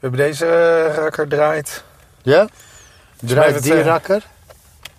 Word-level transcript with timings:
We 0.00 0.06
hebben 0.08 0.20
deze 0.20 0.46
eh, 0.46 0.94
rakker 0.96 1.28
draait. 1.28 1.84
Ja? 2.22 2.48
Draait 3.20 3.54
het, 3.54 3.62
die 3.62 3.82
rakker? 3.82 4.26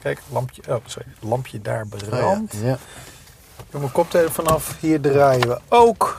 Kijk, 0.01 0.19
lampje, 0.31 0.61
oh, 0.67 0.75
sorry, 0.85 1.07
lampje 1.19 1.61
daar 1.61 1.85
Oh, 1.93 1.99
ja. 1.99 2.07
brandt. 2.07 2.53
ja. 2.63 2.77
Doe 3.69 3.79
mijn 3.79 3.91
koptelefoon 3.91 4.47
af. 4.47 4.75
Hier 4.79 5.01
draaien 5.01 5.47
we 5.47 5.59
ook. 5.69 6.17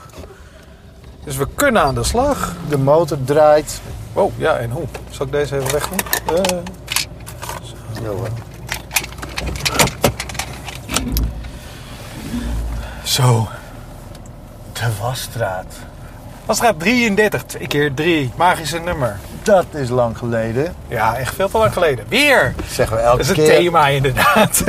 Dus 1.23 1.37
we 1.37 1.47
kunnen 1.55 1.81
aan 1.81 1.95
de 1.95 2.03
slag. 2.03 2.53
De 2.69 2.77
motor 2.77 3.17
draait. 3.23 3.81
Oh, 4.13 4.31
ja, 4.37 4.57
en 4.57 4.71
hoe? 4.71 4.85
Zal 5.09 5.25
ik 5.25 5.31
deze 5.31 5.55
even 5.57 5.71
wegdoen? 5.71 5.99
Eh, 6.35 6.57
Zo, 8.03 8.27
zo. 13.03 13.47
De 14.73 14.89
wasstraat. 15.01 15.73
Wasstraat 16.45 16.79
33, 16.79 17.43
2 17.43 17.67
keer 17.67 17.93
3. 17.93 18.31
Magische 18.35 18.79
nummer. 18.79 19.17
Dat 19.43 19.65
is 19.71 19.89
lang 19.89 20.17
geleden. 20.17 20.73
Ja, 20.87 21.15
echt 21.15 21.35
veel 21.35 21.49
te 21.49 21.57
lang 21.57 21.73
geleden. 21.73 22.05
Weer! 22.07 22.53
Zeggen 22.67 22.97
we 22.97 23.03
elke 23.03 23.17
Dat 23.17 23.25
is 23.27 23.33
keer. 23.33 23.45
thema 23.55 23.87
inderdaad. 23.87 24.63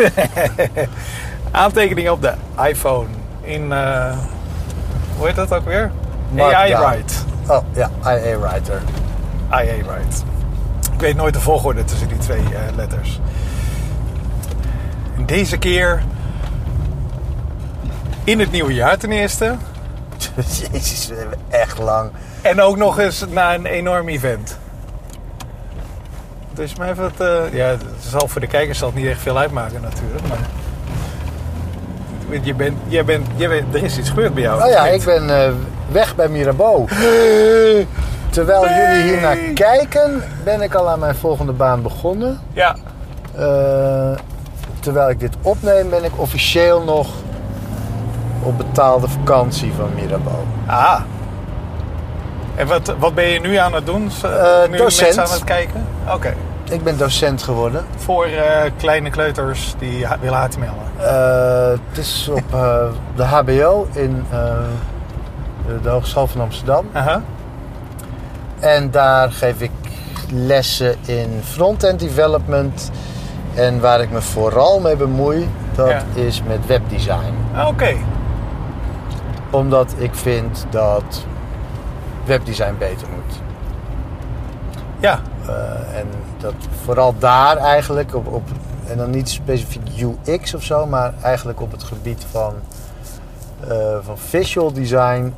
Aantekeningen 1.51 2.13
op 2.13 2.23
de 2.23 2.33
iPhone. 2.69 3.07
In, 3.41 3.73
eh, 3.73 4.17
hoe 5.17 5.27
heet 5.27 5.37
dat 5.37 5.53
ook 5.55 5.65
weer? 5.65 5.91
AI. 6.39 6.75
Write. 6.77 7.15
Oh, 7.49 7.59
ja. 7.73 7.91
IA 8.05 8.39
Writer. 8.39 8.81
IA 9.51 9.75
Write. 9.77 10.23
Ik 10.95 11.01
weet 11.01 11.17
nooit 11.17 11.35
de 11.35 11.41
volgorde 11.41 11.85
tussen 11.85 12.09
die 12.09 12.19
twee 12.19 12.39
eh, 12.41 12.77
letters. 12.77 13.21
En 15.17 15.27
deze 15.27 15.59
keer 15.59 16.03
in 18.25 18.41
het 18.41 18.51
nieuwe 18.51 18.75
jaar 18.75 18.99
ten 18.99 19.13
eerste. 19.13 19.55
Jezus, 20.73 21.07
we 21.09 21.15
hebben 21.15 21.39
echt 21.49 21.79
lang. 21.79 22.11
En 22.43 22.61
ook 22.61 22.77
nog 22.77 22.99
eens 22.99 23.25
na 23.31 23.55
een 23.55 23.67
enorm 23.67 24.09
event. 24.09 24.59
Dus 26.55 26.75
maar 26.77 26.91
even 26.91 27.05
het, 27.05 27.21
eh, 27.21 27.53
ja, 27.53 27.67
het 27.67 27.83
zal 28.09 28.29
voor 28.29 28.41
de 28.41 28.47
kijkers 28.47 28.79
zal 28.79 28.89
het 28.89 28.97
niet 28.97 29.07
echt 29.07 29.21
veel 29.21 29.39
uitmaken 29.39 29.81
natuurlijk. 29.81 30.29
Maar 30.29 30.39
je 32.43 32.55
bent, 32.55 32.77
je 32.89 33.05
bent, 33.05 33.27
je 33.37 33.49
bent, 33.49 33.75
er 33.75 33.83
is 33.83 33.99
iets 33.99 34.09
gebeurd 34.09 34.35
bij 34.35 34.43
jou. 34.43 34.63
Oh 34.63 34.71
ja, 34.71 34.87
ik 34.87 35.05
ben 35.05 35.45
eh, 35.45 35.53
weg 35.91 36.15
bij 36.17 36.29
Mirabeau. 36.29 36.89
Terwijl 38.31 38.69
jullie 38.69 39.03
hier 39.03 39.21
naar 39.21 39.37
kijken, 39.55 40.23
ben 40.45 40.61
ik 40.63 40.75
al 40.75 40.89
aan 40.89 40.99
mijn 40.99 41.15
volgende 41.15 41.53
baan 41.53 41.83
begonnen. 41.83 42.41
Ja, 42.53 42.77
Eh, 43.37 44.19
terwijl 44.81 45.11
ik 45.11 45.21
dit 45.21 45.35
opneem, 45.43 45.91
ben 45.91 46.05
ik 46.05 46.11
officieel 46.17 46.83
nog 46.83 47.09
op 48.43 48.57
betaalde 48.57 49.09
vakantie 49.09 49.73
van 49.73 49.89
Mirabeau. 49.95 50.39
ah. 50.67 51.01
En 52.55 52.67
wat, 52.67 52.95
wat 52.99 53.15
ben 53.15 53.29
je 53.29 53.41
nu 53.41 53.57
aan 53.57 53.73
het 53.75 53.87
doen? 53.87 54.11
Eh, 54.23 54.69
nu 54.71 54.77
docent. 54.77 55.19
aan 55.19 55.31
het 55.31 55.45
kijken? 55.45 55.87
Oké. 56.15 56.35
Ik 56.71 56.85
ben 56.85 56.99
docent 56.99 57.43
geworden. 57.43 57.85
Voor 57.97 58.25
eh, 58.25 58.71
kleine 58.77 59.11
kleuters 59.11 59.75
die 59.79 60.07
willen 60.21 60.39
HTML'en. 60.39 60.73
Eh, 60.99 61.69
het 61.89 61.99
is 61.99 62.31
op 62.33 62.51
de 63.17 63.25
HBO 63.25 63.87
in 63.93 64.25
de, 65.83 65.89
Hogeschool 65.89 66.27
van 66.27 66.41
Amsterdam. 66.41 66.87
Aha. 66.93 67.23
En 68.61 68.91
daar 68.91 69.31
geef 69.33 69.61
ik 69.61 69.71
lessen 70.31 70.95
in 71.07 71.41
front-end 71.45 72.01
development. 72.01 72.91
En 73.55 73.81
waar 73.81 74.01
ik 74.01 74.11
me 74.11 74.21
vooral 74.23 74.81
mee 74.81 74.97
bemoei, 74.97 75.49
dat 75.75 75.89
Ja. 75.89 76.03
is 76.15 76.43
met 76.47 76.67
webdesign. 76.67 77.35
Ah, 77.55 77.69
Oké. 77.69 77.95
Omdat 79.53 79.95
ik 79.99 80.15
vind 80.15 80.67
dat 80.71 81.25
webdesign 82.25 82.75
beter 82.79 83.07
moet. 83.15 83.41
Ja. 85.01 85.21
Eh, 85.47 85.99
en 85.99 86.07
dat 86.39 86.55
vooral 86.85 87.15
daar 87.19 87.57
eigenlijk, 87.57 88.15
op, 88.15 88.27
op, 88.27 88.49
en 88.89 88.97
dan 88.99 89.11
niet 89.11 89.29
specifiek 89.29 89.83
UX 90.27 90.55
of 90.55 90.63
zo, 90.63 90.87
maar 90.87 91.13
eigenlijk 91.23 91.61
op 91.61 91.71
het 91.73 91.83
gebied 91.83 92.25
van, 92.31 92.55
eh, 93.69 93.77
van 94.03 94.19
visual 94.19 94.73
design, 94.73 95.35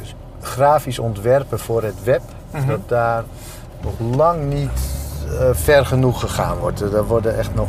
dus 0.00 0.14
grafisch 0.40 0.98
ontwerpen 0.98 1.58
voor 1.58 1.82
het 1.82 2.04
web, 2.04 2.22
Mhm. 2.50 2.66
dat 2.66 2.88
daar 2.88 3.22
nog 3.80 4.16
lang 4.16 4.44
niet 4.52 5.00
eh, 5.40 5.48
ver 5.52 5.86
genoeg 5.86 6.20
gegaan 6.20 6.56
wordt. 6.58 6.90
Daar 6.92 7.04
worden 7.04 7.38
echt 7.38 7.54
nog, 7.54 7.68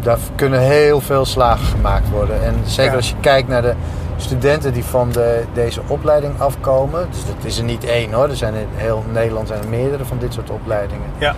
daar 0.00 0.18
kunnen 0.34 0.60
heel 0.60 1.00
veel 1.00 1.24
slagen 1.24 1.66
gemaakt 1.66 2.10
worden. 2.10 2.42
En 2.44 2.54
zeker 2.64 2.90
Ja. 2.90 2.96
als 2.96 3.08
je 3.08 3.16
kijkt 3.20 3.48
naar 3.48 3.62
de 3.62 3.74
studenten 4.20 4.72
die 4.72 4.84
van 4.84 5.12
de, 5.12 5.44
deze 5.54 5.80
opleiding 5.86 6.40
afkomen, 6.40 7.06
dus 7.10 7.24
dat 7.26 7.44
is 7.44 7.58
er 7.58 7.64
niet 7.64 7.84
één 7.84 8.12
hoor, 8.12 8.28
er 8.28 8.36
zijn 8.36 8.54
in 8.54 8.66
heel 8.74 9.04
Nederland 9.12 9.48
zijn 9.48 9.62
er 9.62 9.68
meerdere 9.68 10.04
van 10.04 10.18
dit 10.18 10.32
soort 10.32 10.50
opleidingen. 10.50 11.06
ja. 11.18 11.34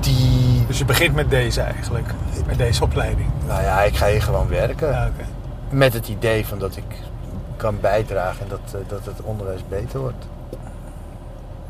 Die, 0.00 0.64
Dus 0.66 0.78
je 0.78 0.84
begint 0.84 1.14
met 1.14 1.30
deze 1.30 1.60
eigenlijk. 1.60 2.14
Met 2.46 2.58
deze 2.58 2.82
opleiding. 2.82 3.28
nou 3.46 3.62
ja, 3.62 3.82
ik 3.82 3.96
ga 3.96 4.06
hier 4.08 4.22
gewoon 4.22 4.48
werken. 4.48 4.88
Ja. 4.88 5.10
Met 5.70 5.92
het 5.92 6.08
idee 6.08 6.46
van 6.46 6.58
dat 6.58 6.76
ik 6.76 6.84
kan 7.56 7.80
bijdragen 7.80 8.40
en 8.42 8.48
dat, 8.48 8.74
eh, 8.80 8.88
dat 8.88 9.04
het 9.04 9.22
onderwijs 9.22 9.60
beter 9.68 10.00
wordt. 10.00 10.26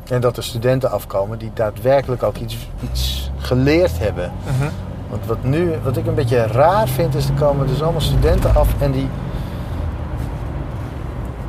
En 0.07 0.21
dat 0.21 0.37
er 0.37 0.43
studenten 0.43 0.91
afkomen 0.91 1.37
die 1.37 1.51
daadwerkelijk 1.53 2.23
ook 2.23 2.37
iets, 2.37 2.57
iets 2.91 3.31
geleerd 3.37 3.99
hebben. 3.99 4.31
Mhm. 4.45 4.69
Want 5.11 5.25
wat, 5.25 5.43
nu, 5.43 5.71
wat 5.83 5.97
ik 5.97 6.05
een 6.07 6.15
beetje 6.15 6.47
raar 6.47 6.87
vind, 6.87 7.15
is 7.15 7.27
er 7.27 7.33
komen 7.33 7.67
dus 7.67 7.81
allemaal 7.81 8.01
studenten 8.01 8.55
af 8.55 8.67
en 8.79 8.91
die, 8.91 9.09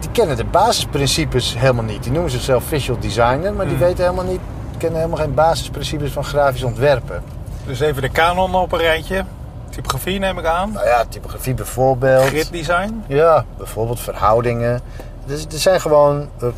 die 0.01 0.11
kennen 0.11 0.37
de 0.37 0.45
basisprincipes 0.45 1.55
helemaal 1.59 1.85
niet. 1.85 2.03
Die 2.03 2.13
noemen 2.13 2.31
zichzelf 2.31 2.65
visual 2.65 2.99
designer, 3.01 3.53
maar 3.55 3.67
die 3.67 3.75
Mhm. 3.77 3.85
weten 3.85 4.05
helemaal 4.05 4.25
niet, 4.25 4.41
kennen 4.79 4.99
helemaal 5.01 5.21
geen 5.21 5.35
basisprincipes 5.35 6.13
van 6.13 6.25
grafisch 6.25 6.63
ontwerpen. 6.63 7.23
Dus 7.67 7.81
even 7.81 8.03
de 8.03 8.09
kanon 8.09 8.55
op 8.55 8.73
een 8.73 8.79
rijtje. 8.79 9.25
Typografie 9.71 10.19
neem 10.19 10.39
ik 10.39 10.45
aan. 10.45 10.73
Nou 10.73 10.87
ja, 10.87 11.05
typografie 11.09 11.55
bijvoorbeeld. 11.55 12.25
Griddesign. 12.27 13.03
Ja, 13.07 13.45
bijvoorbeeld 13.57 14.01
verhoudingen. 14.01 14.81
Dus 15.27 15.45
er 15.45 15.59
zijn 15.59 15.81
gewoon 15.81 16.29
eh, 16.41 16.49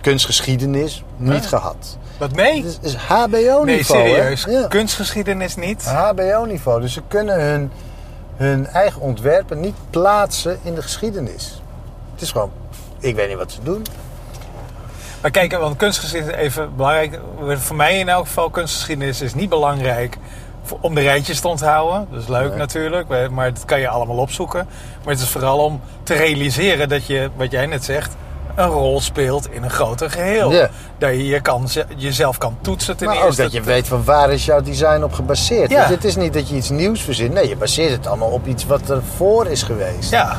kunstgeschiedenis 0.00 1.04
niet 1.16 1.42
Ja. 1.42 1.48
gehad. 1.48 1.98
Wat 2.18 2.32
nee? 2.32 2.64
Het 2.64 2.78
is, 2.82 2.94
HBO-niveau. 2.94 3.64
Nee, 3.64 3.82
serieus. 3.82 4.44
Ja. 4.48 4.66
Kunstgeschiedenis 4.68 5.56
niet. 5.56 5.84
HBO-niveau. 5.84 6.80
Dus 6.80 6.92
ze 6.92 7.02
kunnen 7.08 7.40
hun, 7.40 7.70
hun 8.36 8.66
eigen 8.66 9.00
ontwerpen 9.00 9.60
niet 9.60 9.74
plaatsen 9.90 10.58
in 10.62 10.74
de 10.74 10.82
geschiedenis. 10.82 11.62
Het 12.12 12.22
is 12.22 12.30
gewoon, 12.30 12.50
ik 12.98 13.14
weet 13.14 13.28
niet 13.28 13.36
wat 13.36 13.52
ze 13.52 13.62
doen. 13.62 13.84
Maar 15.20 15.30
kijk, 15.30 15.52
want 15.58 15.76
kunstgeschiedenis 15.76 16.34
even 16.36 16.76
belangrijk. 16.76 17.20
Voor 17.56 17.76
mij 17.76 17.98
in 17.98 18.08
elk 18.08 18.26
geval, 18.26 18.50
kunstgeschiedenis 18.50 19.20
is 19.20 19.34
niet 19.34 19.48
belangrijk 19.48 20.16
om 20.80 20.94
de 20.94 21.00
rijtjes 21.00 21.40
te 21.40 21.48
onthouden. 21.48 22.06
Dat 22.10 22.20
is 22.22 22.28
leuk 22.28 22.48
Nee. 22.48 22.58
natuurlijk, 22.58 23.30
maar 23.30 23.54
dat 23.54 23.64
kan 23.64 23.80
je 23.80 23.88
allemaal 23.88 24.16
opzoeken. 24.16 24.68
Maar 25.04 25.14
het 25.14 25.22
is 25.22 25.28
vooral 25.28 25.58
om 25.58 25.80
te 26.02 26.14
realiseren 26.14 26.88
dat 26.88 27.06
je, 27.06 27.30
wat 27.36 27.50
jij 27.50 27.66
net 27.66 27.84
zegt, 27.84 28.14
een 28.56 28.68
rol 28.68 29.00
speelt 29.00 29.48
in 29.52 29.62
een 29.62 29.70
groter 29.70 30.10
geheel. 30.10 30.52
Ja. 30.52 30.68
Dat 30.98 31.10
je 31.10 31.26
je 31.26 31.40
kan, 31.40 31.68
jezelf 31.96 32.38
kan 32.38 32.56
toetsen 32.60 32.96
ten 32.96 33.06
maar 33.06 33.16
ook 33.16 33.24
eerste. 33.24 33.42
dat 33.42 33.52
je 33.52 33.60
weet 33.62 33.88
van 33.88 34.04
waar 34.04 34.30
is 34.30 34.44
jouw 34.44 34.60
design 34.62 35.02
op 35.02 35.12
gebaseerd. 35.12 35.70
Ja. 35.70 35.78
Want 35.78 35.90
Het 35.90 36.04
is 36.04 36.16
niet 36.16 36.32
dat 36.32 36.48
je 36.48 36.56
iets 36.56 36.70
nieuws 36.70 37.00
verzint. 37.02 37.34
Nee, 37.34 37.48
je 37.48 37.56
baseert 37.56 37.90
het 37.90 38.06
allemaal 38.06 38.28
op 38.30 38.46
iets 38.46 38.66
wat 38.66 38.90
ervoor 38.90 39.46
is 39.46 39.62
geweest. 39.62 40.10
Ja, 40.10 40.38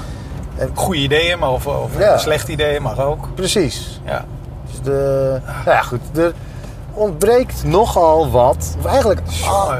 En- 0.57 0.71
goede 0.73 0.99
ideeën, 0.99 1.39
maar 1.39 1.51
of, 1.51 1.67
of 1.67 1.89
Ja. 1.99 2.17
slechte 2.17 2.51
ideeën 2.51 2.81
mag 2.81 2.99
ook. 2.99 3.27
Precies. 3.35 4.01
Ja. 4.05 4.25
Dus 4.71 4.81
de, 4.83 5.39
nou 5.65 5.77
ja, 5.77 5.81
goed. 5.81 5.99
Er 6.17 6.33
ontbreekt 6.93 7.63
nogal 7.63 8.31
wat. 8.31 8.75
Of 8.79 8.85
eigenlijk 8.85 9.21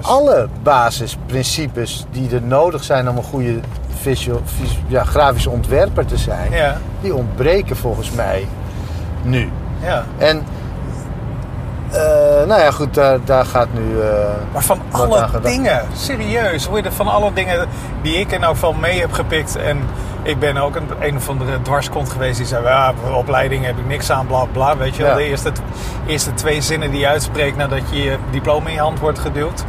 alle 0.01 0.47
basisprincipes 0.63 2.05
die 2.11 2.29
er 2.35 2.41
nodig 2.41 2.83
zijn 2.83 3.09
om 3.09 3.17
een 3.17 3.23
goede 3.23 3.59
visual, 3.97 4.41
ja, 4.87 5.03
grafische 5.03 5.49
ontwerper 5.49 6.05
te 6.05 6.17
zijn. 6.17 6.51
Ja, 6.51 6.77
Die 7.01 7.15
ontbreken 7.15 7.75
volgens 7.77 8.11
mij 8.11 8.47
nu. 9.21 9.49
ja. 9.83 10.03
En 10.17 10.43
eh, 11.91 12.47
nou 12.47 12.61
ja, 12.61 12.71
goed, 12.71 12.93
daar, 12.93 13.17
daar 13.25 13.45
gaat 13.45 13.67
nu. 13.73 14.01
eh, 14.01 14.07
Maar 14.53 14.63
van 14.63 14.81
alle 14.91 15.27
dingen, 15.43 15.81
serieus, 15.95 16.67
je 16.73 16.91
van 16.91 17.07
alle 17.07 17.33
dingen 17.33 17.67
die 18.01 18.15
ik 18.19 18.31
in 18.31 18.43
elk 18.43 18.53
geval 18.53 18.73
mee 18.73 18.99
heb 18.99 19.11
gepikt. 19.11 19.55
En 19.55 19.79
ik 20.23 20.39
ben 20.39 20.57
ook 20.57 20.75
een, 20.75 20.87
een 20.99 21.15
of 21.15 21.29
andere 21.29 21.61
dwarskont 21.61 22.09
geweest 22.09 22.37
die 22.37 22.45
zei: 22.45 22.63
ja, 22.63 22.93
opleiding 23.15 23.65
heb 23.65 23.77
ik 23.77 23.87
niks 23.87 24.11
aan, 24.11 24.27
bla 24.27 24.43
bla. 24.51 24.77
Weet 24.77 24.95
je 24.95 25.01
wel, 25.03 25.11
Ja. 25.11 25.17
de 25.17 25.23
eerste, 25.23 25.51
eerste 26.05 26.33
twee 26.33 26.61
zinnen 26.61 26.91
die 26.91 26.99
je 26.99 27.07
uitspreekt 27.07 27.57
nadat 27.57 27.81
je 27.89 28.03
je 28.03 28.17
diploma 28.31 28.67
in 28.67 28.73
je 28.73 28.79
hand 28.79 28.99
wordt 28.99 29.19
geduwd. 29.19 29.63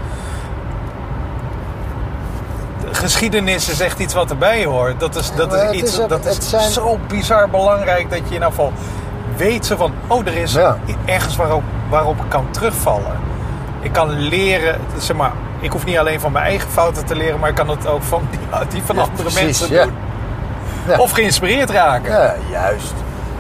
De 2.99 3.05
Geschiedenis 3.05 3.69
is 3.69 3.81
echt 3.81 3.99
iets 3.99 4.15
wat 4.15 4.31
erbij 4.31 4.65
hoort. 4.65 5.01
Dat 5.01 5.17
is, 5.17 5.31
dat 5.37 5.53
is 5.55 5.71
iets 5.71 5.99
is 5.99 6.07
dat 6.09 6.25
is 6.27 6.49
zijn- 6.49 6.71
zo 6.71 6.99
bizar 7.09 7.49
belangrijk 7.51 8.11
dat 8.11 8.19
je 8.19 8.25
in 8.25 8.33
ieder 8.33 8.49
geval 8.49 8.73
weet 9.37 9.67
zo 9.67 9.77
van: 9.77 9.93
oh, 10.07 10.27
er 10.27 10.37
is 10.37 10.53
Ja. 10.53 10.77
ergens 11.05 11.37
waarop, 11.37 11.63
waarop 11.91 12.17
ik 12.17 12.29
kan 12.29 12.51
terugvallen. 12.51 13.17
Ik 13.81 13.93
kan 13.93 14.11
leren, 14.11 14.81
zeg 14.99 15.17
maar, 15.17 15.33
ik 15.61 15.73
hoef 15.73 15.85
niet 15.85 15.99
alleen 15.99 16.21
van 16.21 16.33
mijn 16.33 16.45
eigen 16.45 16.71
fouten 16.71 17.05
te 17.05 17.17
leren, 17.17 17.39
maar 17.41 17.49
ik 17.49 17.55
kan 17.55 17.69
het 17.69 17.87
ook 17.87 18.03
van 18.03 18.23
die, 18.31 18.39
die 18.73 18.83
van 18.83 18.95
Ja, 18.97 19.01
andere 19.03 19.23
precies, 19.23 19.43
mensen 19.61 19.71
doen. 20.87 20.99
Of 20.99 21.11
geïnspireerd 21.11 21.71
raken. 21.71 22.13
ja, 22.13 22.35
juist. 22.51 22.93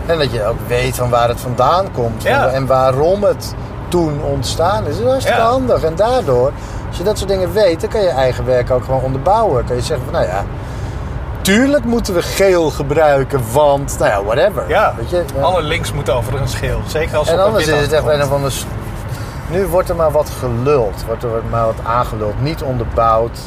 En 0.07 0.19
dat 0.19 0.33
je 0.33 0.45
ook 0.45 0.59
weet 0.67 0.97
van 0.97 1.11
waar 1.11 1.29
het 1.29 1.41
vandaan 1.41 1.93
komt. 1.93 2.25
En 2.25 2.67
waarom 2.67 3.23
het 3.23 3.55
toen 3.89 4.21
ontstaan 4.23 4.87
is. 4.87 4.95
Dat 4.97 5.05
is 5.05 5.11
hartstikke 5.11 5.41
handig. 5.41 5.83
En 5.83 5.95
daardoor, 5.97 6.53
als 6.89 6.97
je 6.99 7.03
dat 7.05 7.19
soort 7.19 7.31
dingen 7.31 7.53
weet, 7.53 7.81
dan 7.81 7.91
kan 7.91 8.01
je 8.01 8.09
eigen 8.09 8.45
werk 8.45 8.71
ook 8.71 8.85
gewoon 8.85 9.03
onderbouwen. 9.03 9.65
Kan 9.65 9.77
je 9.77 9.83
zeggen 9.83 10.05
van, 10.11 10.15
nou 10.15 10.27
ja, 10.27 10.45
tuurlijk 11.43 11.85
moeten 11.85 12.15
we 12.15 12.23
geel 12.23 12.71
gebruiken, 12.71 13.41
want, 13.53 13.97
nou 13.99 14.11
ja, 14.11 14.23
whatever. 14.25 14.69
Ja, 14.69 14.95
Weet 14.97 15.11
je? 15.11 15.25
Ja. 15.37 15.43
alle 15.43 15.63
links 15.63 15.93
moeten 15.93 16.15
over 16.15 16.41
een 16.41 16.49
schil. 16.49 16.81
Zeker 16.87 17.17
als 17.17 17.29
En 17.29 17.45
anders 17.45 17.67
is 17.67 17.81
het 17.81 17.93
echt 17.93 18.07
een 18.07 18.23
of 18.23 18.33
ander... 18.33 18.53
s- 18.53 18.67
Nu 19.51 19.67
wordt 19.67 19.89
er 19.89 19.97
maar 19.97 20.11
wat 20.11 20.31
geluld. 20.39 21.05
Wordt 21.07 21.23
er 21.23 21.31
maar 21.51 21.65
wat 21.65 21.79
aangeluld. 21.85 22.43
Niet 22.43 22.63
onderbouwd. 22.63 23.39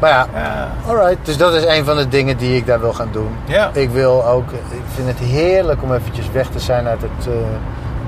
Maar 0.00 0.10
ja, 0.10 0.26
Ja, 0.34 0.68
alright. 0.86 1.16
Dus 1.22 1.36
dat 1.36 1.54
is 1.54 1.64
een 1.64 1.84
van 1.84 1.96
de 1.96 2.08
dingen 2.08 2.36
die 2.36 2.56
ik 2.56 2.66
daar 2.66 2.80
wil 2.80 2.92
gaan 2.92 3.08
doen. 3.12 3.36
ja. 3.44 3.70
Ik 3.72 3.90
wil 3.90 4.26
ook... 4.26 4.50
Ik 4.52 4.82
vind 4.94 5.08
het 5.08 5.18
heerlijk 5.18 5.82
om 5.82 5.94
eventjes 5.94 6.30
weg 6.32 6.46
te 6.48 6.58
zijn 6.60 6.86
uit 6.86 7.00
het, 7.02 7.26
eh, 7.26 7.32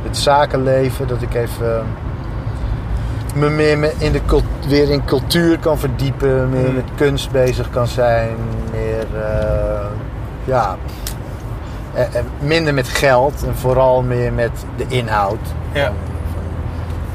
het 0.02 0.16
zakenleven. 0.16 1.06
Dat 1.08 1.22
ik 1.22 1.34
even... 1.34 1.86
me 3.36 3.50
meer 3.50 3.78
me 3.78 3.92
in 3.98 4.12
de 4.12 4.20
weer 4.68 4.90
in 4.90 5.04
cultuur 5.04 5.58
kan 5.58 5.78
verdiepen. 5.78 6.50
Meer 6.50 6.64
Hmm. 6.64 6.74
met 6.74 6.84
kunst 6.96 7.30
bezig 7.30 7.70
kan 7.70 7.86
zijn. 7.86 8.28
Meer... 8.72 9.06
eh, 9.22 9.86
ja... 10.44 10.76
eh, 11.94 12.02
eh, 12.02 12.24
minder 12.38 12.74
met 12.74 12.88
geld. 12.88 13.44
En 13.46 13.54
vooral 13.56 14.02
meer 14.02 14.32
met 14.32 14.50
de 14.76 14.84
inhoud. 14.88 15.38
ja. 15.72 15.92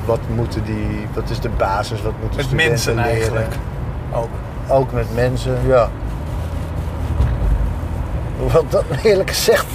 Wat 0.05 0.19
moeten 0.35 0.63
die... 0.63 1.07
Wat 1.13 1.29
is 1.29 1.39
de 1.39 1.49
basis? 1.49 2.01
Wat 2.01 2.13
moeten 2.21 2.37
Met 2.37 2.45
studenten 2.45 2.69
mensen 2.69 2.95
leren? 2.95 3.11
eigenlijk. 3.11 3.53
Ook. 4.13 4.29
Ook 4.67 4.91
met 4.91 5.15
mensen, 5.15 5.57
ja. 5.67 5.89
Hoewel 8.39 8.65
dat 8.69 8.83
eerlijk 9.03 9.29
gezegd. 9.29 9.65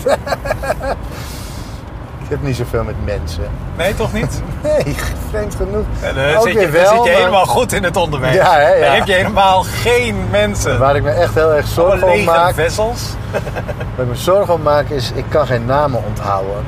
Ik 2.29 2.33
heb 2.33 2.43
niet 2.43 2.57
zoveel 2.57 2.85
met 2.85 3.05
mensen. 3.05 3.45
Nee, 3.77 3.95
toch 3.95 4.13
niet? 4.13 4.43
Nee, 4.63 4.97
vreemd 5.31 5.55
genoeg. 5.55 5.85
Ja, 6.03 6.13
dan 6.33 6.43
zit 6.43 6.53
je, 6.53 6.61
dan 6.61 6.71
wel, 6.71 6.95
zit 6.95 7.05
je 7.05 7.11
maar- 7.11 7.19
helemaal 7.21 7.47
goed 7.47 7.73
in 7.73 7.83
het 7.85 7.97
onderwijs. 7.97 8.35
Ja, 8.35 8.53
hè, 8.55 8.73
ja. 8.75 8.85
Dan 8.87 8.95
heb 8.95 9.07
je 9.07 9.13
helemaal 9.13 9.63
geen 9.63 10.17
mensen. 10.31 10.79
Waar 10.79 10.97
ik 10.97 11.03
me 11.03 11.11
echt 11.11 11.35
heel 11.35 11.55
erg 11.55 11.67
zorgen 11.67 12.09
om 12.13 12.25
maak. 12.25 12.55
vessels. 12.55 13.15
Waar 13.97 14.05
ik 14.05 14.11
me 14.11 14.15
zorgen 14.17 14.55
om 14.55 14.63
maak 14.63 14.89
is, 14.89 15.13
ik 15.15 15.25
kan 15.29 15.47
geen 15.47 15.65
namen 15.65 16.03
onthouden. 16.07 16.65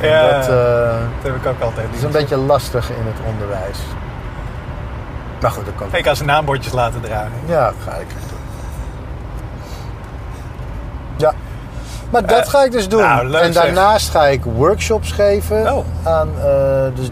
Ja, 0.00 0.22
Dat, 0.32 0.46
dat 0.46 0.48
eh, 0.54 0.94
heb 1.22 1.34
ik 1.36 1.46
ook 1.46 1.60
altijd. 1.60 1.86
is 1.96 2.02
een 2.02 2.10
beetje 2.10 2.36
lastig 2.36 2.90
in 2.90 3.06
het 3.06 3.16
onderwijs. 3.32 3.78
Maar 5.40 5.50
goed, 5.50 5.64
dat 5.64 5.74
kan. 5.74 5.86
Ik 5.92 6.02
kan 6.04 6.16
ze 6.16 6.24
naambordjes 6.24 6.72
laten 6.72 7.00
dragen. 7.00 7.32
Ja, 7.46 7.72
ga 7.84 7.90
ik 7.94 8.06
doen. 8.08 8.38
Ja. 11.16 11.32
Maar 12.10 12.26
dat 12.26 12.44
Eh, 12.44 12.48
ga 12.50 12.64
ik 12.64 12.72
dus 12.72 12.88
doen. 12.88 13.00
nou, 13.00 13.34
en 13.34 13.52
zeg. 13.52 13.62
daarnaast 13.64 14.10
ga 14.10 14.26
ik 14.26 14.44
workshops 14.44 15.12
geven 15.12 15.72
Oh. 15.74 15.84
aan, 16.02 16.28
eh, 16.44 16.86
dus 16.94 17.10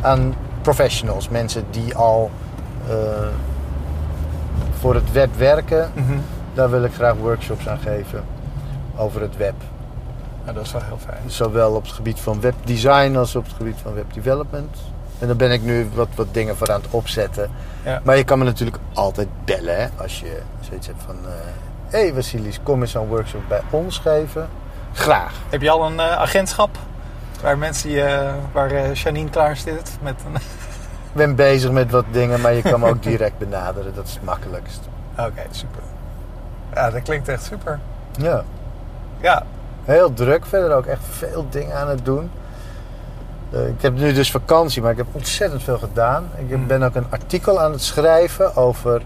aan 0.00 0.34
professionals. 0.62 1.28
Mensen 1.28 1.64
die 1.70 1.94
al 1.94 2.30
eh, 2.88 2.94
voor 4.80 4.94
het 4.94 5.12
web 5.12 5.36
werken. 5.36 5.90
Mhm. 5.94 6.12
Daar 6.54 6.70
wil 6.70 6.84
ik 6.84 6.92
graag 6.94 7.14
workshops 7.14 7.68
aan 7.68 7.78
geven. 7.78 8.24
Over 8.96 9.20
het 9.20 9.36
web. 9.36 9.54
Ja, 10.46 10.52
dat 10.52 10.64
is 10.64 10.72
wel 10.72 10.82
heel 10.86 10.98
fijn. 11.06 11.20
Zowel 11.26 11.72
op 11.74 11.82
het 11.82 11.92
gebied 11.92 12.20
van 12.20 12.40
webdesign 12.40 13.16
als 13.16 13.36
op 13.36 13.44
het 13.44 13.54
gebied 13.56 13.76
van 13.82 13.94
webdevelopment. 13.94 14.76
En 15.18 15.26
daar 15.26 15.36
ben 15.36 15.50
ik 15.52 15.62
nu 15.62 15.88
wat, 15.94 16.08
wat 16.14 16.26
dingen 16.32 16.56
voor 16.56 16.72
aan 16.72 16.80
het 16.80 16.90
opzetten. 16.90 17.50
Ja. 17.84 18.00
Maar 18.04 18.16
je 18.16 18.24
kan 18.24 18.38
me 18.38 18.44
natuurlijk 18.44 18.76
altijd 18.92 19.28
bellen 19.44 19.76
hè, 19.80 19.86
als 19.96 20.20
je 20.20 20.38
zoiets 20.60 20.86
hebt 20.86 21.02
van... 21.06 21.16
Hé 21.92 21.98
hey 21.98 22.12
Vasilis, 22.12 22.60
kom 22.62 22.80
eens 22.80 22.94
een 22.94 23.06
workshop 23.06 23.40
bij 23.48 23.60
ons 23.70 23.98
geven. 23.98 24.48
Graag. 24.92 25.32
Heb 25.48 25.62
je 25.62 25.70
al 25.70 25.86
een 25.86 26.00
eh, 26.00 26.16
agentschap? 26.16 26.70
Waar 27.42 27.58
mensen 27.58 27.90
je, 27.90 28.30
waar 28.52 28.70
eh, 28.70 28.94
Janine 28.94 29.30
klaar 29.30 29.56
zit 29.56 29.90
met 30.02 30.14
een... 30.26 30.34
Ik 30.34 31.18
ben 31.18 31.34
bezig 31.34 31.70
met 31.70 31.90
wat 31.90 32.04
dingen, 32.10 32.40
maar 32.40 32.52
je 32.52 32.62
kan 32.62 32.80
me 32.80 32.88
ook 32.88 33.02
direct 33.02 33.38
benaderen. 33.38 33.94
Dat 33.94 34.06
is 34.06 34.12
het 34.12 34.24
makkelijkst. 34.24 34.80
Oké, 35.18 35.42
super. 35.50 35.82
Ja, 36.74 36.90
dat 36.90 37.02
klinkt 37.02 37.28
echt 37.28 37.44
super. 37.44 37.78
Ja. 38.18 38.44
Ja, 39.20 39.42
Heel 39.84 40.12
druk. 40.12 40.46
Verder 40.46 40.76
ook 40.76 40.86
echt 40.86 41.02
veel 41.10 41.46
dingen 41.50 41.76
aan 41.76 41.88
het 41.88 42.04
doen. 42.04 42.30
Eh, 43.50 43.68
ik 43.68 43.82
heb 43.82 43.94
nu 43.94 44.12
dus 44.12 44.30
vakantie, 44.30 44.82
maar 44.82 44.90
ik 44.90 44.96
heb 44.96 45.06
ontzettend 45.12 45.62
veel 45.62 45.78
gedaan. 45.78 46.30
Ik 46.36 46.48
Hmm. 46.48 46.66
ben 46.66 46.82
ook 46.82 46.94
een 46.94 47.06
artikel 47.10 47.60
aan 47.60 47.72
het 47.72 47.82
schrijven 47.82 48.56
over... 48.56 49.02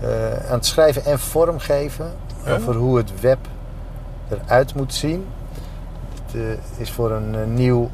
eh, 0.00 0.50
aan 0.50 0.56
het 0.56 0.66
schrijven 0.66 1.04
en 1.04 1.18
vormgeven. 1.18 2.12
Ja. 2.44 2.54
Over 2.54 2.74
hoe 2.74 2.96
het 2.96 3.20
web 3.20 3.38
eruit 4.28 4.74
moet 4.74 4.94
zien. 4.94 5.26
Het 6.26 6.34
eh, 6.34 6.80
is 6.80 6.90
voor 6.90 7.10
een 7.10 7.34
eh, 7.34 7.46
nieuw 7.46 7.90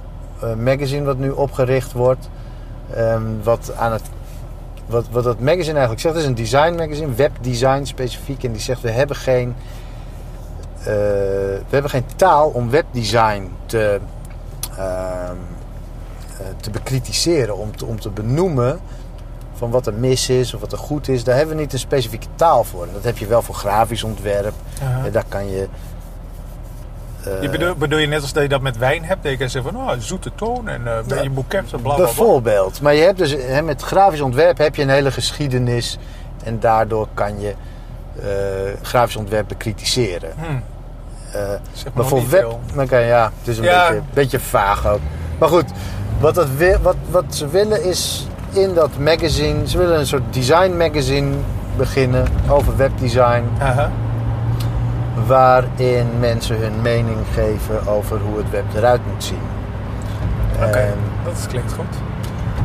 magazine 0.56 1.04
wat 1.04 1.18
nu 1.18 1.30
opgericht 1.30 1.92
wordt. 1.92 2.28
Ehm, 2.94 3.22
wat 3.42 3.72
aan 3.76 3.92
het... 3.92 4.02
Wat, 4.86 5.08
wat 5.10 5.24
dat 5.24 5.40
magazine 5.40 5.72
eigenlijk 5.72 6.00
zegt, 6.00 6.16
is 6.16 6.24
een 6.24 6.34
design 6.34 6.74
magazine, 6.74 7.14
webdesign 7.14 7.84
specifiek. 7.84 8.44
En 8.44 8.52
die 8.52 8.60
zegt, 8.60 8.80
we 8.80 8.90
hebben 8.90 9.16
geen 9.16 9.54
we 10.82 11.62
hebben 11.70 11.90
geen 11.90 12.06
taal 12.16 12.48
om 12.48 12.70
webdesign 12.70 13.50
te, 13.66 14.00
ehm, 14.76 15.36
eh, 16.38 16.46
te 16.60 16.70
bekritiseren, 16.70 17.56
om 17.56 17.76
te, 17.76 17.86
om 17.86 18.00
te 18.00 18.10
benoemen 18.10 18.80
van 19.56 19.70
wat 19.70 19.86
er 19.86 19.94
mis 19.94 20.28
is 20.28 20.54
of 20.54 20.60
wat 20.60 20.72
er 20.72 20.78
goed 20.78 21.08
is. 21.08 21.24
Daar 21.24 21.36
hebben 21.36 21.56
we 21.56 21.60
niet 21.62 21.72
een 21.72 21.78
specifieke 21.78 22.26
taal 22.34 22.64
voor. 22.64 22.82
En 22.82 22.90
dat 22.92 23.04
heb 23.04 23.18
je 23.18 23.26
wel 23.26 23.42
voor 23.42 23.54
grafisch 23.54 24.02
ontwerp. 24.02 24.54
En 25.04 25.12
daar 25.12 25.24
kan 25.28 25.50
je. 25.50 25.68
eh, 27.24 27.42
Je 27.42 27.48
bedoel, 27.50 27.74
bedoel 27.74 27.98
je 27.98 28.06
net 28.06 28.22
als 28.22 28.32
dat 28.32 28.42
je 28.42 28.48
dat 28.48 28.60
met 28.60 28.78
wijn 28.78 29.04
hebt? 29.04 29.22
Dat 29.22 29.32
je 29.32 29.38
kan 29.38 29.48
zeggen 29.50 29.72
van, 29.72 29.80
oh, 29.82 29.92
zoete 29.98 30.30
toon 30.34 30.68
en 30.68 30.82
Ja. 31.06 31.22
je 31.22 31.30
boeket 31.30 31.72
en 31.72 31.82
bla 31.82 31.96
bijvoorbeeld. 31.96 32.80
Maar 32.80 32.94
je 32.94 33.02
hebt 33.02 33.18
dus 33.18 33.30
hè, 33.38 33.62
met 33.62 33.82
grafisch 33.82 34.20
ontwerp 34.20 34.58
heb 34.58 34.74
je 34.76 34.82
een 34.82 34.88
hele 34.88 35.10
geschiedenis. 35.10 35.98
En 36.44 36.60
daardoor 36.60 37.08
kan 37.14 37.40
je 37.40 37.54
eh, 38.22 38.26
grafisch 38.82 39.16
ontwerp 39.16 39.48
bekritiseren. 39.48 40.30
Hm, 40.36 40.56
Eh, 41.32 41.42
zeg 41.72 41.92
maar 41.92 42.04
voor 42.06 42.28
web, 42.28 42.56
dan 42.74 42.86
kan 42.86 43.00
ja, 43.00 43.32
het 43.38 43.48
is 43.48 43.58
een 43.58 43.64
Ja. 43.64 43.88
beetje, 43.88 44.02
beetje 44.14 44.40
vaag 44.40 44.86
ook. 44.86 44.98
Maar 45.38 45.48
goed, 45.48 45.64
wat, 46.20 46.46
wat, 46.82 46.96
wat 47.10 47.24
ze 47.34 47.48
willen 47.48 47.84
is 47.84 48.26
in 48.50 48.74
dat 48.74 48.98
magazine, 48.98 49.68
ze 49.68 49.78
willen 49.78 49.98
een 49.98 50.06
soort 50.06 50.34
design 50.34 50.76
magazine 50.76 51.30
beginnen 51.76 52.26
over 52.48 52.76
webdesign, 52.76 53.44
waarin 55.26 56.06
mensen 56.20 56.56
hun 56.58 56.82
mening 56.82 57.18
geven 57.32 57.86
over 57.86 58.20
hoe 58.20 58.36
het 58.36 58.50
web 58.50 58.64
eruit 58.74 59.00
moet 59.12 59.24
zien. 59.24 59.40
Oké, 60.62 60.94
dat 61.24 61.46
klinkt 61.48 61.72
goed. 61.72 61.96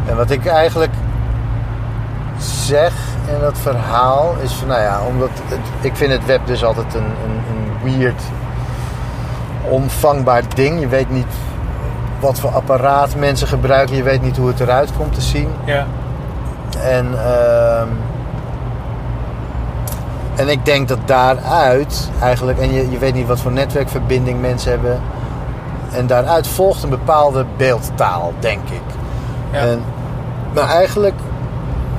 en 0.08 0.16
wat 0.16 0.32
ik 0.32 0.46
eigenlijk 0.46 0.94
zeg 2.38 2.94
in 3.28 3.40
dat 3.42 3.58
verhaal 3.58 4.36
is 4.44 4.52
van, 4.54 4.68
nou 4.68 4.82
ja, 4.82 5.02
omdat 5.08 5.30
het, 5.46 5.60
ik 5.82 5.96
vind 5.96 6.12
het 6.12 6.26
web 6.26 6.46
dus 6.46 6.64
altijd 6.64 6.94
een, 6.94 7.04
een, 7.04 7.42
een 7.50 7.98
weird, 7.98 8.22
onvangbaar 9.70 10.44
ding. 10.56 10.80
Je 10.80 10.88
weet 10.88 11.10
niet 11.10 11.34
wat 12.22 12.40
voor 12.40 12.50
apparaat 12.50 13.16
mensen 13.16 13.48
gebruiken. 13.48 13.96
Je 13.96 14.04
weet 14.04 14.22
niet 14.22 14.38
hoe 14.38 14.48
het 14.48 14.60
eruit 14.60 14.90
komt 14.98 15.14
te 15.14 15.22
zien. 15.22 15.50
Ja. 15.66 15.86
En, 16.84 17.08
ehm, 17.26 17.88
en 20.36 20.50
ik 20.50 20.66
denk 20.66 20.88
dat 20.88 21.00
daaruit 21.06 22.10
eigenlijk, 22.22 22.60
en 22.60 22.74
je, 22.74 22.92
je 22.92 22.98
weet 22.98 23.14
niet 23.14 23.28
wat 23.28 23.40
voor 23.40 23.52
netwerkverbinding 23.52 24.42
mensen 24.42 24.72
hebben. 24.72 25.00
En 25.94 26.08
daaruit 26.08 26.48
volgt 26.48 26.84
een 26.84 26.90
bepaalde 26.90 27.46
beeldtaal, 27.58 28.34
denk 28.40 28.70
ik. 28.70 28.82
Ja. 29.52 29.60
En, 29.60 29.84
maar 30.54 30.70
eigenlijk, 30.70 31.16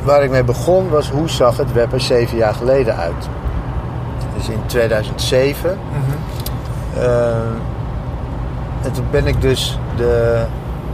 waar 0.02 0.22
ik 0.22 0.30
mee 0.30 0.44
begon, 0.44 0.88
was 0.88 1.10
hoe 1.10 1.28
zag 1.28 1.56
het 1.56 1.72
web 1.72 1.92
er 1.92 2.00
zeven 2.00 2.36
jaar 2.36 2.54
geleden 2.54 2.96
uit? 2.96 3.28
Dus 4.36 4.48
in 4.48 4.62
2007. 4.66 5.78
Mhm. 5.90 7.04
eh, 7.04 7.30
en 8.84 8.92
toen 8.92 9.04
ben 9.10 9.26
ik 9.26 9.40
dus 9.40 9.78
de, 9.96 10.42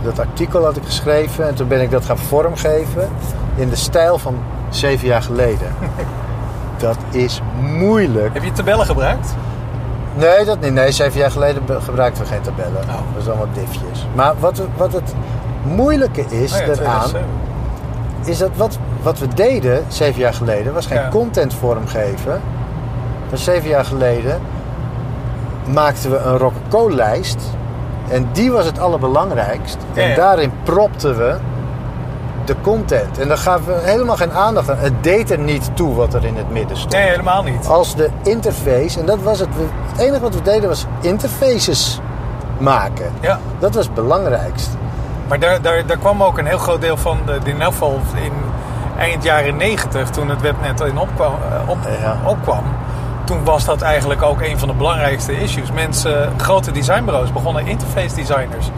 dat 0.02 0.18
artikel 0.18 0.64
had 0.64 0.76
ik 0.76 0.84
geschreven 0.84 1.48
en 1.48 1.54
toen 1.54 1.68
ben 1.68 1.80
ik 1.80 1.90
dat 1.90 2.04
gaan 2.04 2.18
vormgeven 2.18 3.08
in 3.56 3.68
de 3.68 3.76
stijl 3.76 4.18
van 4.18 4.36
zeven 4.68 5.06
jaar 5.08 5.22
geleden. 5.22 5.68
Dat 6.78 6.96
is 7.10 7.40
moeilijk. 7.60 8.34
Heb 8.34 8.42
je 8.42 8.52
tabellen 8.52 8.86
gebruikt? 8.86 9.34
Nee, 10.14 10.44
dat 10.44 10.60
niet. 10.60 10.72
Nee, 10.72 10.92
zeven 10.92 11.18
jaar 11.20 11.30
geleden 11.30 11.62
gebruikten 11.82 12.22
we 12.22 12.28
geen 12.28 12.40
tabellen. 12.40 12.82
Oh. 12.82 12.88
Dat 12.88 13.22
is 13.22 13.28
allemaal 13.28 13.46
diffjes. 13.52 14.06
Maar 14.14 14.34
wat, 14.40 14.62
wat 14.76 14.92
het 14.92 15.14
moeilijke 15.62 16.20
is 16.20 16.52
Oh 16.52 16.58
ja, 16.58 16.66
daaraan, 16.66 17.00
2007. 17.00 17.20
is 18.24 18.38
dat 18.38 18.50
wat, 18.56 18.78
wat 19.02 19.18
we 19.18 19.28
deden 19.28 19.84
zeven 19.88 20.20
jaar 20.20 20.34
geleden 20.34 20.74
was 20.74 20.86
geen 20.86 20.98
Ja. 21.00 21.08
content 21.08 21.54
vormgeven. 21.54 22.40
Maar 23.28 23.38
zeven 23.38 23.68
jaar 23.68 23.84
geleden 23.84 24.40
maakten 25.72 26.10
we 26.10 26.16
een 26.16 26.36
rococo-lijst. 26.38 27.42
En 28.10 28.28
die 28.32 28.52
was 28.52 28.64
het 28.64 28.78
allerbelangrijkst. 28.78 29.76
En 29.94 30.08
ja. 30.08 30.14
daarin 30.16 30.52
propten 30.62 31.16
we 31.16 31.36
de 32.44 32.54
content. 32.62 33.18
En 33.18 33.28
daar 33.28 33.38
gaven 33.38 33.66
we 33.66 33.80
helemaal 33.82 34.16
geen 34.16 34.32
aandacht 34.32 34.70
aan. 34.70 34.76
Het 34.78 35.02
deed 35.02 35.30
er 35.30 35.38
niet 35.38 35.70
toe 35.74 35.94
wat 35.94 36.14
er 36.14 36.24
in 36.24 36.36
het 36.36 36.50
midden 36.50 36.76
stond. 36.76 36.92
Nee, 36.92 37.08
helemaal 37.08 37.42
niet. 37.42 37.66
Als 37.66 37.94
de 37.96 38.10
interface, 38.22 39.00
en 39.00 39.06
dat 39.06 39.22
was 39.22 39.38
het. 39.40 39.48
Het 39.92 40.00
enige 40.00 40.20
wat 40.20 40.34
we 40.34 40.42
deden 40.42 40.68
was 40.68 40.86
interfaces 41.00 42.00
maken. 42.58 43.12
Ja. 43.20 43.38
Dat 43.58 43.74
was 43.74 43.84
het 43.84 43.94
belangrijkst. 43.94 44.68
Maar 45.28 45.38
daar, 45.38 45.62
daar, 45.62 45.86
daar 45.86 45.98
kwam 45.98 46.22
ook 46.22 46.38
een 46.38 46.46
heel 46.46 46.58
groot 46.58 46.80
deel 46.80 46.96
van, 46.96 47.18
de, 47.26 47.50
in 47.50 47.60
elk 47.60 47.72
geval 47.72 48.00
in 48.14 48.32
eind 48.98 49.22
jaren 49.24 49.56
90, 49.56 50.10
toen 50.10 50.28
het 50.28 50.40
webnet 50.40 50.80
in 50.80 50.98
opkwam, 50.98 51.32
eh, 51.32 51.68
op, 51.68 51.78
Ja. 52.00 52.16
opkwam. 52.24 52.62
Toen 53.28 53.44
was 53.44 53.64
dat 53.64 53.82
eigenlijk 53.82 54.22
ook 54.22 54.40
een 54.40 54.58
van 54.58 54.68
de 54.68 54.74
belangrijkste 54.74 55.40
issues. 55.40 55.72
Mensen, 55.72 56.32
grote 56.36 56.70
designbureaus 56.70 57.32
begonnen 57.32 57.66
interface 57.66 58.14
designers 58.14 58.70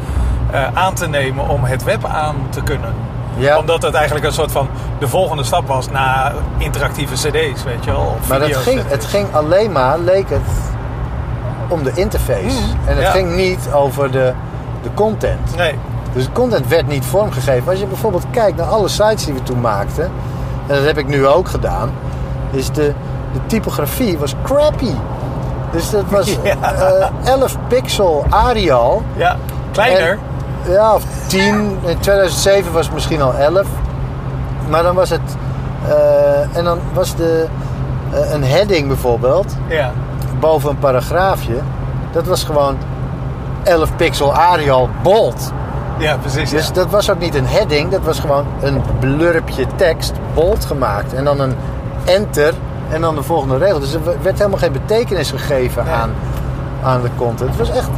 eh, 0.51 0.67
aan 0.75 0.95
te 0.95 1.09
nemen 1.09 1.49
om 1.49 1.65
het 1.65 1.85
web 1.85 2.05
aan 2.05 2.37
te 2.49 2.63
kunnen. 2.63 2.95
Ja. 3.37 3.59
Omdat 3.59 3.83
het 3.83 3.95
eigenlijk 3.95 4.27
een 4.27 4.33
soort 4.33 4.53
van 4.53 4.69
de 4.99 5.09
volgende 5.09 5.45
stap 5.45 5.67
was 5.67 5.91
na 5.91 6.33
interactieve 6.59 7.15
cd's, 7.15 7.65
weet 7.65 7.85
je 7.85 7.91
wel. 7.91 8.17
Maar 8.29 8.39
dat 8.39 8.49
video's. 8.49 8.65
ging, 8.65 8.81
het 8.89 9.05
ging 9.05 9.27
alleen 9.33 9.73
maar, 9.73 9.99
leek 9.99 10.31
het, 10.31 10.41
om 11.69 11.83
de 11.83 11.93
interface. 11.95 12.61
Mm, 12.61 12.87
en 12.87 12.95
het 12.95 13.05
ja. 13.05 13.11
ging 13.11 13.35
niet 13.37 13.69
over 13.73 14.11
de, 14.11 14.33
de 14.83 14.91
content. 14.95 15.57
Nee, 15.57 15.75
Dus 16.13 16.25
de 16.25 16.33
content 16.33 16.69
werd 16.69 16.87
niet 16.87 17.05
vormgegeven. 17.05 17.71
Als 17.71 17.81
je 17.81 17.87
bijvoorbeeld 17.87 18.25
kijkt 18.31 18.57
naar 18.57 18.67
alle 18.67 18.89
sites 18.89 19.25
die 19.25 19.35
we 19.35 19.43
toen 19.43 19.61
maakten, 19.61 20.05
en 20.67 20.75
dat 20.75 20.85
heb 20.85 20.99
ik 20.99 21.07
nu 21.07 21.27
ook 21.27 21.49
gedaan, 21.49 21.91
is 22.51 22.71
de, 22.71 22.95
de 23.33 23.41
typografie 23.47 24.19
was 24.19 24.35
crappy. 24.43 24.93
Dus 25.73 25.91
dat 25.91 26.05
was 26.11 26.37
Ja. 26.43 26.73
eh, 26.73 27.07
11 27.25 27.57
pixel 27.69 28.25
Arial. 28.29 29.03
ja, 29.17 29.37
kleiner. 29.73 30.11
En- 30.11 30.19
ja, 30.73 30.95
of 30.95 31.03
10. 31.27 31.79
In 31.85 31.99
2007 31.99 32.73
was 32.73 32.85
het 32.85 32.95
misschien 32.95 33.23
al 33.23 33.35
11. 33.35 33.67
Maar 34.69 34.83
dan 34.83 34.95
was 34.95 35.11
het. 35.11 35.21
eh, 35.89 36.57
en 36.57 36.65
dan 36.65 36.79
was 36.93 37.15
de. 37.17 37.47
eh, 38.13 38.33
een 38.33 38.45
heading 38.45 38.87
bijvoorbeeld, 38.89 39.57
ja. 39.69 39.91
boven 40.41 40.71
een 40.71 40.79
paragraafje. 40.79 41.55
Dat 42.13 42.27
was 42.27 42.45
gewoon 42.45 42.77
11 43.63 43.97
pixel 43.97 44.35
Arial 44.35 44.89
bold. 45.03 45.53
ja, 45.99 46.17
precies. 46.17 46.51
Dus 46.51 46.67
ja. 46.67 46.73
dat 46.73 46.91
was 46.91 47.11
ook 47.11 47.19
niet 47.19 47.35
een 47.35 47.47
heading, 47.47 47.91
dat 47.91 48.01
was 48.03 48.21
gewoon 48.21 48.45
een 48.61 48.83
blurpje 49.01 49.65
tekst, 49.77 50.13
bold 50.35 50.65
gemaakt. 50.65 51.15
En 51.15 51.25
dan 51.25 51.41
een 51.41 51.55
enter 52.05 52.55
en 52.91 53.01
dan 53.01 53.15
de 53.15 53.23
volgende 53.23 53.57
regel. 53.57 53.81
Dus 53.81 53.95
er 53.95 54.01
werd 54.23 54.39
helemaal 54.39 54.59
geen 54.59 54.73
betekenis 54.73 55.31
gegeven 55.31 55.85
Nee. 55.85 55.95
aan, 55.95 56.11
aan 56.85 57.03
de 57.03 57.09
content. 57.17 57.49
Het 57.51 57.59
was 57.59 57.71
echt 57.77 57.89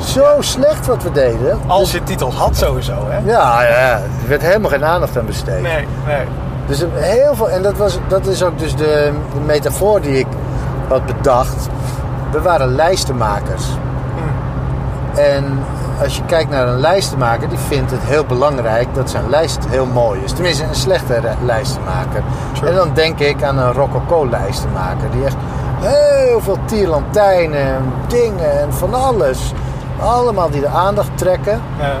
zo 0.00 0.24
slecht 0.38 0.86
wat 0.86 1.02
we 1.02 1.12
deden. 1.12 1.58
Als 1.66 1.80
Dus- 1.82 1.92
je 1.92 2.02
titels 2.02 2.34
had 2.34 2.56
sowieso, 2.56 2.94
hè? 3.08 3.18
ja, 3.30 3.62
ja, 3.62 3.90
er 4.22 4.28
werd 4.28 4.42
helemaal 4.42 4.70
geen 4.70 4.84
aandacht 4.84 5.18
aan 5.18 5.26
besteed. 5.26 5.62
Nee, 5.62 5.86
nee. 6.06 6.24
Dus 6.66 6.84
heel 6.92 7.34
veel, 7.34 7.50
en 7.50 7.62
dat, 7.62 7.76
was, 7.76 7.98
dat 8.08 8.26
is 8.26 8.42
ook 8.42 8.58
dus 8.58 8.76
de, 8.76 9.12
de 9.34 9.40
metafoor 9.46 10.00
die 10.00 10.18
ik 10.18 10.26
had 10.88 11.06
bedacht. 11.06 11.68
We 12.30 12.40
waren 12.42 12.74
lijstenmakers. 12.74 13.64
En 15.14 15.58
als 16.02 16.16
je 16.16 16.24
kijkt 16.24 16.50
naar 16.50 16.68
een 16.68 16.80
lijstenmaker, 16.80 17.48
die 17.48 17.58
vindt 17.58 17.90
het 17.90 18.00
heel 18.02 18.24
belangrijk 18.24 18.94
dat 18.94 19.10
zijn 19.10 19.30
lijst 19.30 19.66
heel 19.68 19.86
mooi 19.86 20.20
is. 20.20 20.32
Tenminste, 20.32 20.64
een 20.64 20.74
slechte 20.74 21.20
lijstenmaker. 21.44 22.22
True. 22.52 22.70
En 22.70 22.76
dan 22.76 22.90
denk 22.94 23.18
ik 23.18 23.42
aan 23.42 23.58
een 23.58 23.72
rococo-lijstenmaker. 23.72 25.10
Die 25.10 25.24
echt 25.24 25.36
heel 25.80 26.40
veel 26.40 26.58
tierlantijnen 26.64 27.60
en 27.60 27.92
dingen 28.08 28.60
en 28.60 28.72
van 28.72 28.94
alles. 28.94 29.52
Allemaal 30.00 30.50
die 30.50 30.60
de 30.60 30.68
aandacht 30.68 31.18
trekken. 31.18 31.60
Ja. 31.78 31.94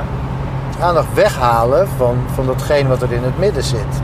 Aandacht 0.86 1.14
weghalen 1.14 1.88
van, 1.96 2.16
van 2.34 2.46
datgene 2.46 2.88
wat 2.88 3.02
er 3.02 3.12
in 3.12 3.22
het 3.22 3.38
midden 3.38 3.62
zit. 3.62 4.00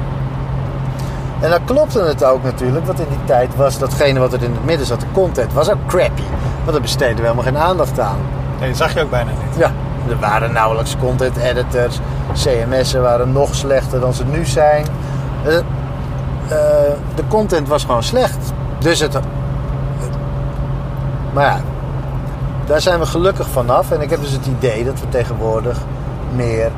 En 1.40 1.50
dan 1.50 1.64
klopte 1.64 2.02
het 2.02 2.24
ook 2.24 2.42
natuurlijk, 2.42 2.86
want 2.86 3.00
in 3.00 3.08
die 3.08 3.24
tijd 3.24 3.56
was 3.56 3.78
datgene 3.78 4.18
wat 4.18 4.32
er 4.32 4.42
in 4.42 4.52
het 4.52 4.64
midden 4.64 4.86
zat, 4.86 5.00
de 5.00 5.06
content, 5.12 5.52
was 5.52 5.70
ook 5.70 5.86
crappy. 5.86 6.22
Want 6.58 6.72
daar 6.72 6.80
besteden 6.80 7.16
we 7.16 7.22
helemaal 7.22 7.44
geen 7.44 7.58
aandacht 7.58 8.00
aan. 8.00 8.18
Nee, 8.58 8.68
dat 8.68 8.78
zag 8.78 8.94
je 8.94 9.02
ook 9.02 9.10
bijna 9.10 9.30
niet. 9.30 9.56
Ja, 9.58 9.72
er 10.08 10.18
waren 10.18 10.52
nauwelijks 10.52 10.96
content 10.96 11.36
editors. 11.36 11.98
CMS'en 12.32 13.02
waren 13.02 13.32
nog 13.32 13.54
slechter 13.54 14.00
dan 14.00 14.14
ze 14.14 14.24
nu 14.24 14.44
zijn. 14.44 14.86
Eh, 15.44 15.56
eh, 15.56 15.64
de 17.14 17.26
content 17.28 17.68
was 17.68 17.84
gewoon 17.84 18.02
slecht. 18.02 18.52
Dus 18.78 19.00
het. 19.00 19.18
Maar 21.32 21.44
ja, 21.44 21.60
daar 22.66 22.80
zijn 22.80 22.98
we 22.98 23.06
gelukkig 23.06 23.48
vanaf. 23.48 23.90
En 23.90 24.00
ik 24.00 24.10
heb 24.10 24.20
dus 24.20 24.32
het 24.32 24.46
idee 24.46 24.84
dat 24.84 25.00
we 25.00 25.08
tegenwoordig 25.08 25.78
meer 26.34 26.70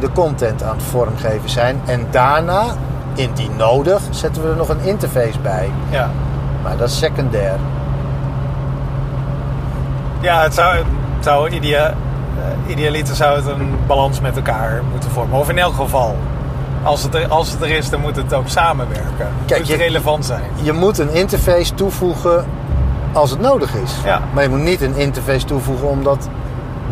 de 0.00 0.12
content 0.12 0.62
aan 0.62 0.74
het 0.76 0.82
vormgeven 0.82 1.50
zijn. 1.50 1.80
En 1.84 2.06
daarna, 2.10 2.64
indien 3.14 3.56
nodig, 3.56 4.02
zetten 4.10 4.42
we 4.42 4.48
er 4.48 4.56
nog 4.56 4.68
een 4.68 4.82
interface 4.82 5.38
bij. 5.38 5.70
Ja. 5.90 6.10
Maar 6.62 6.76
dat 6.76 6.88
is 6.88 6.98
secundair. 6.98 7.58
Ja, 10.20 10.42
het 10.42 10.54
zou, 10.54 10.84
zou 11.24 11.48
idea, 11.50 11.86
eh, 11.88 12.70
idealiter 12.72 13.14
zou 13.14 13.36
het 13.36 13.46
een 13.46 13.74
balans 13.86 14.20
met 14.20 14.36
elkaar 14.36 14.82
moeten 14.90 15.10
vormen. 15.10 15.38
Of 15.38 15.48
in 15.48 15.58
elk 15.58 15.74
geval. 15.74 16.16
Als 16.82 17.02
het, 17.02 17.14
er, 17.14 17.28
als 17.28 17.50
het 17.50 17.62
er 17.62 17.70
is, 17.70 17.90
dan 17.90 18.00
moet 18.00 18.16
het 18.16 18.34
ook 18.34 18.48
samenwerken. 18.48 19.28
Kijk, 19.46 19.60
moet 19.60 19.68
je- 19.68 19.76
relevant 19.76 20.24
zijn. 20.24 20.42
je 20.62 20.72
moet 20.72 20.98
een 20.98 21.10
interface 21.14 21.74
toevoegen 21.74 22.44
als 23.12 23.30
het 23.30 23.40
nodig 23.40 23.74
is. 23.74 23.92
Ja. 24.04 24.20
Maar 24.32 24.42
je 24.42 24.48
moet 24.48 24.62
niet 24.62 24.80
een 24.82 24.96
interface 24.96 25.44
toevoegen 25.46 25.88
omdat 25.88 26.28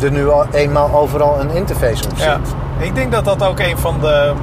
er 0.01 0.11
nu 0.11 0.29
al 0.29 0.45
eenmaal 0.51 0.93
overal 0.95 1.39
een 1.39 1.49
interface 1.49 2.03
op 2.03 2.09
zit. 2.17 2.25
Ja. 2.25 2.39
Ik 2.77 2.95
denk 2.95 3.11
dat 3.11 3.25
dat 3.25 3.43
ook 3.43 3.59
een 3.59 3.77
van 3.77 3.95
de 4.01 4.33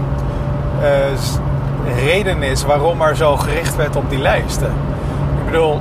eh, 0.83 1.97
redenen 2.05 2.43
is 2.49 2.65
waarom 2.65 3.01
er 3.03 3.17
zo 3.17 3.37
gericht 3.37 3.77
werd 3.77 3.97
op 3.97 4.11
die 4.11 4.19
lijsten. 4.19 4.73
Ik 5.39 5.45
bedoel, 5.45 5.73
eh, 5.73 5.81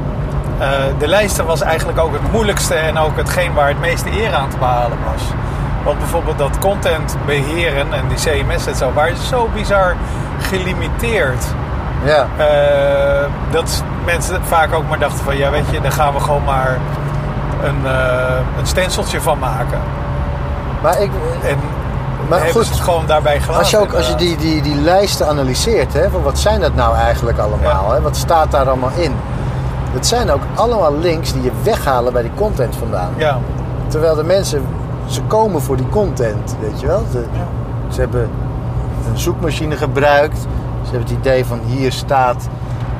de 0.99 1.07
lijsten 1.07 1.45
was 1.45 1.61
eigenlijk 1.61 1.99
ook 1.99 2.13
het 2.13 2.31
moeilijkste 2.31 2.73
en 2.73 2.97
ook 2.97 3.17
hetgeen 3.17 3.53
waar 3.53 3.67
het 3.67 3.79
meeste 3.79 4.21
eer 4.21 4.33
aan 4.33 4.49
te 4.49 4.57
behalen 4.57 4.97
was. 5.13 5.21
Want 5.83 5.97
bijvoorbeeld 5.97 6.37
dat 6.37 6.59
content 6.59 7.15
beheren 7.25 7.93
en 7.93 8.07
die 8.07 8.17
CMS 8.17 8.67
en 8.67 8.75
zo, 8.75 8.93
waren 8.93 9.17
zo 9.17 9.49
bizar 9.53 9.95
gelimiteerd. 10.39 11.45
Ja. 12.03 12.27
Eh, 12.37 13.27
dat 13.51 13.83
mensen 14.05 14.39
vaak 14.43 14.73
ook 14.73 14.89
maar 14.89 14.99
dachten 14.99 15.23
van 15.23 15.37
ja 15.37 15.49
weet 15.49 15.69
je, 15.71 15.81
daar 15.81 15.91
gaan 15.91 16.13
we 16.13 16.19
gewoon 16.19 16.43
maar 16.43 16.77
een, 17.63 17.85
eh 17.85 18.37
een 18.59 18.67
stenciltje 18.67 19.21
van 19.21 19.39
maken. 19.39 19.79
Maar, 20.81 21.01
ik, 21.01 21.11
En 21.43 21.59
Maar 22.29 22.39
goed, 22.39 22.69
het 22.69 22.79
gewoon 22.79 23.05
daarbij 23.05 23.39
gelaten. 23.39 23.57
als 23.59 23.69
je, 23.69 23.77
ook, 23.77 23.93
als 23.93 24.07
je 24.07 24.15
die, 24.15 24.37
die, 24.37 24.61
die 24.61 24.75
lijsten 24.75 25.27
analyseert, 25.27 25.93
hè, 25.93 26.09
van 26.09 26.23
wat 26.23 26.39
zijn 26.39 26.59
dat 26.59 26.75
nou 26.75 26.95
eigenlijk 26.95 27.37
allemaal? 27.37 27.89
Ja. 27.89 27.93
Hè? 27.93 28.01
Wat 28.01 28.15
staat 28.15 28.51
daar 28.51 28.67
allemaal 28.67 28.91
in? 28.95 29.15
Het 29.91 30.07
zijn 30.07 30.31
ook 30.31 30.41
allemaal 30.55 30.97
links 30.97 31.33
die 31.33 31.41
je 31.41 31.51
weghalen 31.63 32.13
bij 32.13 32.21
die 32.21 32.33
content 32.35 32.75
vandaan. 32.75 33.13
Ja, 33.17 33.37
Terwijl 33.87 34.15
de 34.15 34.23
mensen, 34.23 34.65
ze 35.07 35.21
komen 35.21 35.61
voor 35.61 35.77
die 35.77 35.89
content, 35.89 36.55
weet 36.61 36.79
je 36.79 36.87
wel. 36.87 37.03
Ze, 37.11 37.23
ze 37.89 37.99
hebben 37.99 38.29
een 39.11 39.17
zoekmachine 39.19 39.75
gebruikt. 39.75 40.37
Ze 40.83 40.89
hebben 40.89 41.09
het 41.09 41.17
idee 41.17 41.45
van 41.45 41.59
hier 41.65 41.91
staat 41.91 42.47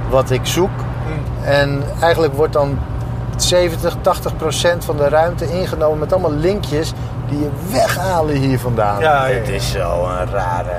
wat 0.09 0.29
ik 0.29 0.45
zoek. 0.45 0.69
Hm. 1.05 1.45
En 1.45 1.83
eigenlijk 2.01 2.33
wordt 2.33 2.53
dan 2.53 2.77
70, 3.35 3.95
80 4.01 4.35
procent 4.35 4.85
van 4.85 4.97
de 4.97 5.09
ruimte 5.09 5.59
ingenomen 5.59 5.99
met 5.99 6.13
allemaal 6.13 6.33
linkjes 6.33 6.93
die 7.29 7.39
je 7.39 7.49
weghalen 7.71 8.35
hier 8.35 8.59
vandaan. 8.59 8.99
Ja, 8.99 9.25
ja, 9.25 9.35
Het 9.37 9.49
is 9.49 9.71
zo 9.71 10.07
een 10.19 10.31
rare. 10.31 10.75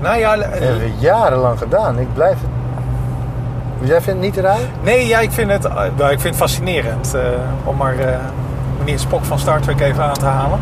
Nou 0.00 0.18
ja, 0.18 0.36
Dat 0.36 0.44
hebben 0.44 0.78
we 0.78 0.92
jarenlang 0.98 1.58
gedaan. 1.58 1.98
Ik 1.98 2.14
blijf 2.14 2.36
het. 2.40 2.50
Jij 3.84 4.00
vindt 4.00 4.06
het 4.24 4.34
niet 4.34 4.36
raar? 4.44 4.58
nee, 4.82 5.06
ja, 5.06 5.18
ik 5.18 5.30
vind 5.32 5.50
het, 5.50 5.64
eh, 5.64 5.74
nou, 5.96 6.12
ik 6.12 6.20
vind 6.20 6.36
fascinerend. 6.36 7.14
eh, 7.14 7.20
om 7.64 7.76
maar 7.76 7.98
eh, 7.98 8.16
meneer 8.78 8.98
Spock 8.98 9.24
van 9.24 9.38
Star 9.38 9.60
Trek 9.60 9.80
even 9.80 10.02
aan 10.04 10.12
te 10.14 10.24
halen. 10.26 10.58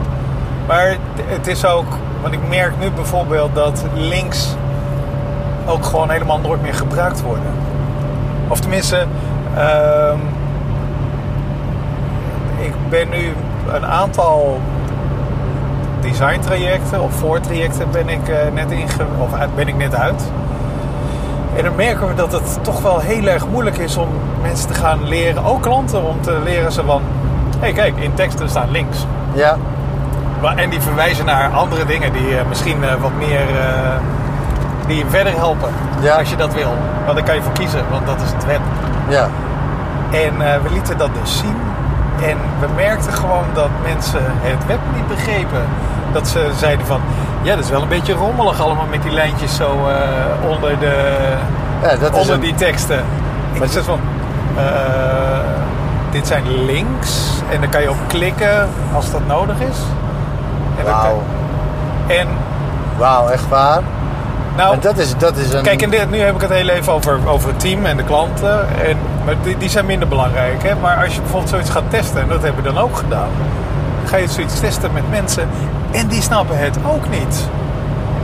Maar 0.67 0.97
het- 1.17 1.47
is 1.47 1.67
ook, 1.67 1.87
want 2.23 2.35
ik 2.35 2.41
merk 2.49 2.73
nu 2.81 2.91
bijvoorbeeld 2.91 3.55
dat 3.55 3.85
links 3.95 4.55
ook 5.67 5.85
gewoon 5.85 6.11
helemaal 6.11 6.39
nooit 6.39 6.63
meer 6.63 6.75
gebruikt 6.75 7.23
worden. 7.23 7.53
Of 8.49 8.61
tenminste, 8.61 9.05
ehm, 9.57 10.19
ik 12.59 12.73
ben 12.89 13.09
nu 13.09 13.33
een 13.73 13.87
aantal 13.87 14.61
design 16.01 16.41
trajecten 16.41 17.03
of 17.03 17.13
voortrajecten 17.15 17.91
ben 17.91 18.09
ik, 18.09 18.21
net 18.55 18.71
inge 18.71 19.05
of 19.19 19.31
ben 19.55 19.69
ik 19.69 19.77
net 19.77 19.95
uit. 19.95 20.23
En 21.57 21.65
dan 21.65 21.75
merken 21.75 22.09
we 22.09 22.15
dat 22.15 22.33
het 22.33 22.59
toch 22.65 22.81
wel 22.83 22.99
heel 22.99 23.27
erg 23.27 23.47
moeilijk 23.49 23.77
is 23.79 23.97
om 23.97 24.09
mensen 24.43 24.69
te 24.69 24.75
gaan 24.75 25.05
leren, 25.09 25.45
ook 25.45 25.63
klanten, 25.63 26.03
om 26.05 26.21
te 26.21 26.39
leren 26.45 26.73
ze 26.73 26.83
van... 26.85 27.03
Hé 27.53 27.59
hey, 27.61 27.73
kijk, 27.73 27.97
in 27.97 28.15
teksten 28.15 28.49
staan 28.49 28.71
links. 28.71 29.07
Ja. 29.33 29.57
Maar- 30.41 30.57
En 30.57 30.71
die 30.71 30.81
verwijzen 30.81 31.25
naar 31.25 31.51
andere 31.51 31.85
dingen 31.87 32.13
die 32.13 32.37
eh, 32.39 32.45
misschien 32.49 32.85
eh, 32.85 32.95
wat 33.01 33.11
meer... 33.19 33.41
eh, 33.41 33.97
die 34.87 34.97
je 34.99 35.05
verder 35.09 35.33
helpen, 35.37 35.71
Ja. 36.01 36.17
als 36.19 36.31
je 36.31 36.37
dat 36.37 36.55
wil. 36.55 36.75
Want 37.05 37.17
daar 37.17 37.27
kan 37.27 37.35
je 37.35 37.43
voor 37.43 37.53
kiezen, 37.53 37.81
want 37.91 38.07
dat 38.07 38.21
is 38.25 38.33
het 38.33 38.45
web. 38.45 38.61
Ja. 39.09 39.29
En 40.11 40.63
we 40.63 40.71
lieten 40.73 40.99
dat 40.99 41.11
dus 41.23 41.39
zien. 41.39 41.57
En 42.23 42.37
we 42.61 42.67
merkten 42.77 43.13
gewoon 43.13 43.45
dat 43.55 43.69
mensen 43.83 44.21
het 44.25 44.67
web 44.67 44.79
niet 44.95 45.09
begrepen. 45.09 45.63
Dat 46.13 46.29
ze 46.29 46.51
zeiden 46.57 46.87
van... 46.87 47.01
Ja, 47.43 47.55
dat 47.55 47.65
is 47.65 47.71
wel 47.71 47.83
een 47.83 47.89
beetje 47.89 48.13
rommelig 48.13 48.61
allemaal 48.61 48.87
met 48.91 49.03
die 49.03 49.13
lijntjes 49.13 49.57
zo 49.57 49.65
eh, 49.89 50.51
onder, 50.51 50.79
de, 50.79 51.13
ja 51.83 51.97
dat 51.97 52.13
is 52.15 52.21
onder 52.21 52.35
een, 52.35 52.41
die 52.41 52.55
teksten. 52.55 52.99
Ik 53.53 53.59
Maar- 53.59 53.69
zeg 53.69 53.85
van... 53.85 54.01
eh, 54.57 54.63
dit 56.11 56.27
zijn 56.27 56.65
links 56.65 57.31
En 57.51 57.61
dan 57.61 57.71
kan 57.71 57.83
je 57.83 57.91
op 57.91 57.97
klikken 58.07 58.69
als 58.95 59.11
dat 59.11 59.27
nodig 59.27 59.57
is. 59.61 59.77
Wauw. 60.85 61.23
En 62.07 62.29
Wauw, 62.99 63.29
echt 63.29 63.49
waar? 63.49 63.81
nou, 64.57 64.75
En 64.75 64.81
dat 64.81 64.99
is, 64.99 65.17
dat 65.19 65.37
is 65.37 65.53
een... 65.53 65.63
Kijk, 65.63 65.83
en 65.83 65.91
dit, 65.91 66.11
nu 66.11 66.19
heb 66.19 66.35
ik 66.35 66.41
het 66.41 66.51
heel 66.51 66.69
even 66.69 66.93
over, 66.93 67.19
over 67.29 67.49
het 67.49 67.61
team 67.61 67.85
en 67.87 67.97
de 67.97 68.03
klanten. 68.05 68.61
En, 68.87 68.97
maar 69.25 69.35
die, 69.43 69.57
die 69.57 69.69
zijn 69.69 69.87
minder 69.87 70.09
belangrijk. 70.09 70.63
Hè? 70.63 70.75
Maar 70.75 71.05
als 71.05 71.15
je 71.15 71.21
bijvoorbeeld 71.21 71.51
zoiets 71.51 71.71
gaat 71.71 71.83
testen, 71.91 72.23
en 72.23 72.29
dat 72.29 72.43
hebben 72.43 72.63
we 72.63 72.73
dan 72.73 72.83
ook 72.83 72.97
gedaan. 72.97 73.29
Ga 74.05 74.17
je 74.17 74.29
zoiets 74.29 74.61
testen 74.61 74.93
met 74.93 75.11
mensen 75.11 75.49
en 75.93 76.07
die 76.07 76.23
snappen 76.23 76.59
het 76.59 76.77
ook 76.87 77.09
niet. 77.11 77.49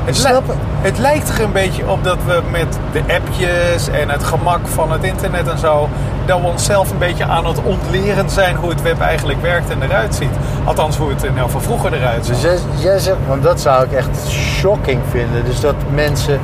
Het, 0.04 0.22
li- 0.22 0.54
het 0.80 0.98
lijkt 0.98 1.28
er 1.28 1.40
een 1.44 1.52
beetje 1.52 1.88
op 1.88 2.04
dat 2.04 2.16
we 2.26 2.42
met 2.50 2.78
de 2.92 3.02
appjes 3.14 3.88
en 3.88 4.10
het 4.10 4.24
gemak 4.24 4.66
van 4.66 4.92
het 4.92 5.02
internet 5.02 5.48
en 5.48 5.58
zo... 5.58 5.88
dat 6.26 6.40
we 6.40 6.46
onszelf 6.46 6.90
een 6.90 6.98
beetje 6.98 7.24
aan 7.24 7.46
het 7.46 7.62
ontleren 7.62 8.30
zijn 8.30 8.56
hoe 8.56 8.70
het 8.70 8.82
web 8.82 9.00
eigenlijk 9.00 9.42
werkt 9.42 9.70
en 9.70 9.82
eruit 9.82 10.14
ziet. 10.14 10.30
Althans, 10.64 10.96
hoe 10.96 11.08
het 11.10 11.24
er 11.24 11.32
nou 11.32 11.50
van 11.50 11.62
vroeger 11.62 11.92
eruit 11.92 12.26
zag. 12.26 12.34
Dus 12.40 12.42
jij, 12.42 12.58
jij 12.90 12.98
zegt, 12.98 13.16
want 13.26 13.42
dat 13.42 13.60
zou 13.60 13.84
ik 13.84 13.92
echt 13.92 14.28
shocking 14.28 15.00
vinden. 15.10 15.44
Dus 15.44 15.60
dat 15.60 15.74
mensen 15.94 16.40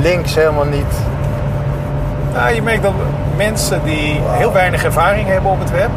links 0.00 0.34
helemaal 0.34 0.64
niet... 0.64 0.94
Nou, 2.34 2.54
je 2.54 2.62
merkt 2.62 2.82
dat 2.82 2.92
mensen 3.36 3.80
die 3.84 4.20
heel 4.26 4.52
weinig 4.52 4.84
ervaring 4.84 5.28
hebben 5.28 5.50
op 5.50 5.58
het 5.60 5.70
web. 5.70 5.88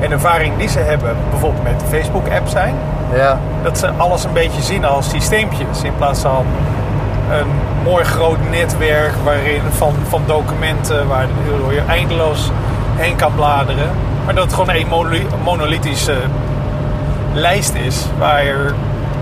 En 0.00 0.10
ervaring 0.10 0.56
die 0.58 0.68
ze 0.68 0.78
hebben, 0.78 1.16
bijvoorbeeld 1.30 1.62
met 1.64 1.80
de 1.80 1.86
Facebook-app 1.86 2.48
zijn. 2.48 2.74
Ja, 3.14 3.38
Dat 3.62 3.78
ze 3.78 3.90
alles 3.96 4.24
een 4.24 4.32
beetje 4.32 4.62
zien 4.62 4.84
als 4.84 5.08
systeempjes. 5.10 5.82
In 5.82 5.92
plaats 5.96 6.20
van 6.20 6.46
een 7.30 7.46
mooi 7.84 8.04
groot 8.04 8.38
netwerk 8.50 9.12
waarin 9.24 9.60
van, 9.76 9.94
van 10.08 10.22
documenten 10.26 11.08
waar 11.08 11.26
je 11.70 11.80
eindeloos 11.88 12.50
heen 12.96 13.16
kan 13.16 13.34
bladeren. 13.34 13.90
Maar 14.24 14.34
dat 14.34 14.44
het 14.44 14.52
gewoon 14.54 14.74
een 14.74 14.86
monoli- 14.88 15.26
monolithische 15.44 16.14
lijst 17.32 17.74
is 17.74 18.06
waar 18.18 18.44
je, 18.44 18.70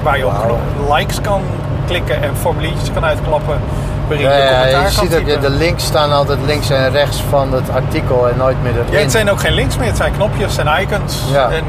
waar 0.02 0.18
je 0.18 0.26
op 0.26 0.58
likes 0.96 1.20
kan 1.20 1.40
klikken 1.86 2.22
en 2.22 2.36
formuliertjes 2.36 2.92
kan 2.92 3.04
uitklappen. 3.04 3.60
Ja, 4.08 4.16
je 4.16 4.70
ja, 4.70 4.88
ziet 4.88 5.16
ook, 5.16 5.40
de 5.40 5.50
links 5.50 5.84
staan 5.84 6.12
altijd 6.12 6.38
links 6.46 6.70
en 6.70 6.90
rechts 6.90 7.22
van 7.28 7.52
het 7.52 7.70
artikel 7.74 8.28
en 8.28 8.36
nooit 8.36 8.62
meer 8.62 8.72
erin. 8.72 8.92
Ja, 8.92 8.98
het 8.98 9.10
zijn 9.10 9.30
ook 9.30 9.40
geen 9.40 9.52
links 9.52 9.76
meer, 9.76 9.86
het 9.86 9.96
zijn 9.96 10.12
knopjes 10.12 10.56
en 10.58 10.66
icons. 10.80 11.22
Ja. 11.32 11.42
En 11.50 11.50
de- 11.50 11.60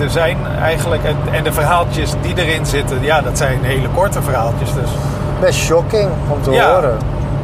er 0.00 0.10
zijn 0.10 0.36
eigenlijk, 0.62 1.04
en, 1.04 1.16
en 1.32 1.44
de 1.44 1.52
verhaaltjes 1.52 2.12
die 2.20 2.34
erin 2.36 2.66
zitten, 2.66 3.02
ja, 3.02 3.20
dat 3.20 3.38
zijn 3.38 3.58
hele 3.62 3.88
korte 3.94 4.22
verhaaltjes. 4.22 4.74
Dus. 4.74 4.90
Best 5.40 5.58
shocking 5.58 6.08
om 6.28 6.42
te 6.42 6.50
Ja. 6.50 6.72
horen. 6.74 6.96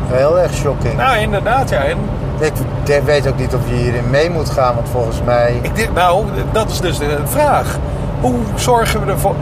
Heel 0.07 0.39
erg 0.39 0.55
shocking. 0.55 0.97
Nou, 0.97 1.17
inderdaad, 1.17 1.71
ja. 1.71 1.79
En 1.85 1.99
Ik 2.41 3.03
weet 3.05 3.29
ook 3.29 3.39
niet 3.39 3.55
of 3.55 3.61
je 3.69 3.75
hierin 3.75 4.11
mee 4.11 4.31
moet 4.31 4.51
gaan, 4.51 4.75
want 4.75 4.89
volgens 4.89 5.21
mij... 5.25 5.59
ik 5.63 5.77
denk, 5.77 5.93
nou, 5.95 6.25
dat 6.53 6.71
is 6.71 6.81
dus 6.81 6.99
de 6.99 7.19
vraag. 7.25 7.79
Hoe 8.21 8.35
zorgen 8.55 9.07
we 9.07 9.13
ervoor? 9.13 9.35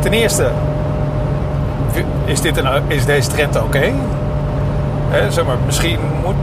Ten 0.00 0.12
eerste, 0.12 0.50
is, 2.24 2.40
dit 2.40 2.56
een, 2.56 2.66
is 2.86 3.04
deze 3.04 3.28
trend 3.28 3.62
oké? 3.62 3.92
Hè, 5.08 5.30
zeg 5.30 5.44
maar, 5.44 5.56
misschien 5.66 5.98
moet, 6.24 6.34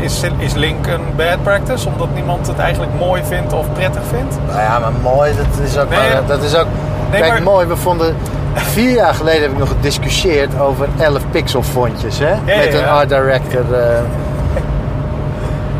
is, 0.00 0.22
is 0.38 0.54
link 0.54 0.86
een 0.86 1.00
bad 1.16 1.42
practice, 1.42 1.88
omdat 1.88 2.08
niemand 2.14 2.46
het 2.46 2.58
eigenlijk 2.58 2.92
mooi 2.98 3.22
vindt 3.24 3.52
of 3.52 3.72
prettig 3.72 4.02
vindt. 4.10 4.36
Nou 4.46 4.60
ja, 4.60 4.78
maar 4.78 4.92
mooi, 5.02 5.32
dat 5.36 5.64
is 5.66 5.78
ook... 5.78 5.88
Nee, 5.90 5.98
maar, 5.98 6.26
dat 6.26 6.42
is 6.42 6.54
ook 6.56 6.66
nee, 7.10 7.20
kijk, 7.20 7.32
maar- 7.32 7.42
mooi, 7.42 7.66
we 7.66 7.76
vonden... 7.76 8.16
Vier 8.54 8.90
jaar 8.90 9.14
geleden 9.14 9.42
heb 9.42 9.50
ik 9.50 9.58
nog 9.58 9.68
gediscussieerd 9.68 10.60
over 10.60 10.88
11 10.98 11.20
pixelfontjes, 11.30 12.18
hè? 12.18 12.28
ja, 12.30 12.56
Met 12.56 12.74
een 12.74 12.80
ja. 12.80 12.86
art 12.86 13.08
director. 13.08 13.74
eh. 13.74 13.98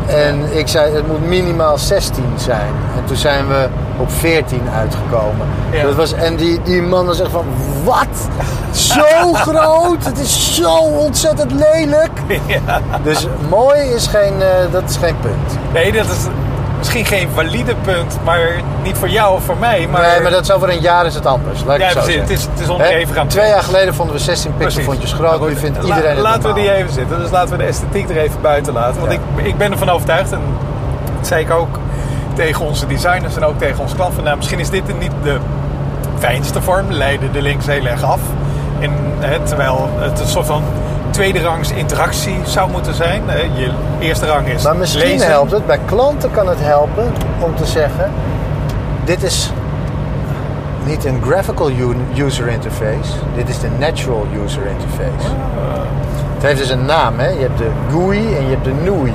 En 0.07 0.57
ik 0.57 0.67
zei, 0.67 0.93
het 0.95 1.07
moet 1.07 1.27
minimaal 1.27 1.77
16 1.77 2.23
zijn. 2.35 2.71
En 2.97 3.05
toen 3.05 3.15
zijn 3.17 3.47
we 3.47 3.67
op 3.97 4.11
14 4.11 4.61
uitgekomen. 4.75 5.47
Ja. 5.71 5.83
Dat 5.83 5.95
was, 5.95 6.13
en 6.13 6.35
die, 6.35 6.61
die 6.61 6.81
man 6.81 7.05
was 7.05 7.19
echt 7.19 7.31
van, 7.31 7.45
wat? 7.83 8.29
Zo 8.71 9.33
groot? 9.47 10.05
Het 10.05 10.19
is 10.19 10.55
zo 10.55 10.73
ontzettend 10.77 11.51
lelijk. 11.51 12.11
ja. 12.45 12.81
Dus 13.03 13.27
mooi 13.49 13.79
is 13.79 14.07
geen, 14.07 14.41
eh, 14.41 14.71
dat 14.71 14.83
is 14.89 14.95
geen 14.97 15.19
punt. 15.19 15.59
Nee, 15.73 15.91
dat 15.91 16.05
is 16.05 16.25
misschien 16.77 17.05
geen 17.05 17.29
valide 17.33 17.75
punt, 17.75 18.17
maar 18.23 18.49
niet 18.83 18.97
voor 18.97 19.09
jou 19.09 19.35
of 19.35 19.43
voor 19.43 19.57
mij. 19.57 19.87
Maar, 19.91 20.01
nee, 20.01 20.21
maar 20.21 20.31
dat 20.31 20.41
is 20.43 20.51
over 20.51 20.69
een 20.69 20.79
jaar 20.79 21.05
is 21.05 21.15
het 21.15 21.25
anders. 21.25 21.63
Laat 21.65 21.75
ik 21.75 21.81
ja, 21.81 21.87
het 21.87 21.97
precies. 21.97 22.15
Het 22.21 22.29
is, 22.29 22.43
het 22.43 22.59
is 22.59 22.69
onderhevig 22.69 23.17
aan 23.17 23.27
Twee 23.27 23.47
jaar 23.49 23.63
geleden 23.63 23.93
vonden 23.93 24.15
we 24.15 24.21
16 24.21 24.53
Precies. 24.53 24.73
pixelfontjes 24.75 25.13
groot. 25.13 25.39
Maar 25.39 25.49
Nu 25.49 25.55
vindt 25.55 25.83
iedereen 25.83 26.09
het 26.09 26.19
Laten 26.19 26.53
we 26.53 26.59
die 26.59 26.73
even 26.73 26.93
zitten. 26.93 27.19
Dus 27.19 27.29
laten 27.29 27.49
we 27.49 27.57
de 27.57 27.63
esthetiek 27.63 28.09
er 28.09 28.17
even 28.17 28.41
buiten 28.41 28.73
laten. 28.73 28.99
Want 28.99 29.11
Ja. 29.13 29.19
ik, 29.37 29.45
ik 29.45 29.57
ben 29.57 29.71
ervan 29.71 29.89
overtuigd, 29.89 30.31
en 30.31 30.41
dat 31.17 31.27
zei 31.27 31.41
ik 31.43 31.51
ook 31.51 31.79
tegen 32.35 32.65
onze 32.65 32.87
designers 32.87 33.35
en 33.35 33.43
ook 33.45 33.57
tegen 33.57 33.79
onze 33.79 33.95
klanten. 33.95 34.23
Nou, 34.23 34.37
misschien 34.37 34.59
is 34.59 34.69
dit 34.69 34.99
niet 34.99 35.11
de 35.23 35.37
fijnste 36.19 36.61
vorm. 36.61 36.91
Leiden 36.91 37.31
de 37.31 37.41
links 37.41 37.65
heel 37.65 37.85
erg 37.85 38.03
af. 38.03 38.19
En, 38.79 38.91
hè, 39.19 39.39
terwijl 39.39 39.89
het 39.97 40.19
een 40.19 40.27
soort 40.27 40.45
van 40.45 40.63
tweede 41.17 41.41
rangs 41.41 41.71
interactie 41.71 42.35
zou 42.43 42.71
moeten 42.71 42.93
zijn. 42.93 43.21
Je 43.55 43.71
eerste 43.99 44.25
rang 44.25 44.47
is 44.47 44.63
Maar 44.63 44.75
misschien 44.75 45.07
lezen. 45.07 45.27
helpt 45.27 45.51
het, 45.51 45.65
bij 45.65 45.79
klanten 45.85 46.31
kan 46.31 46.47
het 46.47 46.57
helpen 46.61 47.11
om 47.39 47.55
te 47.55 47.65
zeggen: 47.65 48.11
dit 49.03 49.23
is 49.23 49.51
niet 50.85 51.05
een 51.05 51.21
graphical 51.21 51.71
user 52.15 52.47
interface, 52.47 53.11
dit 53.35 53.49
is 53.49 53.59
de 53.59 53.67
natural 53.79 54.25
user 54.45 54.61
interface. 54.65 55.27
Het 56.33 56.43
heeft 56.43 56.59
dus 56.59 56.69
een 56.69 56.85
naam, 56.85 57.19
hè? 57.19 57.27
je 57.29 57.39
hebt 57.39 57.57
de 57.57 57.69
GUI 57.91 58.35
en 58.35 58.43
je 58.43 58.49
hebt 58.49 58.63
de 58.63 58.73
NUI. 58.83 59.13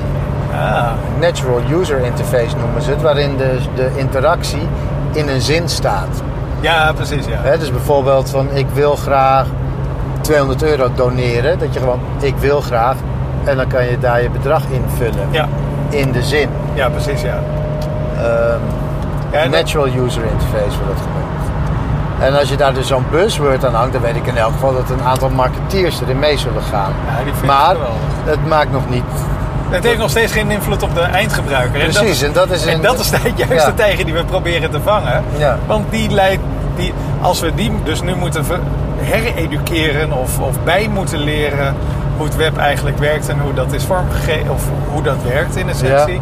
Ah, 0.53 0.87
Natural 1.19 1.61
user 1.79 1.99
interface 1.99 2.55
noemen 2.57 2.81
ze 2.81 2.89
het, 2.89 3.01
waarin 3.01 3.37
de, 3.37 3.57
de 3.75 3.89
interactie 3.95 4.67
in 5.11 5.27
een 5.27 5.41
zin 5.41 5.69
staat. 5.69 6.21
ja, 6.59 6.91
precies. 6.95 7.25
Ja. 7.25 7.57
Dus 7.57 7.71
bijvoorbeeld 7.71 8.29
van 8.29 8.47
ik 8.53 8.65
wil 8.73 8.95
graag 8.95 9.45
200 10.23 10.63
euro 10.63 10.87
doneren, 10.95 11.59
dat 11.59 11.73
je 11.73 11.79
gewoon 11.79 11.99
ik 12.21 12.35
wil 12.37 12.61
graag 12.61 12.95
en 13.43 13.57
dan 13.57 13.67
kan 13.67 13.85
je 13.85 13.99
daar 13.99 14.21
je 14.21 14.29
bedrag 14.29 14.61
invullen 14.69 15.27
Ja, 15.31 15.47
in 15.89 16.11
de 16.11 16.23
zin. 16.23 16.49
ja, 16.73 16.89
precies. 16.89 17.21
Ja. 17.21 17.39
Ja, 19.31 19.39
en 19.39 19.51
dat- 19.51 19.59
natural 19.59 19.85
user 19.87 20.23
interface 20.23 20.77
wordt 20.77 20.87
dat 20.87 20.97
genoemd. 20.97 21.31
En 22.19 22.39
als 22.39 22.49
je 22.49 22.55
daar 22.55 22.73
dus 22.73 22.87
zo'n 22.87 23.05
buzzword 23.11 23.65
aan 23.65 23.73
hangt, 23.73 23.93
dan 23.93 24.01
weet 24.01 24.15
ik 24.15 24.25
in 24.27 24.37
elk 24.37 24.51
geval 24.51 24.73
dat 24.73 24.89
een 24.89 25.03
aantal 25.03 25.29
marketeers 25.29 26.01
erin 26.01 26.19
mee 26.19 26.37
zullen 26.37 26.61
gaan. 26.61 26.91
Ja, 27.17 27.23
die 27.23 27.45
maar 27.45 27.75
het 28.25 28.47
maakt 28.47 28.71
nog 28.71 28.89
niet. 28.89 29.03
Het 29.69 29.83
heeft 29.83 29.97
nog 29.97 30.09
steeds 30.09 30.31
geen 30.31 30.51
invloed 30.51 30.83
op 30.83 30.95
de 30.95 31.01
eindgebruiker. 31.01 31.79
En 31.79 31.85
dat 31.85 31.95
Precies, 31.95 32.21
is- 32.21 32.27
en 32.27 32.33
dat 32.33 32.49
is 32.51 32.65
En 32.65 32.73
een- 32.73 32.81
dat 32.81 32.99
is 32.99 33.09
juist 33.35 33.53
Ja. 33.63 33.65
de 33.65 33.73
tijger 33.73 34.05
die 34.05 34.13
we 34.13 34.23
proberen 34.25 34.71
te 34.71 34.79
vangen. 34.83 35.23
Ja. 35.37 35.57
Want 35.67 35.85
die 35.91 36.09
leidt, 36.09 36.41
die, 36.75 36.93
als 37.21 37.39
we 37.39 37.53
die 37.55 37.71
dus 37.83 38.01
nu 38.01 38.15
moeten 38.15 38.45
hereduceren 39.03 40.11
of, 40.11 40.39
of 40.39 40.63
bij 40.63 40.87
moeten 40.87 41.19
leren 41.19 41.75
hoe 42.17 42.25
het 42.25 42.35
web 42.35 42.57
eigenlijk 42.57 42.97
werkt 42.97 43.29
en 43.29 43.39
hoe 43.39 43.53
dat 43.53 43.73
is 43.73 43.83
vormgegeven, 43.83 44.51
of 44.51 44.63
hoe 44.91 45.03
dat 45.03 45.23
werkt 45.23 45.55
in 45.55 45.69
essentie. 45.69 46.13
Ja. 46.13 46.19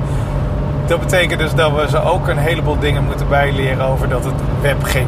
Dat 0.86 1.00
betekent 1.00 1.40
dus 1.40 1.54
dat 1.54 1.72
we 1.76 1.90
ze 1.90 2.04
ook 2.04 2.28
een 2.28 2.38
heleboel 2.38 2.80
dingen 2.80 3.04
moeten 3.04 3.28
bijleren 3.30 3.86
over 3.86 4.10
dat 4.10 4.24
het 4.24 4.34
web 4.62 4.84
geen 4.84 5.08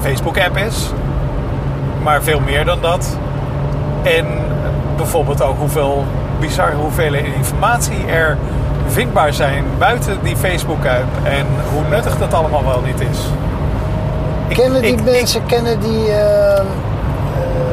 Facebook-app 0.00 0.56
is, 0.56 0.90
maar 2.02 2.22
veel 2.22 2.40
meer 2.40 2.64
dan 2.64 2.80
dat. 2.80 3.18
En 4.02 4.26
bijvoorbeeld 4.96 5.42
ook 5.42 5.58
hoeveel 5.58 6.04
bizarre 6.40 6.76
hoeveelheden 6.76 7.34
informatie 7.34 8.06
er 8.06 8.38
vindbaar 8.86 9.32
zijn 9.32 9.64
buiten 9.78 10.18
die 10.22 10.36
Facebook-app. 10.36 11.06
En 11.22 11.46
hoe 11.72 11.82
nuttig 11.90 12.18
dat 12.18 12.34
allemaal 12.34 12.64
wel 12.64 12.80
niet 12.80 13.00
is. 13.00 13.18
Ik, 14.50 14.56
kennen 14.60 14.82
die 14.82 14.92
ik, 14.92 15.04
mensen, 15.04 15.46
kennen 15.46 15.80
die. 15.80 16.12
ehm, 16.12 16.66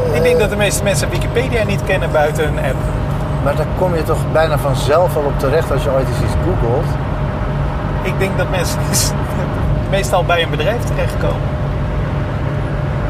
Ik, 0.10 0.16
ik 0.16 0.24
denk 0.24 0.40
dat 0.40 0.50
de 0.50 0.56
meeste 0.56 0.84
mensen 0.84 1.10
Wikipedia 1.10 1.64
niet 1.64 1.84
kennen 1.86 2.12
buiten 2.12 2.44
hun 2.44 2.58
app. 2.58 2.76
maar 3.44 3.56
daar 3.56 3.66
kom 3.78 3.96
je 3.96 4.04
toch 4.04 4.20
bijna 4.32 4.58
vanzelf 4.58 5.16
al 5.16 5.22
op 5.24 5.40
terecht 5.40 5.72
als 5.72 5.84
je 5.84 5.90
ooit 5.92 6.08
eens 6.08 6.20
iets 6.24 6.36
googelt. 6.46 6.86
Ik 8.02 8.14
denk 8.20 8.38
dat 8.38 8.50
mensen 8.50 8.80
meestal 9.98 10.24
bij 10.24 10.42
een 10.44 10.50
bedrijf 10.50 10.84
terechtkomen. 10.84 11.42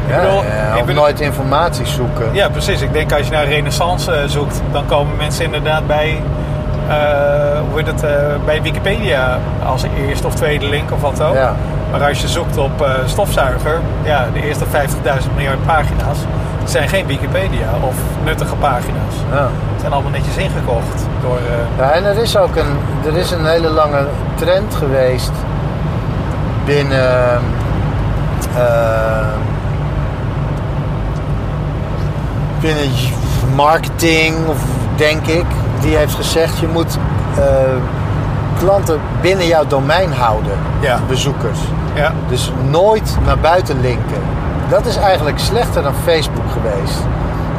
Ja, 0.09 0.21
bedoel, 0.21 0.43
ja, 0.43 0.73
ik 0.73 0.79
of 0.79 0.85
bedoel- 0.85 1.01
nooit 1.01 1.19
informatie 1.19 1.85
zoeken. 1.85 2.29
Ja, 2.33 2.49
precies. 2.49 2.81
Ik 2.81 2.93
denk 2.93 3.11
als 3.13 3.25
je 3.27 3.31
naar 3.31 3.45
Renaissance 3.47 4.11
eh, 4.11 4.27
zoekt, 4.27 4.61
dan 4.71 4.85
komen 4.85 5.15
mensen 5.17 5.45
inderdaad 5.45 5.87
bij, 5.87 6.21
eh, 6.87 6.95
hoe 7.69 7.77
heet 7.77 7.87
het, 7.87 8.03
eh, 8.03 8.11
bij 8.45 8.61
Wikipedia 8.61 9.37
als 9.65 9.83
eerste 10.07 10.27
of 10.27 10.33
tweede 10.35 10.65
link 10.69 10.91
of 10.91 11.01
wat 11.01 11.21
ook. 11.23 11.33
Ja. 11.35 11.55
Maar 11.91 12.03
als 12.07 12.21
je 12.21 12.27
zoekt 12.27 12.57
op 12.57 12.81
eh, 12.81 12.89
stofzuiger, 13.05 13.79
ja, 14.03 14.25
de 14.33 14.43
eerste 14.43 14.65
50.000 14.65 14.71
miljard 15.35 15.65
pagina's 15.65 16.17
zijn 16.63 16.89
geen 16.89 17.05
Wikipedia 17.05 17.69
of 17.81 17.95
nuttige 18.23 18.55
pagina's. 18.55 19.15
Ja. 19.31 19.41
Het 19.71 19.79
zijn 19.79 19.91
allemaal 19.93 20.11
netjes 20.11 20.35
ingekocht 20.37 21.05
door. 21.21 21.37
eh, 21.37 21.77
Ja, 21.77 21.91
en 21.91 22.05
er 22.05 22.17
is 22.17 22.37
ook 22.37 22.55
een, 22.55 22.77
er 23.05 23.17
is 23.17 23.31
een 23.31 23.45
hele 23.45 23.69
lange 23.69 24.07
trend 24.35 24.75
geweest 24.75 25.31
binnen 26.65 27.41
eh, 28.57 29.27
binnen 32.61 32.89
marketing, 33.55 34.35
of 34.47 34.57
denk 34.95 35.25
ik, 35.27 35.45
die 35.81 35.95
heeft 35.95 36.15
gezegd 36.15 36.57
je 36.59 36.67
moet 36.67 36.97
klanten 38.59 38.99
binnen 39.21 39.47
jouw 39.47 39.67
domein 39.67 40.11
houden. 40.13 40.51
Ja. 40.79 40.99
Bezoekers. 41.07 41.59
Ja. 41.97 42.11
Dus 42.27 42.51
nooit 42.69 43.17
naar 43.25 43.37
buiten 43.39 43.79
linken. 43.81 44.21
Dat 44.69 44.85
is 44.85 44.97
eigenlijk 44.97 45.39
slechter 45.39 45.83
dan 45.83 45.93
Facebook 46.03 46.51
geweest. 46.51 46.97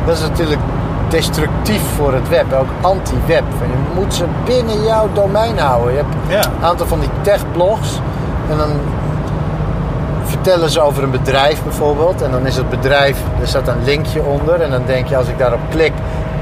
Dat 0.06 0.16
is 0.16 0.22
natuurlijk 0.22 0.60
destructief 1.08 1.82
voor 1.96 2.12
het 2.14 2.28
web, 2.28 2.52
ook 2.52 2.68
anti-web. 2.80 3.44
Je 3.60 4.00
moet 4.00 4.14
ze 4.14 4.24
binnen 4.44 4.84
jouw 4.84 5.08
domein 5.12 5.58
houden. 5.58 5.92
Je 5.92 5.96
hebt 5.98 6.14
Ja. 6.44 6.50
een 6.58 6.64
aantal 6.64 6.86
van 6.86 7.00
die 7.00 7.10
tech-blogs 7.22 8.00
en 8.50 8.56
dan 8.58 8.70
vertellen 10.24 10.70
ze 10.70 10.80
over 10.80 11.02
een 11.02 11.10
bedrijf 11.10 11.62
bijvoorbeeld. 11.62 12.22
En 12.22 12.30
dan 12.30 12.46
is 12.46 12.56
het 12.56 12.68
bedrijf, 12.68 13.18
er 13.40 13.48
staat 13.48 13.68
een 13.68 13.84
linkje 13.84 14.22
onder. 14.22 14.60
En 14.60 14.70
dan 14.70 14.82
denk 14.86 15.06
je, 15.06 15.16
als 15.16 15.28
ik 15.28 15.38
daarop 15.38 15.60
klik, 15.70 15.92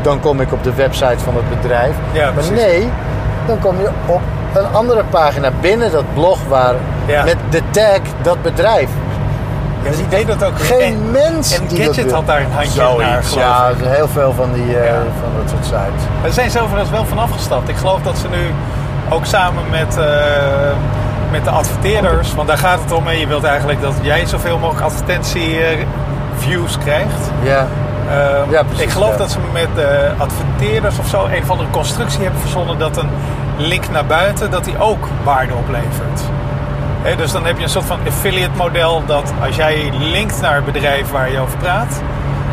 dan 0.03 0.21
kom 0.21 0.41
ik 0.41 0.53
op 0.53 0.63
de 0.63 0.75
website 0.75 1.19
van 1.19 1.35
het 1.37 1.61
bedrijf. 1.61 1.95
Ja, 2.13 2.31
maar 2.35 2.45
nee, 2.53 2.89
dan 3.47 3.59
kom 3.59 3.75
je 3.81 3.89
op 4.07 4.21
een 4.59 4.73
andere 4.75 5.05
pagina 5.11 5.51
binnen 5.61 5.93
dat 5.93 6.05
blog 6.15 6.39
waar 6.49 6.75
Ja. 7.07 7.25
met 7.25 7.37
de 7.51 7.63
tag 7.71 7.99
dat 8.23 8.43
bedrijf. 8.43 8.89
Ja, 9.83 9.91
die 9.91 10.09
deed 10.09 10.27
dat 10.27 10.45
ook. 10.45 10.61
Geen 10.61 10.81
en, 10.95 11.11
mens 11.11 11.59
en 11.59 11.67
die 11.67 11.79
dat 11.87 11.95
Gadget 11.95 12.13
had 12.13 12.27
daar 12.27 12.41
een 12.41 12.53
handje 12.53 12.71
Zoiets, 12.81 13.35
naar, 13.35 13.45
Ja, 13.45 13.69
ik. 13.69 13.77
heel 13.97 14.09
veel 14.09 14.33
van, 14.33 14.53
die, 14.53 14.79
eh, 14.79 14.85
Ja. 14.85 14.93
van 14.95 15.31
dat 15.41 15.51
soort 15.51 15.65
sites. 15.65 16.03
Daar 16.23 16.33
zijn 16.33 16.51
ze 16.51 16.61
overigens 16.61 16.91
wel 16.91 17.05
van 17.05 17.19
afgestapt. 17.19 17.69
Ik 17.69 17.77
geloof 17.77 18.01
dat 18.03 18.19
ze 18.19 18.29
nu 18.29 18.53
ook 19.09 19.25
samen 19.27 19.63
met, 19.71 19.97
eh, 19.99 20.05
met 21.31 21.45
de 21.45 21.51
adverteerders... 21.51 22.35
Want 22.35 22.49
daar 22.49 22.59
gaat 22.59 22.81
het 22.83 22.93
om. 22.93 23.07
hè. 23.07 23.13
Je 23.13 23.27
wilt 23.27 23.45
eigenlijk 23.45 23.81
dat 23.81 23.93
jij 24.01 24.27
zoveel 24.27 24.59
mogelijk 24.59 24.85
advertentie-views 24.85 26.79
krijgt. 26.79 27.31
Ja, 27.43 27.67
Uh, 28.09 28.13
Ja, 28.51 28.63
precies, 28.63 28.85
ik 28.85 28.91
geloof 28.91 29.11
ja. 29.11 29.17
dat 29.17 29.31
ze 29.31 29.39
met 29.53 29.69
de 29.75 30.11
adverteerders 30.19 30.99
of 30.99 31.07
zo 31.07 31.25
een 31.25 31.43
of 31.43 31.51
andere 31.51 31.71
constructie 31.71 32.23
hebben 32.23 32.41
verzonnen 32.41 32.79
dat 32.79 32.97
een 32.97 33.09
link 33.57 33.91
naar 33.91 34.07
buiten 34.07 34.51
dat 34.51 34.65
die 34.65 34.79
ook 34.79 35.09
waarde 35.25 35.55
oplevert. 35.55 36.21
Dus 37.17 37.33
dan 37.33 37.45
heb 37.45 37.57
je 37.57 37.63
een 37.63 37.71
soort 37.71 37.85
van 37.85 37.99
affiliate 38.07 38.57
model 38.57 39.03
dat 39.07 39.33
als 39.45 39.57
jij 39.57 39.93
linkt 39.93 40.41
naar 40.41 40.55
het 40.55 40.65
bedrijf 40.65 41.11
waar 41.11 41.31
je 41.31 41.41
over 41.41 41.59
praat, 41.59 42.01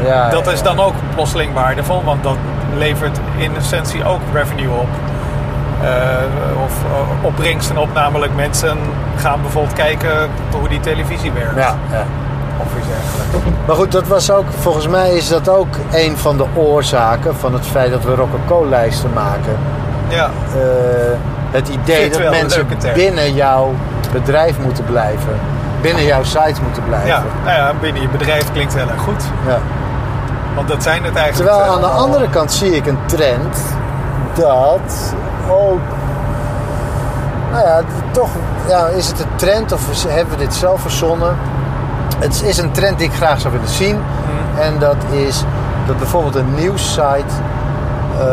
ja, 0.03 0.29
dat 0.29 0.45
ja, 0.45 0.51
is 0.51 0.61
dan 0.61 0.79
ook 0.79 0.93
plotseling 1.15 1.53
waardevol, 1.53 2.03
want 2.03 2.23
dat 2.23 2.37
levert 2.77 3.19
in 3.37 3.55
essentie 3.55 4.05
ook 4.05 4.19
revenue 4.33 4.69
op. 4.69 4.87
Eh, 5.81 6.63
of 6.63 6.71
eh, 6.83 7.25
opbrengsten 7.25 7.77
op, 7.77 7.93
namelijk 7.93 8.35
mensen 8.35 8.77
gaan 9.15 9.41
bijvoorbeeld 9.41 9.75
kijken 9.75 10.29
hoe 10.59 10.67
die 10.69 10.79
televisie 10.79 11.31
werkt. 11.31 11.55
Ja, 11.55 11.75
ja. 11.91 12.05
Of 12.57 12.77
iets 12.77 12.87
dergelijks. 12.87 13.65
Maar 13.67 13.75
goed, 13.75 13.91
dat 13.91 14.07
was 14.07 14.31
ook, 14.31 14.45
volgens 14.59 14.87
mij 14.87 15.13
is 15.13 15.27
dat 15.27 15.49
ook 15.49 15.75
een 15.91 16.17
van 16.17 16.37
de 16.37 16.45
oorzaken 16.55 17.35
van 17.35 17.53
het 17.53 17.65
feit 17.65 17.91
dat 17.91 18.03
we 18.03 18.15
Rococo-lijsten 18.15 19.13
maken. 19.13 19.57
Ja, 20.07 20.29
Eh, 20.55 20.61
het 21.51 21.67
idee 21.69 22.09
dat 22.09 22.29
mensen 22.29 22.67
binnen 22.93 23.33
jouw 23.33 23.73
bedrijf 24.11 24.59
moeten 24.59 24.83
blijven. 24.83 25.39
Binnen 25.81 26.03
jouw 26.03 26.23
site 26.23 26.61
moeten 26.63 26.83
blijven. 26.83 27.07
ja, 27.07 27.23
nou 27.45 27.57
ja, 27.57 27.71
binnen 27.81 28.01
je 28.01 28.07
bedrijf 28.07 28.51
klinkt 28.51 28.73
heel 28.73 28.89
erg 28.89 29.01
goed. 29.01 29.23
Ja. 29.47 29.57
Want 30.55 30.67
dat 30.67 30.83
zijn 30.83 31.03
het 31.03 31.15
eigenlijk. 31.15 31.49
Terwijl 31.51 31.73
aan 31.73 31.81
de 31.81 31.87
andere 31.87 32.29
kant 32.29 32.51
zie 32.51 32.75
ik 32.75 32.85
een 32.85 32.97
trend 33.05 33.57
dat 34.33 35.13
ook. 35.49 35.79
Nou 37.51 37.65
ja, 37.67 37.81
toch 38.11 38.29
ja, 38.67 38.87
is 38.87 39.07
het 39.07 39.19
een 39.19 39.35
trend 39.35 39.71
of 39.71 40.03
hebben 40.07 40.37
we 40.37 40.43
dit 40.43 40.53
zelf 40.53 40.81
verzonnen? 40.81 41.37
Het 42.19 42.43
is 42.45 42.57
een 42.57 42.71
trend 42.71 42.97
die 42.97 43.07
ik 43.07 43.13
graag 43.13 43.39
zou 43.39 43.53
willen 43.53 43.69
zien. 43.69 43.95
Mhm. 43.95 44.61
En 44.61 44.79
dat 44.79 44.95
is 45.11 45.43
dat 45.87 45.97
bijvoorbeeld 45.97 46.35
een 46.35 46.53
nieuwssite 46.55 47.33
eh, 48.19 48.25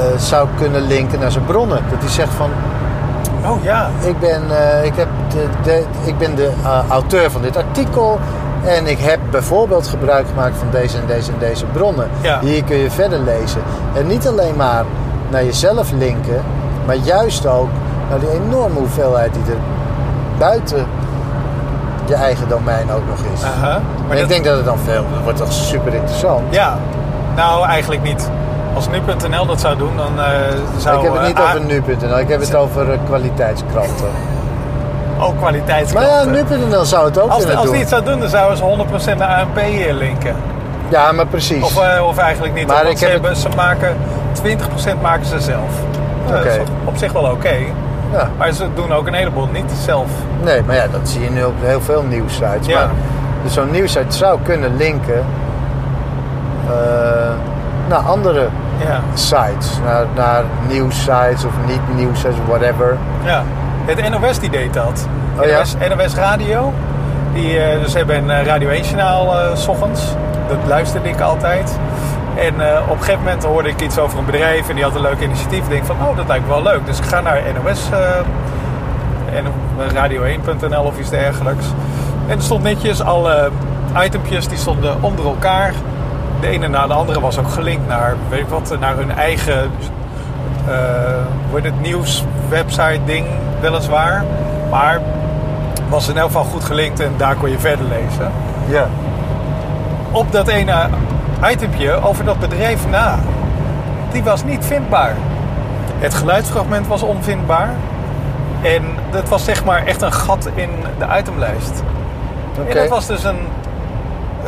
eh, 0.00 0.18
zou 0.18 0.48
kunnen 0.58 0.82
linken 0.86 1.20
naar 1.20 1.30
zijn 1.30 1.44
bronnen. 1.44 1.80
Dat 1.90 1.98
hij 2.00 2.08
zegt 2.10 2.32
van 2.34 2.50
Oh 3.46 3.62
ja. 3.64 3.88
ik 4.00 4.18
ben, 4.20 4.42
eh, 4.50 4.84
ik 4.84 4.94
heb 4.96 5.08
de, 5.32 5.46
de, 5.62 5.84
ik 6.04 6.18
ben 6.18 6.34
de 6.34 6.50
eh, 6.64 6.78
auteur 6.88 7.30
van 7.30 7.42
dit 7.42 7.56
artikel. 7.56 8.18
En 8.64 8.86
ik 8.86 8.98
heb 8.98 9.18
bijvoorbeeld 9.30 9.86
gebruik 9.86 10.26
gemaakt 10.28 10.56
van 10.58 10.66
deze 10.70 10.98
en 10.98 11.06
deze 11.06 11.30
en 11.32 11.38
deze 11.38 11.64
bronnen. 11.64 12.08
Ja. 12.20 12.38
Hier 12.40 12.64
kun 12.64 12.76
je 12.76 12.90
verder 12.90 13.18
lezen. 13.20 13.60
En 13.94 14.06
niet 14.06 14.26
alleen 14.28 14.56
maar 14.56 14.84
naar 15.30 15.44
jezelf 15.44 15.90
linken, 15.92 16.42
maar 16.86 16.96
juist 16.96 17.46
ook 17.46 17.68
naar 18.10 18.18
die 18.20 18.30
enorme 18.30 18.78
hoeveelheid 18.78 19.34
die 19.34 19.52
er 19.54 19.58
buiten 20.38 20.86
je 22.06 22.14
eigen 22.14 22.48
domein 22.48 22.90
ook 22.92 23.06
nog 23.08 23.18
is. 23.34 23.40
Maar 24.06 24.16
ik 24.16 24.18
dat- 24.20 24.28
denk 24.28 24.44
dat 24.44 24.56
het 24.56 24.64
dan 24.64 24.78
veel, 24.78 25.04
dat 25.14 25.22
wordt 25.22 25.38
toch 25.38 25.52
super 25.52 25.94
interessant. 25.94 26.40
Ja. 26.54 26.76
Nou, 27.36 27.66
eigenlijk 27.66 28.02
niet. 28.02 28.30
Als 28.74 28.88
nu.nl 28.88 29.46
dat 29.46 29.60
zou 29.60 29.76
doen, 29.76 29.96
dan 29.96 30.20
eh, 30.20 30.24
zou... 30.78 30.96
ik 30.96 31.02
heb 31.02 31.12
het 31.12 31.20
eh, 31.22 31.26
niet 31.28 31.38
A- 31.38 31.42
over 31.42 31.60
nu.nl, 31.64 32.18
ik 32.18 32.28
heb 32.28 32.40
het 32.40 32.54
over 32.54 32.92
eh, 32.92 32.98
kwaliteitskranten. 33.06 34.06
Ook 34.06 35.18
Maar 35.18 35.28
ja, 35.28 35.36
kwaliteitskranten. 35.38 36.30
nu.nl 36.32 36.84
zou 36.84 37.04
het 37.04 37.20
ook 37.20 37.28
Als, 37.30 37.38
kunnen 37.38 37.56
als 37.56 37.64
doen. 37.64 37.72
die 37.72 37.80
het 37.82 37.90
zou 37.90 38.04
doen, 38.04 38.20
dan 38.20 38.28
zouden 38.28 38.56
ze 38.58 38.64
100% 39.14 39.16
naar 39.16 39.28
ANP 39.40 39.56
linken. 39.90 40.36
Ja, 40.88 41.12
maar 41.12 41.26
precies. 41.26 41.62
Of, 41.62 41.82
eh, 41.82 42.06
of 42.06 42.16
eigenlijk 42.18 42.54
niet. 42.54 42.66
Maar 42.66 42.86
ik 42.86 42.98
ze, 42.98 43.04
heb 43.04 43.12
hebben, 43.12 43.36
ze 43.36 43.48
maken 43.56 43.96
20% 44.42 45.00
maken 45.02 45.26
ze 45.26 45.40
zelf. 45.40 45.70
Nou, 46.26 46.36
Dat 46.36 46.44
is 46.52 46.58
Oké. 46.58 46.70
op 46.84 46.96
zich 46.96 47.12
wel 47.12 47.22
oké. 47.24 47.54
ja. 48.12 48.28
Maar 48.38 48.52
ze 48.52 48.66
doen 48.74 48.92
ook 48.92 49.06
een 49.06 49.14
heleboel 49.14 49.48
niet 49.52 49.70
zelf. 49.84 50.06
Nee, 50.42 50.62
maar 50.62 50.76
ja, 50.76 50.86
dat 50.88 51.08
zie 51.08 51.22
je 51.22 51.30
nu 51.30 51.44
op 51.44 51.54
heel 51.60 51.80
veel 51.80 52.02
nieuwsites. 52.02 52.66
Ja. 52.66 52.78
Maar, 52.78 52.88
dus 53.42 53.52
zo'n 53.52 53.70
nieuwsite 53.70 54.16
zou 54.16 54.38
kunnen 54.42 54.76
linken 54.76 55.24
eh, 56.68 56.72
naar 57.88 57.98
andere 57.98 58.48
Ja. 58.86 59.00
sites. 59.14 59.78
Naar, 59.84 60.06
naar 60.14 60.44
nieuwsites 60.68 61.44
of 61.44 61.52
niet 61.66 61.96
nieuwsites, 61.96 62.34
whatever. 62.46 62.96
Ja, 63.24 63.42
het 63.84 64.20
NOS 64.20 64.38
die 64.38 64.50
deed 64.50 64.74
dat. 64.74 65.06
Oh 65.38 65.46
ja? 65.46 65.58
NOS, 65.58 65.74
NOS 65.96 66.14
Radio. 66.14 66.72
Die, 67.34 67.58
eh, 67.58 67.80
dus 67.80 67.90
ze 67.90 67.96
hebben 67.96 68.16
een 68.16 68.30
eh, 68.30 68.46
Radio 68.46 68.68
1 68.68 68.82
journaal 68.82 69.38
eh, 69.38 69.56
s 69.56 69.68
ochtends. 69.68 70.02
Dat 70.48 70.58
luisterde 70.66 71.08
ik 71.08 71.20
altijd. 71.20 71.78
En 72.36 72.54
op 72.88 72.96
een 72.96 72.98
gegeven 72.98 73.22
moment 73.22 73.44
hoorde 73.44 73.68
ik 73.68 73.80
iets 73.80 73.98
over 73.98 74.18
een 74.18 74.24
bedrijf 74.24 74.68
en 74.68 74.74
die 74.74 74.84
had 74.84 74.94
een 74.94 75.00
leuk 75.00 75.20
initiatief. 75.20 75.64
Ik 75.64 75.68
denk 75.68 75.84
van, 75.84 75.96
oh, 76.00 76.16
dat 76.16 76.26
lijkt 76.26 76.46
me 76.46 76.50
wel 76.50 76.62
leuk. 76.62 76.86
Dus 76.86 76.98
ik 76.98 77.04
ga 77.04 77.20
naar 77.20 77.42
NOS 77.54 77.88
en 79.32 79.44
radio1.nl 79.94 80.82
of 80.82 80.98
iets 80.98 81.10
dergelijks. 81.10 81.66
En 82.26 82.36
er 82.36 82.42
stond 82.42 82.62
netjes 82.62 83.02
alle 83.02 83.50
itempjes 84.04 84.48
die 84.48 84.58
stonden 84.58 85.02
onder 85.02 85.24
elkaar. 85.24 85.72
De 86.42 86.48
ene 86.48 86.68
na 86.68 86.86
de 86.86 86.92
andere 86.92 87.20
was 87.20 87.38
ook 87.38 87.48
gelinkt 87.48 87.88
naar, 87.88 88.16
weet 88.28 88.40
ik 88.40 88.48
wat, 88.48 88.76
naar 88.80 88.96
hun 88.96 89.10
eigen 89.10 89.70
hoe 91.50 91.60
heet 91.60 91.64
het 91.64 91.80
nieuws 91.80 92.24
website 92.48 93.00
ding 93.04 93.26
weliswaar. 93.60 94.24
Maar 94.70 95.00
was 95.88 96.08
in 96.08 96.16
elk 96.16 96.26
geval 96.26 96.44
goed 96.44 96.64
gelinkt 96.64 97.00
en 97.00 97.12
daar 97.16 97.34
kon 97.34 97.50
je 97.50 97.58
verder 97.58 97.86
lezen. 97.86 98.30
Ja. 98.68 98.86
Op 100.10 100.32
dat 100.32 100.48
ene 100.48 100.88
itempje 101.50 102.02
over 102.02 102.24
dat 102.24 102.38
bedrijf 102.38 102.88
na. 102.90 103.18
Die 104.12 104.22
was 104.22 104.44
niet 104.44 104.64
vindbaar. 104.64 105.14
Het 105.98 106.14
geluidsfragment 106.14 106.86
was 106.86 107.02
onvindbaar. 107.02 107.70
En 108.62 108.82
dat 109.10 109.28
was 109.28 109.44
zeg 109.44 109.64
maar 109.64 109.86
echt 109.86 110.02
een 110.02 110.12
gat 110.12 110.48
in 110.54 110.70
de 110.98 111.06
itemlijst. 111.18 111.82
Oké. 112.58 112.68
En 112.68 112.76
dat 112.76 112.88
was 112.88 113.06
dus 113.06 113.24
een, 113.24 113.38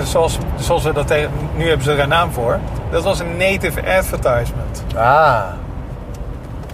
zoals, 0.03 0.39
zoals 0.57 0.83
we 0.83 0.93
dat 0.93 1.07
tegen, 1.07 1.31
nu 1.57 1.67
hebben 1.69 1.85
ze 1.85 1.93
er 1.93 1.99
een 2.01 2.09
naam 2.09 2.33
voor. 2.33 2.59
Dat 2.91 3.03
was 3.05 3.19
een 3.21 3.37
native 3.37 3.81
advertisement. 3.97 4.85
Ah, 4.97 5.43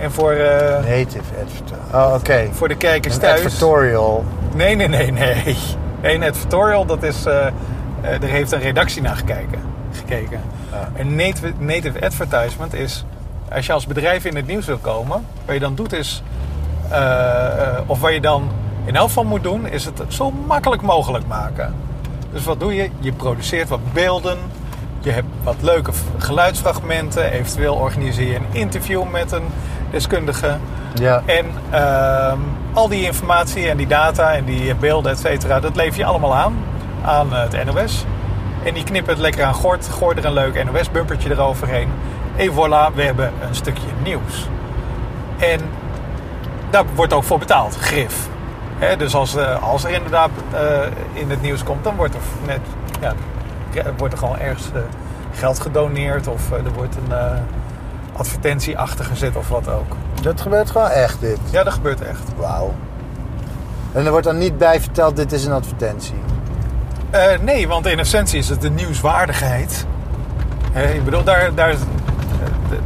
En 0.00 0.12
voor, 0.12 0.32
eh, 0.32 0.70
native 0.88 1.34
advertising. 1.42 1.94
Oh, 1.94 2.14
oké. 2.14 2.48
voor 2.52 2.68
de 2.68 2.76
kijkers 2.76 3.14
Een 3.14 3.20
thuis. 3.20 3.44
advertorial. 3.44 4.24
Nee, 4.54 4.74
nee, 4.76 4.88
nee, 4.88 5.12
nee. 5.12 5.56
Een 6.02 6.22
advertorial, 6.22 6.84
dat 6.86 7.02
is. 7.02 7.24
eh, 7.26 7.44
er 8.02 8.22
heeft 8.28 8.52
een 8.52 8.60
redactie 8.60 9.02
naar 9.02 9.16
gekeken. 9.16 9.60
gekeken. 9.92 10.40
Ja. 10.72 10.88
Een 11.00 11.14
native, 11.16 11.52
native 11.58 12.00
advertisement 12.04 12.74
is. 12.74 13.04
Als 13.52 13.66
je 13.66 13.72
als 13.72 13.86
bedrijf 13.86 14.24
in 14.24 14.36
het 14.36 14.46
nieuws 14.46 14.66
wil 14.66 14.78
komen, 14.78 15.24
wat 15.44 15.54
je 15.54 15.60
dan 15.60 15.74
doet 15.74 15.92
is. 15.92 16.22
of 17.86 18.00
wat 18.00 18.12
je 18.12 18.20
dan 18.20 18.50
in 18.84 18.96
elk 18.96 19.06
geval 19.08 19.24
moet 19.24 19.42
doen, 19.42 19.66
is 19.66 19.84
het 19.84 20.02
zo 20.08 20.30
makkelijk 20.46 20.82
mogelijk 20.82 21.26
maken. 21.26 21.74
Dus 22.32 22.44
wat 22.44 22.60
doe 22.60 22.74
je? 22.74 22.90
Je 22.98 23.12
produceert 23.12 23.68
wat 23.68 23.92
beelden. 23.92 24.38
Je 25.00 25.10
hebt 25.10 25.26
wat 25.42 25.56
leuke 25.60 25.90
geluidsfragmenten. 26.18 27.30
Eventueel 27.30 27.74
organiseer 27.74 28.30
je 28.30 28.36
een 28.36 28.46
interview 28.50 29.10
met 29.10 29.32
een 29.32 29.46
deskundige. 29.90 30.56
Ja. 30.94 31.22
En 31.26 31.46
ehm, 31.70 32.38
al 32.72 32.88
die 32.88 33.04
informatie 33.04 33.68
en 33.68 33.76
die 33.76 33.86
data 33.86 34.32
en 34.32 34.44
die 34.44 34.74
beelden, 34.74 35.12
et 35.12 35.18
cetera, 35.18 35.60
dat 35.60 35.76
lever 35.76 35.98
je 35.98 36.04
allemaal 36.04 36.34
aan 36.34 36.56
aan 37.04 37.34
eh, 37.34 37.42
het 37.50 37.74
NOS. 37.74 38.04
En 38.64 38.74
die 38.74 38.84
knippen 38.84 39.12
het 39.12 39.22
lekker 39.22 39.44
aan 39.44 39.54
gort, 39.54 39.88
gooi 39.88 40.16
er 40.16 40.24
een 40.24 40.32
leuk 40.32 40.64
NOS-bumpertje 40.64 41.30
eroverheen. 41.30 41.88
En 42.36 42.50
voilà, 42.52 42.94
we 42.94 43.02
hebben 43.02 43.32
een 43.48 43.54
stukje 43.54 43.86
nieuws. 44.02 44.48
En 45.38 45.60
daar 46.70 46.84
wordt 46.94 47.12
ook 47.12 47.24
voor 47.24 47.38
betaald, 47.38 47.76
grif. 47.76 48.28
Dus 48.98 49.14
als, 49.14 49.36
eh, 49.36 49.62
als 49.62 49.84
er 49.84 49.90
inderdaad 49.90 50.30
eh, 50.52 50.80
in 51.12 51.30
het 51.30 51.42
nieuws 51.42 51.62
komt, 51.62 51.84
dan 51.84 51.96
wordt 51.96 52.14
er 52.14 52.20
net, 52.46 52.60
ja, 53.00 53.14
wordt 53.96 54.12
er 54.12 54.18
gewoon 54.18 54.38
ergens 54.38 54.66
eh, 54.74 54.80
geld 55.34 55.60
gedoneerd 55.60 56.26
of 56.26 56.52
er 56.52 56.72
wordt 56.72 56.96
een, 56.96 57.16
advertentie 58.16 58.78
achter 58.78 59.04
gezet 59.04 59.36
of 59.36 59.48
wat 59.48 59.68
ook. 59.68 59.96
Dat 60.22 60.40
gebeurt 60.40 60.70
gewoon 60.70 60.88
echt, 60.88 61.20
dit. 61.20 61.38
Ja, 61.50 61.64
dat 61.64 61.72
gebeurt 61.72 62.00
echt. 62.00 62.22
Wauw. 62.36 62.74
En 63.92 64.04
er 64.04 64.10
wordt 64.10 64.26
dan 64.26 64.38
niet 64.38 64.58
bij 64.58 64.80
verteld, 64.80 65.16
dit 65.16 65.32
is 65.32 65.44
een 65.44 65.52
advertentie. 65.52 66.20
Eh, 67.10 67.38
nee, 67.40 67.68
want 67.68 67.86
in 67.86 67.98
essentie 67.98 68.38
is 68.38 68.48
het 68.48 68.60
de 68.60 68.70
nieuwswaardigheid. 68.70 69.86
Ik 70.94 71.04
bedoel, 71.04 71.24
daar, 71.24 71.54
daar, 71.54 71.74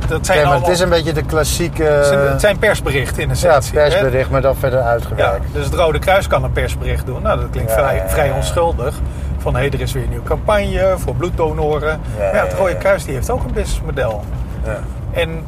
dat 0.08 0.26
zijn 0.26 0.38
Ja, 0.38 0.44
maar 0.44 0.52
allemaal, 0.52 0.68
het 0.68 0.78
is 0.78 0.80
een 0.84 0.88
beetje 0.88 1.12
de 1.12 1.22
klassieke... 1.22 1.82
het 1.82 2.40
zijn 2.40 2.58
persberichten 2.58 3.22
in 3.22 3.28
ja, 3.28 3.34
essentie. 3.34 3.78
hè. 3.78 3.88
persbericht, 3.88 4.30
maar 4.30 4.42
dan 4.42 4.56
verder 4.56 4.78
Ja, 4.78 4.84
uitgewerkt. 4.84 5.44
dus 5.52 5.64
het 5.64 5.74
Rode 5.74 5.98
Kruis 5.98 6.26
kan 6.26 6.44
een 6.44 6.52
persbericht 6.52 7.06
doen. 7.06 7.22
Nou, 7.22 7.40
dat 7.40 7.50
klinkt 7.50 7.70
Ja, 7.70 7.76
vrij, 7.76 7.96
ja, 7.96 8.02
ja, 8.02 8.08
vrij 8.08 8.26
ja. 8.26 8.34
onschuldig. 8.34 9.00
Van, 9.38 9.56
hé, 9.56 9.62
er 9.66 9.80
is 9.80 9.92
weer 9.92 10.02
een 10.02 10.08
nieuwe 10.08 10.24
campagne 10.24 10.94
voor 10.96 11.14
bloeddonoren. 11.14 11.88
Ja, 11.88 12.24
maar 12.24 12.34
ja, 12.34 12.42
het 12.42 12.52
ja, 12.52 12.58
Rode 12.58 12.70
ja. 12.72 12.76
Kruis 12.78 13.04
die 13.04 13.14
heeft 13.14 13.30
ook 13.30 13.44
een 13.44 13.52
businessmodel. 13.52 14.24
Ja. 14.64 14.78
En 15.12 15.44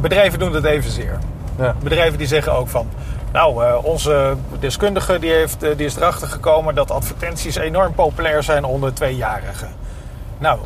bedrijven 0.00 0.38
doen 0.38 0.54
het 0.54 0.64
evenzeer. 0.64 1.18
Ja. 1.58 1.74
Bedrijven 1.82 2.18
die 2.18 2.26
zeggen 2.26 2.52
ook 2.52 2.68
van... 2.68 2.88
Nou, 3.32 3.64
eh, 3.64 3.84
onze 3.84 4.34
deskundige 4.60 5.18
die, 5.18 5.30
heeft, 5.30 5.62
eh, 5.62 5.76
die 5.76 5.86
is 5.86 5.96
erachter 5.96 6.28
gekomen 6.28 6.74
dat 6.74 6.90
advertenties 6.90 7.56
enorm 7.56 7.94
populair 7.94 8.42
zijn 8.42 8.64
onder 8.64 8.94
tweejarigen. 8.94 9.68
Nou, 10.38 10.58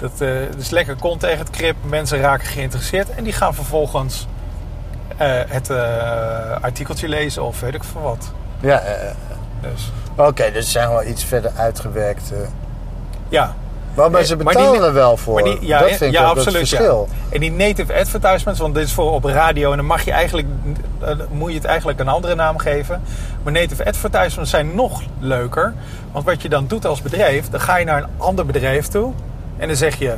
dat, 0.00 0.20
eh, 0.20 0.42
is 0.58 0.70
lekker 0.70 0.96
kont 0.96 1.20
tegen 1.20 1.38
het 1.38 1.50
krip. 1.50 1.76
Mensen 1.82 2.20
raken 2.20 2.46
geïnteresseerd 2.46 3.10
en 3.10 3.24
die 3.24 3.32
gaan 3.32 3.54
vervolgens 3.54 4.26
eh, 5.16 5.28
het 5.46 5.70
eh, 5.70 5.76
artikeltje 6.60 7.08
lezen 7.08 7.42
of 7.42 7.60
weet 7.60 7.74
ik 7.74 7.84
veel 7.84 8.00
wat. 8.00 8.32
Ja, 8.60 8.82
Dus 9.60 9.92
oké, 10.16 10.52
dus 10.52 10.64
ze 10.64 10.70
zijn 10.70 10.88
wel 10.88 11.04
iets 11.04 11.24
verder 11.24 11.52
uitgewerkt. 11.56 12.32
ja, 13.28 13.54
Maar, 13.94 14.10
maar 14.10 14.24
ze 14.24 14.36
maar 14.36 14.54
die 14.54 14.62
betalen 14.62 14.86
er 14.88 14.92
wel 14.92 15.16
voor. 15.16 15.34
Maar 15.34 15.42
die, 15.42 15.58
ja, 15.60 15.78
dat 15.78 15.88
vind 15.88 16.00
ik 16.00 16.10
ja, 16.10 16.24
absoluut. 16.24 16.68
ja. 16.68 16.76
verschil. 16.76 17.08
En 17.28 17.40
die 17.40 17.52
native 17.52 17.94
advertisements, 17.94 18.60
want 18.60 18.74
dit 18.74 18.84
is 18.84 18.92
voor 18.92 19.12
op 19.12 19.24
radio 19.24 19.70
en 19.70 19.76
dan 19.76 19.86
mag 19.86 20.04
je 20.04 20.12
eigenlijk, 20.12 20.48
moet 21.30 21.50
je 21.50 21.56
het 21.56 21.64
eigenlijk 21.64 22.00
een 22.00 22.08
andere 22.08 22.34
naam 22.34 22.58
geven. 22.58 23.02
Maar 23.42 23.52
native 23.52 23.84
advertisements 23.86 24.50
zijn 24.50 24.74
nog 24.74 25.02
leuker. 25.18 25.74
Want 26.12 26.24
wat 26.24 26.42
je 26.42 26.48
dan 26.48 26.66
doet 26.66 26.86
als 26.86 27.02
bedrijf, 27.02 27.48
dan 27.48 27.60
ga 27.60 27.76
je 27.76 27.84
naar 27.84 28.02
een 28.02 28.08
ander 28.16 28.46
bedrijf 28.46 28.86
toe 28.86 29.12
dan 29.66 29.76
zeg 29.76 29.98
je. 29.98 30.16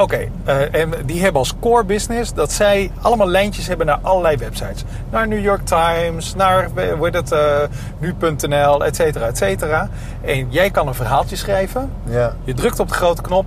Oké, 0.00 0.28
eh, 0.44 0.74
en 0.74 0.92
die 1.06 1.22
hebben 1.22 1.40
als 1.40 1.54
core 1.60 1.84
business 1.84 2.32
dat 2.32 2.52
zij 2.52 2.90
allemaal 3.00 3.28
lijntjes 3.28 3.66
hebben 3.66 3.86
naar 3.86 3.98
allerlei 4.02 4.36
websites. 4.36 4.84
Naar 5.10 5.28
New 5.28 5.42
York 5.42 5.66
Times, 5.66 6.34
naar 6.34 6.68
eh, 6.74 6.92
hoe 6.92 7.04
heet 7.04 7.14
het, 7.14 7.32
eh, 7.32 7.58
nu.nl, 7.98 8.84
et 8.84 8.96
cetera, 8.96 9.26
et 9.26 9.36
cetera. 9.36 9.88
En 10.20 10.50
jij 10.50 10.70
kan 10.70 10.88
een 10.88 10.94
verhaaltje 10.94 11.36
schrijven. 11.36 11.90
Ja. 12.04 12.34
Je 12.44 12.54
drukt 12.54 12.80
op 12.80 12.88
de 12.88 12.94
grote 12.94 13.22
knop. 13.22 13.46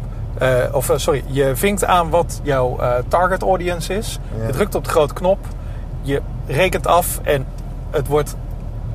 of 0.72 0.92
sorry, 0.96 1.24
je 1.28 1.56
vinkt 1.56 1.86
aan 1.86 2.10
wat 2.10 2.40
jouw 2.44 2.80
target 3.08 3.42
audience 3.42 3.94
is. 3.94 4.20
Ja. 4.38 4.46
Je 4.46 4.52
drukt 4.54 4.76
op 4.76 4.84
de 4.84 4.90
grote 4.90 5.14
knop. 5.14 5.38
Je 6.02 6.22
rekent 6.48 6.88
af 6.88 7.20
en 7.24 7.46
het 7.92 8.08
wordt 8.08 8.36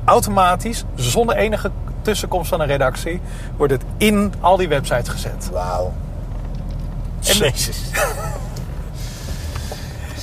automatisch, 0.05 0.85
zonder 0.95 1.35
enige 1.35 1.71
tussenkomst 2.01 2.49
van 2.49 2.61
een 2.61 2.67
redactie, 2.67 3.21
wordt 3.57 3.73
het 3.73 3.83
in 3.97 4.33
al 4.39 4.57
die 4.57 4.67
websites 4.67 5.09
gezet. 5.09 5.49
Wauw. 5.53 5.91
En- 7.29 7.37
Jezus. 7.37 7.77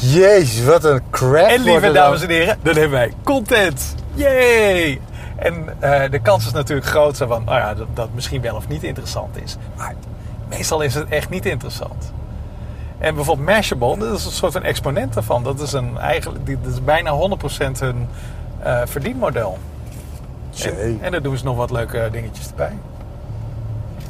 Jezus, 0.00 0.64
wat 0.64 0.84
een 0.84 1.00
crap. 1.10 1.48
En 1.48 1.62
lieve 1.62 1.92
dames 1.92 2.22
en 2.22 2.28
heren, 2.28 2.58
dan 2.62 2.74
hebben 2.74 2.90
wij 2.98 3.12
content. 3.24 3.94
Yay! 4.14 5.00
En 5.36 5.80
eh, 5.80 6.10
de 6.10 6.18
kans 6.18 6.46
is 6.46 6.52
natuurlijk 6.52 6.86
groot 6.86 7.16
zo 7.16 7.26
van, 7.26 7.44
nou 7.44 7.58
ja, 7.58 7.74
dat, 7.74 7.86
dat 7.94 8.08
misschien 8.14 8.40
wel 8.40 8.56
of 8.56 8.68
niet 8.68 8.82
interessant 8.82 9.42
is. 9.42 9.56
Maar 9.76 9.94
meestal 10.48 10.80
is 10.80 10.94
het 10.94 11.08
echt 11.08 11.28
niet 11.30 11.46
interessant. 11.46 12.12
En 12.98 13.14
bijvoorbeeld 13.14 13.48
Mashable, 13.48 13.98
dat 13.98 14.18
is 14.18 14.24
een 14.24 14.30
soort 14.30 14.52
van 14.52 14.62
exponent 14.62 15.14
daarvan. 15.14 15.42
Dat 15.42 15.60
is, 15.60 15.72
een, 15.72 15.98
eigenlijk, 15.98 16.62
dat 16.62 16.72
is 16.72 16.84
bijna 16.84 17.36
100% 17.74 17.78
hun 17.78 18.08
eh, 18.62 18.80
verdienmodel. 18.84 19.58
En, 20.64 20.98
en 21.00 21.12
daar 21.12 21.22
doen 21.22 21.36
ze 21.36 21.44
nog 21.44 21.56
wat 21.56 21.70
leuke 21.70 22.08
dingetjes 22.12 22.48
erbij. 22.48 22.72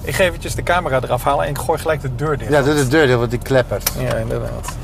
Ik 0.07 0.15
ga 0.15 0.25
eventjes 0.25 0.55
de 0.55 0.63
camera 0.63 1.01
eraf 1.03 1.25
halen 1.25 1.45
en 1.45 1.51
ik 1.51 1.59
gooi 1.59 1.79
gelijk 1.79 2.01
de 2.01 2.15
deur 2.15 2.39
dicht. 2.39 2.51
Ja, 2.51 2.63
doe 2.63 2.75
de 2.75 2.89
deur, 2.89 3.07
dicht, 3.07 3.19
want 3.19 3.31
die 3.31 3.39
kleppert. 3.39 3.91
Ja, 3.99 4.15
inderdaad. 4.15 4.77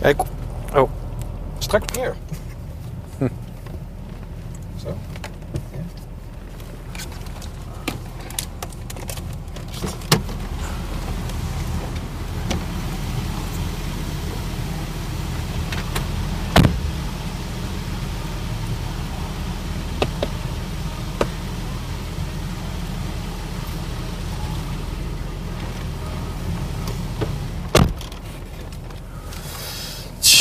Kijk. 0.00 0.22
Oh. 0.74 0.90
Straks 1.58 1.98
meer. 1.98 2.14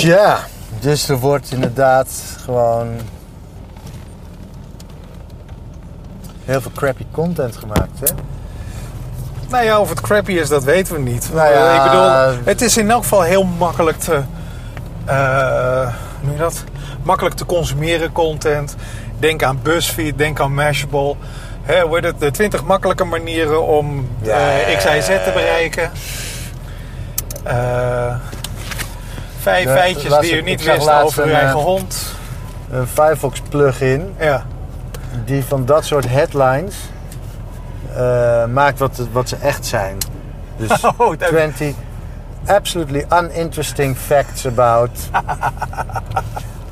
Tja, 0.01 0.39
dus 0.79 1.09
er 1.09 1.17
wordt 1.19 1.51
inderdaad 1.51 2.09
gewoon 2.43 2.87
heel 6.45 6.61
veel 6.61 6.71
crappy 6.75 7.05
content 7.11 7.57
gemaakt, 7.57 7.99
hè? 7.99 8.13
Nou 9.49 9.63
ja, 9.63 9.79
of 9.79 9.89
het 9.89 10.01
crappy 10.01 10.31
is, 10.31 10.49
dat 10.49 10.63
weten 10.63 10.93
we 10.93 10.99
niet. 10.99 11.29
Nou 11.33 11.53
ja, 11.53 11.75
ik 11.75 11.83
bedoel, 11.83 12.43
het 12.45 12.61
is 12.61 12.77
in 12.77 12.91
elk 12.91 13.01
geval 13.01 13.21
heel 13.21 13.43
makkelijk 13.43 13.99
te... 13.99 14.21
eh, 15.05 15.81
hoe 15.81 15.91
noem 16.21 16.31
je 16.33 16.39
dat? 16.39 16.63
Makkelijk 17.03 17.35
te 17.35 17.45
consumeren 17.45 18.11
content. 18.11 18.75
Denk 19.19 19.43
aan 19.43 19.59
BuzzFeed, 19.63 20.17
denk 20.17 20.39
aan 20.39 20.53
Mashable. 20.53 21.15
Hè, 21.61 21.81
hoe 21.81 21.95
heet 21.95 22.03
het? 22.03 22.19
De 22.19 22.31
20 22.31 22.63
makkelijke 22.63 23.03
manieren 23.03 23.67
om 23.67 24.09
Ja, 24.21 24.37
eh, 24.37 24.71
ja, 24.71 24.77
X, 24.77 24.85
Y, 24.85 25.01
Z 25.01 25.07
ja, 25.07 25.17
te 25.17 25.29
ja. 25.29 25.33
bereiken. 25.33 25.91
Eh, 27.43 28.15
vijf 29.41 29.69
feitjes 29.69 30.19
die 30.19 30.29
je 30.31 30.37
ik 30.37 30.45
niet 30.45 30.63
wist 30.63 30.89
over 30.91 31.23
uw 31.25 31.31
eigen 31.33 31.59
eh, 31.59 31.63
hond. 31.65 32.15
Een 32.71 32.87
Firefox 32.87 33.41
plugin 33.49 34.15
Ja. 34.19 34.45
die 35.25 35.43
van 35.43 35.65
dat 35.65 35.85
soort 35.85 36.09
headlines 36.09 36.75
eh, 37.95 38.45
maakt 38.45 38.79
wat, 38.79 39.07
wat 39.11 39.29
ze 39.29 39.35
echt 39.35 39.65
zijn. 39.65 39.97
Dus 40.57 40.83
Oh, 40.97 41.17
dat- 41.17 41.27
20 41.27 41.75
absolutely 42.45 43.05
uninteresting 43.13 43.97
facts 43.97 44.45
about. 44.47 44.89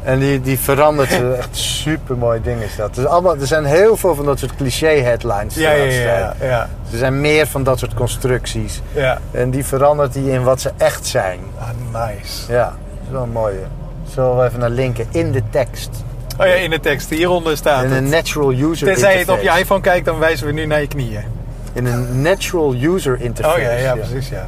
en 0.09 0.19
die, 0.19 0.41
die 0.41 0.59
verandert 0.59 1.09
echt 1.37 1.55
super 1.57 2.17
mooi 2.17 2.41
dingen 2.41 2.63
is 2.63 2.75
dat. 2.75 2.95
Dus 2.95 3.05
allemaal, 3.05 3.37
er 3.39 3.47
zijn 3.47 3.65
heel 3.65 3.97
veel 3.97 4.15
van 4.15 4.25
dat 4.25 4.39
soort 4.39 4.55
cliché 4.55 4.87
headlines. 4.87 5.53
de 5.53 5.61
Ja, 5.61 5.71
ja, 5.71 5.83
ja, 5.83 6.33
ja, 6.41 6.69
Er 6.91 6.97
zijn 6.97 7.21
meer 7.21 7.47
van 7.47 7.63
dat 7.63 7.79
soort 7.79 7.93
constructies. 7.93 8.81
ja. 8.93 9.17
En 9.31 9.49
die 9.49 9.65
verandert 9.65 10.13
die 10.13 10.31
in 10.31 10.43
wat 10.43 10.61
ze 10.61 10.71
echt 10.77 11.05
zijn. 11.05 11.39
Ah, 11.59 12.07
nice. 12.07 12.51
Ja, 12.51 12.63
dat 12.65 12.73
is 13.05 13.11
wel 13.11 13.23
een 13.23 13.31
mooie. 13.31 13.63
Zullen 14.13 14.37
we 14.37 14.45
even 14.45 14.59
naar 14.59 14.69
linken 14.69 15.07
in 15.11 15.31
de 15.31 15.43
tekst. 15.49 15.89
Oh 16.39 16.45
ja, 16.45 16.53
in 16.53 16.69
de 16.69 16.79
tekst. 16.79 17.09
Hieronder 17.09 17.57
staat 17.57 17.83
In 17.83 17.91
een 17.91 18.09
natural 18.09 18.51
user 18.51 18.87
Tenzij 18.87 19.13
je 19.13 19.19
het 19.19 19.29
op 19.29 19.35
je 19.35 19.41
interface. 19.41 19.61
iPhone 19.61 19.81
kijkt, 19.81 20.05
dan 20.05 20.19
wijzen 20.19 20.47
we 20.47 20.53
nu 20.53 20.65
naar 20.65 20.81
je 20.81 20.87
knieën. 20.87 21.23
In 21.73 21.85
een 21.85 22.21
natural 22.21 22.73
user 22.73 23.21
interface. 23.21 23.57
Oh 23.57 23.61
ja, 23.63 23.71
ja, 23.71 23.95
precies, 23.95 24.29
ja. 24.29 24.47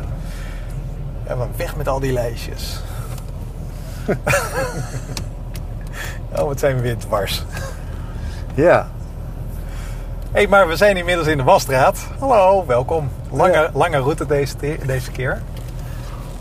Ja, 1.28 1.36
maar 1.36 1.48
weg 1.56 1.76
met 1.76 1.88
al 1.88 2.00
die 2.00 2.14
lijstjes. 2.14 2.80
oh, 6.36 6.44
wat 6.46 6.60
zijn 6.60 6.76
we 6.76 6.82
weer 6.82 6.98
dwars. 6.98 7.44
Ja. 8.54 8.90
Hé, 10.32 10.38
hey, 10.40 10.48
maar 10.48 10.68
we 10.68 10.76
zijn 10.76 10.98
inmiddels 10.98 11.28
in 11.28 11.38
de 11.38 11.44
Wasstraat. 11.44 11.98
Hallo, 12.20 12.66
welkom. 12.66 13.10
Lange, 13.32 13.52
Ja. 13.54 13.70
lange 13.74 13.98
route 13.98 14.26
deze, 14.26 14.56
deze 14.86 15.12
keer. 15.12 15.42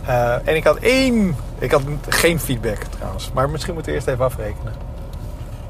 Eh, 0.06 0.48
en 0.48 0.56
ik 0.56 0.64
had 0.64 0.76
één... 0.76 1.36
Ik 1.58 1.70
had 1.70 1.82
geen 2.08 2.40
feedback 2.40 2.78
trouwens. 2.78 3.30
Maar 3.34 3.50
misschien 3.50 3.74
moeten 3.74 3.92
we 3.92 3.98
eerst 3.98 4.08
even 4.10 4.24
afrekenen. 4.24 4.72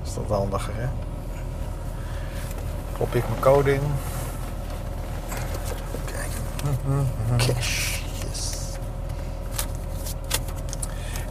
Is 0.04 0.14
dat 0.14 0.38
handiger, 0.38 0.72
hè? 0.76 0.87
Klop 2.96 3.14
ik 3.14 3.22
mijn 3.28 3.40
code 3.40 3.74
in. 3.74 3.80
Cash. 7.37 7.99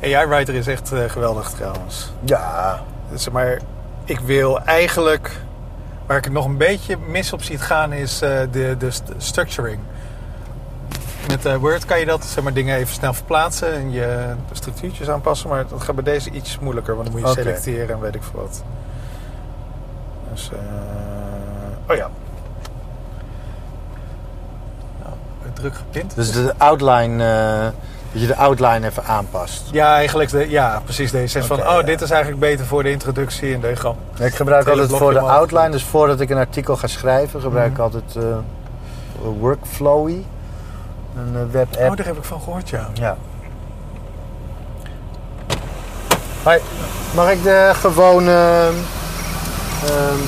AI-writer 0.04 0.54
is 0.56 0.68
echt 0.68 0.92
eh, 0.92 1.00
geweldig 1.08 1.50
trouwens. 1.50 2.12
Ja. 2.24 2.82
Dus, 3.12 3.30
maar 3.30 3.60
ik 4.04 4.20
wil 4.20 4.60
eigenlijk... 4.60 5.32
Waar 6.06 6.18
ik 6.18 6.24
het 6.24 6.34
nog 6.34 6.46
een 6.46 6.58
beetje 6.58 6.98
mis 6.98 7.34
op 7.34 7.44
ziet 7.44 7.62
gaan 7.62 7.94
is 7.94 8.22
eh, 8.22 8.40
de, 8.52 8.76
de 8.78 8.92
st- 8.92 9.12
structuring. 9.18 9.80
Met 11.28 11.46
eh, 11.46 11.56
Word 11.56 11.86
kan 11.86 12.00
je 12.00 12.06
dat, 12.06 12.26
zeg 12.26 12.44
maar, 12.44 12.54
dingen 12.54 12.76
even 12.78 12.94
snel 12.94 13.14
verplaatsen 13.14 13.74
en 13.74 13.92
je 13.92 14.34
structuurtjes 14.52 15.10
aanpassen. 15.10 15.50
Maar 15.50 15.68
dat 15.68 15.82
gaat 15.82 15.96
bij 15.96 16.04
deze 16.04 16.30
iets 16.30 16.60
moeilijker, 16.60 16.96
want 16.96 17.12
dan 17.12 17.20
moet 17.20 17.28
je 17.28 17.42
selecteren 17.42 17.96
en 17.96 18.00
weet 18.02 18.16
ik 18.16 18.24
veel 18.24 18.40
wat. 18.42 18.64
Dus, 20.34 20.52
oh 21.90 21.96
ja. 21.96 22.10
Nou, 25.04 25.16
druk 25.54 25.76
gepint. 25.76 26.16
Dus 26.16 26.32
de 26.32 26.54
outline, 26.58 27.24
dat 28.12 28.22
je 28.22 28.28
de 28.28 28.36
outline 28.36 28.88
even 28.88 29.06
aanpast. 29.06 29.64
Ja, 29.72 29.96
eigenlijk, 29.96 30.30
de, 30.30 30.50
ja, 30.50 30.82
precies 30.84 31.12
deze. 31.12 31.44
Van, 31.44 31.60
oh, 31.60 31.66
ja. 31.66 31.82
dit 31.82 32.02
is 32.02 32.10
eigenlijk 32.10 32.42
beter 32.42 32.66
voor 32.66 32.84
de 32.84 32.92
introductie. 32.92 33.54
En 33.54 33.62
dan 33.62 33.78
gewoon, 33.78 33.96
Ik 34.20 34.36
gebruik 34.36 34.68
altijd 34.68 34.90
voor 34.90 35.14
de 35.14 35.20
outline, 35.20 35.70
dus 35.70 35.84
voordat 35.84 36.20
ik 36.20 36.30
een 36.30 36.38
artikel 36.38 36.76
ga 36.78 36.88
schrijven, 36.88 37.42
gebruik 37.42 37.68
ik 37.68 37.74
Mhm. 37.74 37.82
altijd 37.82 38.16
eh, 38.16 38.24
Workflowy, 39.40 40.24
een 41.18 41.36
eh, 41.36 41.42
webapp. 41.52 41.90
oh, 41.92 41.96
daar 41.98 42.06
heb 42.06 42.18
ik 42.18 42.24
van 42.24 42.42
gehoord, 42.42 42.70
ja. 42.70 42.90
Ja. 42.94 43.18
Hoi, 46.44 46.60
mag 47.16 47.32
ik 47.32 47.44
de 47.44 47.72
gewone 47.74 48.32
ehm, 49.86 50.20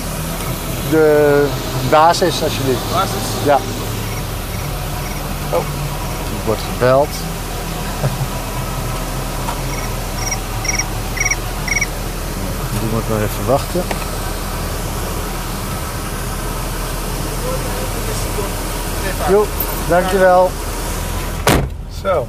de 0.90 1.48
basis 1.90 2.44
alsjeblieft? 2.44 2.80
Ja. 3.46 3.58
Oh, 5.54 5.60
er 5.60 6.46
wordt 6.46 6.62
gebeld. 6.74 7.08
Die 12.82 12.90
moet 12.94 13.10
nog 13.10 13.18
even 13.18 13.46
wachten. 13.46 13.82
Jo, 19.30 19.46
dankjewel. 19.90 20.50
Zo. 22.02 22.28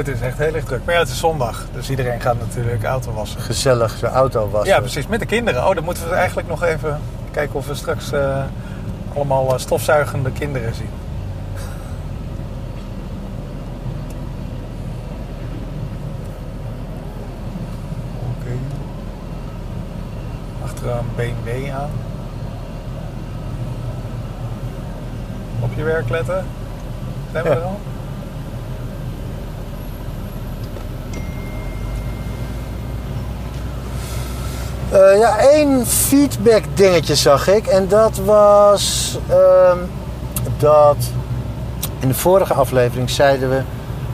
Het 0.00 0.08
is 0.08 0.20
echt 0.20 0.38
heel 0.38 0.54
erg 0.54 0.64
druk. 0.64 0.84
Maar 0.84 0.94
ja, 0.94 1.00
het 1.00 1.08
is 1.08 1.18
zondag. 1.18 1.66
Dus 1.74 1.90
iedereen 1.90 2.20
gaat 2.20 2.38
natuurlijk 2.38 2.84
auto 2.84 3.12
wassen. 3.12 3.40
Gezellig 3.40 3.96
zijn 3.98 4.12
auto 4.12 4.50
wassen. 4.50 4.74
Ja, 4.74 4.80
precies. 4.80 5.06
Met 5.06 5.20
de 5.20 5.26
kinderen. 5.26 5.68
Oh, 5.68 5.74
dan 5.74 5.84
moeten 5.84 6.08
we 6.08 6.14
eigenlijk 6.14 6.48
nog 6.48 6.62
even 6.62 7.00
kijken 7.30 7.54
of 7.54 7.66
we 7.66 7.74
straks 7.74 8.12
eh, 8.12 8.42
allemaal 9.14 9.52
eh, 9.52 9.58
stofzuigende 9.58 10.30
kinderen 10.32 10.74
zien. 10.74 10.90
Oké. 18.38 18.52
Achteraan 20.64 21.06
Aan. 21.68 21.90
Op 25.60 25.70
je 25.76 25.82
werk 25.82 26.08
letten. 26.08 26.44
Zijn 27.32 27.44
we 27.44 27.50
Ja. 27.50 27.56
er 27.56 27.62
al? 27.62 27.78
Eh, 34.90 35.18
ja, 35.18 35.38
één 35.38 35.86
feedback 35.86 36.62
dingetje 36.74 37.14
zag 37.14 37.48
ik. 37.48 37.66
En 37.66 37.88
dat 37.88 38.16
was 38.24 39.18
ehm, 39.28 39.78
dat 40.58 40.96
in 41.98 42.08
de 42.08 42.14
vorige 42.14 42.54
aflevering 42.54 43.10
zeiden 43.10 43.50
we 43.50 43.60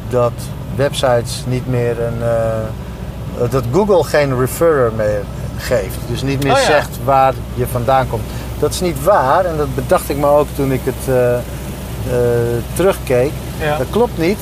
dat 0.09 0.33
websites 0.77 1.45
niet 1.47 1.67
meer 1.67 2.01
een. 2.03 2.23
eh, 2.23 3.51
dat 3.51 3.65
Google 3.73 4.05
geen 4.05 4.39
referrer 4.39 4.93
meer 4.93 5.23
geeft. 5.57 5.97
Dus 6.07 6.23
niet 6.23 6.42
meer 6.42 6.53
Oh 6.53 6.59
ja. 6.59 6.64
zegt 6.64 6.99
waar 7.05 7.35
je 7.55 7.66
vandaan 7.66 8.09
komt. 8.09 8.23
Dat 8.59 8.71
is 8.71 8.81
niet 8.81 9.05
waar 9.05 9.45
en 9.45 9.57
dat 9.57 9.75
bedacht 9.75 10.09
ik 10.09 10.16
me 10.16 10.27
ook 10.27 10.47
toen 10.55 10.73
ik 10.73 10.81
het 10.85 11.09
eh, 11.09 11.35
eh, 11.35 11.42
terugkeek. 12.75 13.31
Ja. 13.61 13.79
Dat 13.79 13.87
klopt 13.90 14.19
niet. 14.19 14.38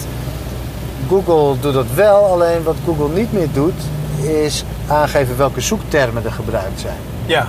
Google 1.08 1.60
doet 1.60 1.74
dat 1.74 1.86
wel, 1.94 2.24
alleen 2.24 2.62
wat 2.62 2.76
Google 2.84 3.08
niet 3.08 3.32
meer 3.32 3.48
doet, 3.52 3.80
is 4.22 4.64
aangeven 4.88 5.36
welke 5.36 5.60
zoektermen 5.60 6.24
er 6.24 6.32
gebruikt 6.32 6.80
zijn. 6.80 6.96
Ja. 7.26 7.48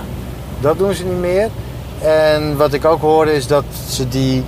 Dat 0.60 0.78
doen 0.78 0.94
ze 0.94 1.04
niet 1.04 1.20
meer. 1.20 1.48
En 2.02 2.56
wat 2.56 2.72
ik 2.72 2.84
ook 2.84 3.00
hoorde 3.00 3.34
is 3.34 3.46
dat 3.46 3.64
ze 3.88 4.08
die 4.08 4.44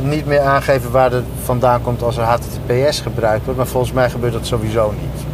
niet 0.00 0.26
meer 0.26 0.40
aangeven 0.40 0.90
waar 0.90 1.12
het 1.12 1.24
vandaan 1.44 1.82
komt 1.82 2.02
als 2.02 2.16
er 2.16 2.24
HTTPS 2.24 3.00
gebruikt 3.00 3.44
wordt. 3.44 3.58
Maar 3.58 3.68
volgens 3.68 3.92
mij 3.92 4.10
gebeurt 4.10 4.32
dat 4.32 4.46
sowieso 4.46 4.94
niet. 5.00 5.31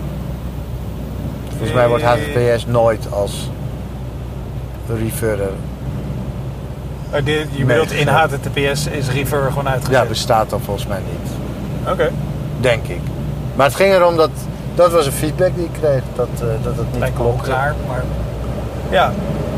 Volgens 1.59 1.73
mij 1.79 1.88
wordt. 1.88 2.05
HTTPS 2.05 2.66
nooit 2.66 3.07
als 3.12 3.51
referrer. 4.88 5.51
Dit- 7.25 7.47
je 7.51 7.64
bedoelt 7.64 7.92
in. 7.92 8.09
HTTPS 8.09 8.87
is 8.87 9.09
refer 9.11 9.42
gewoon 9.49 9.64
Ja, 9.64 9.71
uitgezet? 9.71 10.09
bestaat 10.09 10.51
dan 10.51 10.61
volgens 10.61 10.87
mij 10.87 10.99
niet. 11.11 11.31
Oké. 11.92 12.11
Denk 12.61 12.87
ik. 12.87 13.01
Maar 13.55 13.66
het 13.66 13.75
ging 13.75 13.94
erom 13.94 14.16
dat. 14.16 14.31
Dat 14.75 14.92
was 14.92 15.07
een 15.07 15.12
feedback 15.12 15.55
die 15.55 15.64
ik 15.64 15.71
kreeg. 15.81 16.03
Dat, 16.14 16.29
eh, 16.35 16.40
dat 16.62 16.77
het 16.77 16.87
niet 16.92 16.99
Lijkt 17.01 17.47
raar, 17.47 17.75
maar... 17.88 18.05
Ja. 18.90 19.12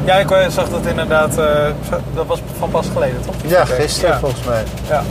Ja, 0.04 0.14
ik 0.14 0.30
eh, 0.30 0.48
zag 0.48 0.68
dat 0.68 0.86
inderdaad... 0.86 1.38
eh, 1.38 1.66
dat 2.14 2.26
was 2.26 2.40
van 2.58 2.70
pas 2.70 2.86
geleden, 2.92 3.20
toch? 3.26 3.34
Ja, 3.46 3.64
gisteren 3.64 4.10
Ja. 4.10 4.18
volgens 4.18 4.44
mij. 4.44 4.62
Ja. 4.88 5.02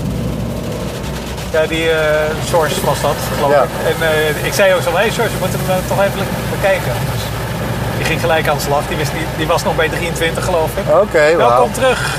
Ja, 1.52 1.66
die 1.68 1.90
eh 1.92 1.98
Source 2.46 2.86
was 2.86 3.02
dat, 3.02 3.16
geloof 3.36 3.52
Ja. 3.52 3.64
ik. 3.64 3.70
En 3.86 4.08
eh, 4.12 4.46
ik 4.46 4.54
zei 4.54 4.74
ook 4.74 4.82
zo, 4.82 4.90
hé 4.90 4.96
hey 4.98 5.10
Source, 5.10 5.32
je 5.34 5.38
moet 5.40 5.52
hem 5.52 5.62
eh, 5.70 5.76
toch 5.88 6.00
even 6.04 6.20
bekijken. 6.52 6.92
Dus 7.14 7.22
die 7.98 8.06
ging 8.06 8.20
gelijk 8.20 8.48
aan 8.48 8.56
de 8.58 8.62
slag. 8.64 8.88
Die, 8.88 8.98
wist 8.98 9.12
die 9.38 9.48
was 9.48 9.64
nog 9.64 9.76
bij 9.76 9.90
23, 9.90 10.46
geloof 10.46 10.70
ik. 10.78 10.84
Oké. 11.02 11.36
Welkom 11.38 11.72
terug. 11.74 12.18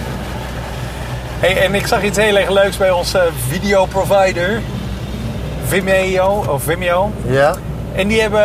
hey, 1.42 1.62
en 1.62 1.74
ik 1.74 1.86
zag 1.86 2.02
iets 2.02 2.18
heel 2.18 2.36
erg 2.36 2.50
leuks 2.50 2.76
bij 2.76 2.90
onze 2.90 3.28
videoprovider. 3.48 4.60
Vimeo, 5.66 6.44
of 6.48 6.62
Vimeo. 6.62 7.12
Ja? 7.26 7.54
En 7.94 8.08
die 8.08 8.20
hebben 8.20 8.44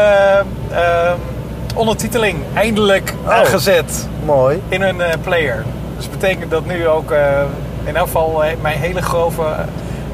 eh, 0.71 1.11
ondertiteling 1.75 2.39
eindelijk 2.53 3.13
Oh. 3.25 3.31
aangezet 3.33 4.07
Mooi. 4.25 4.61
in 4.67 4.81
hun 4.81 5.01
player. 5.23 5.63
Dus 5.95 6.05
dat 6.09 6.19
betekent 6.19 6.51
dat 6.51 6.65
nu 6.65 6.87
ook 6.87 7.11
in 7.83 7.95
elk 7.95 8.05
geval 8.05 8.43
mijn 8.61 8.79
hele 8.79 9.01
grove 9.01 9.43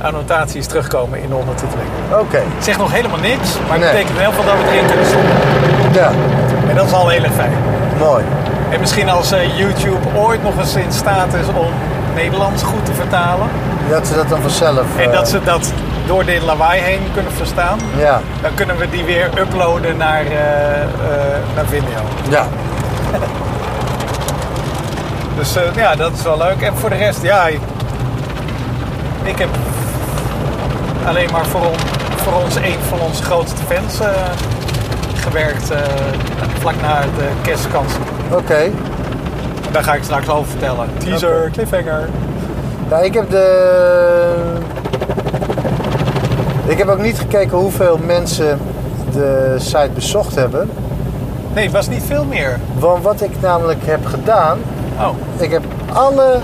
annotaties 0.01 0.65
terugkomen 0.67 1.21
in 1.21 1.29
de 1.29 1.35
ondertiteling. 1.35 1.87
Oké. 2.19 2.37
Het 2.55 2.63
zegt 2.63 2.77
nog 2.77 2.91
helemaal 2.91 3.19
niks, 3.19 3.49
maar 3.67 3.77
het 3.77 3.79
Nee. 3.79 3.91
betekent 3.91 4.19
elk 4.19 4.33
geval 4.33 4.45
dat 4.55 4.63
we 4.63 4.71
erin 4.71 4.85
kunnen 4.87 5.05
stoppen. 5.05 5.31
Ja, 6.01 6.11
En 6.69 6.75
dat 6.75 6.85
is 6.85 6.93
al 6.93 7.07
heel 7.09 7.23
erg 7.23 7.33
fijn. 7.33 7.53
mooi. 7.99 8.23
En 8.69 8.79
misschien 8.79 9.09
als 9.09 9.31
eh, 9.31 9.57
YouTube 9.57 10.07
ooit 10.17 10.43
nog 10.43 10.57
eens 10.59 10.75
in 10.75 10.91
staat 10.91 11.33
is 11.33 11.47
om 11.47 11.67
Nederlands 12.15 12.63
goed 12.63 12.85
te 12.85 12.93
vertalen. 12.93 13.47
Dat 13.89 14.07
ze 14.07 14.15
dat 14.15 14.29
dan 14.29 14.41
vanzelf... 14.41 14.85
En 14.97 15.03
eh, 15.09 15.11
dat 15.13 15.29
ze 15.29 15.43
dat 15.43 15.71
door 16.05 16.25
dit 16.25 16.41
lawaai 16.41 16.81
heen 16.81 16.99
kunnen 17.13 17.31
verstaan. 17.31 17.79
Ja, 17.97 18.21
Dan 18.41 18.53
kunnen 18.53 18.77
we 18.77 18.89
die 18.89 19.03
weer 19.03 19.29
uploaden 19.39 19.97
naar, 19.97 20.25
eh, 20.25 20.81
eh, 20.81 20.87
naar 21.55 21.65
Vimeo. 21.65 22.01
ja. 22.29 22.45
Dus 25.37 25.55
eh, 25.55 25.63
ja, 25.75 25.95
dat 25.95 26.13
is 26.13 26.21
wel 26.23 26.37
leuk. 26.37 26.61
En 26.61 26.75
voor 26.77 26.89
de 26.89 26.95
rest, 26.95 27.21
ja, 27.21 27.47
ik 29.23 29.37
heb 29.37 29.49
alleen 31.05 31.29
maar 31.31 31.45
voor, 31.45 31.61
on- 31.61 31.79
voor 32.15 32.33
ons 32.43 32.55
een 32.55 32.79
van 32.89 32.99
onze 32.99 33.23
grootste 33.23 33.61
fans 33.67 33.99
eh, 33.99 34.07
gewerkt. 35.15 35.71
eh, 35.71 35.77
vlak 36.59 36.81
na 36.81 37.01
de 37.01 37.27
kerstvakantie. 37.41 37.99
Oké. 38.31 38.53
En 38.53 39.71
daar 39.71 39.83
ga 39.83 39.93
ik 39.93 40.03
straks 40.03 40.29
over 40.29 40.49
vertellen. 40.51 40.87
Teaser, 40.97 41.49
cliffhanger. 41.51 42.09
Ja, 42.89 42.97
ik 42.97 43.13
heb 43.13 43.29
de... 43.29 44.57
Ik 46.65 46.77
heb 46.77 46.87
ook 46.87 47.01
niet 47.01 47.19
gekeken 47.19 47.57
hoeveel 47.57 47.99
mensen 48.05 48.59
de 49.13 49.55
site 49.59 49.89
bezocht 49.93 50.35
hebben. 50.35 50.69
Nee, 51.53 51.63
het 51.63 51.73
was 51.73 51.87
niet 51.89 52.03
veel 52.07 52.25
meer. 52.25 52.59
Want 52.77 53.03
wat 53.03 53.21
ik 53.21 53.31
namelijk 53.41 53.79
heb 53.85 54.05
gedaan... 54.05 54.59
Oh, 54.99 55.09
Ik 55.37 55.51
heb 55.51 55.63
alle 55.93 56.39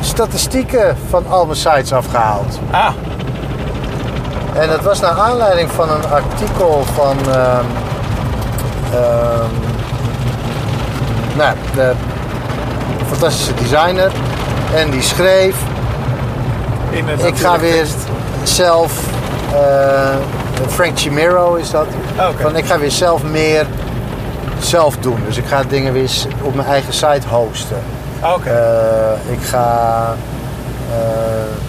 statistieken 0.00 0.96
van 1.08 1.24
al 1.28 1.44
mijn 1.46 1.56
sites 1.58 1.92
afgehaald. 1.92 2.58
ah, 2.70 2.88
En 4.60 4.68
dat 4.68 4.80
was 4.80 5.00
naar 5.00 5.10
aanleiding 5.18 5.70
van 5.70 5.90
een 5.90 6.06
artikel 6.06 6.84
van... 6.94 7.16
ehm, 7.28 7.64
ehm, 8.92 9.50
nou, 11.36 11.56
de 11.74 11.92
fantastische 13.08 13.54
designer. 13.54 14.10
En 14.74 14.90
die 14.90 15.02
schreef... 15.02 15.56
in 16.90 17.08
het 17.08 17.24
Ik 17.24 17.36
ga 17.36 17.58
weer 17.58 17.86
zelf... 18.42 19.04
eh, 19.52 20.16
Frank 20.68 20.98
Chimero 20.98 21.54
is 21.54 21.70
dat. 21.70 21.86
Oh. 22.18 22.28
Van 22.40 22.56
ik 22.56 22.66
ga 22.66 22.78
weer 22.78 22.90
zelf 22.90 23.22
meer 23.22 23.66
zelf 24.58 24.96
doen. 24.96 25.22
Dus 25.26 25.36
ik 25.36 25.46
ga 25.46 25.62
dingen 25.68 25.92
weer 25.92 26.10
op 26.42 26.54
mijn 26.54 26.68
eigen 26.68 26.92
site 26.92 27.28
hosten. 27.28 27.82
Ah, 28.20 28.34
Oké. 28.34 28.50
Eh, 28.50 29.32
ik 29.32 29.42
ga 29.42 30.14
eh, 30.90 31.65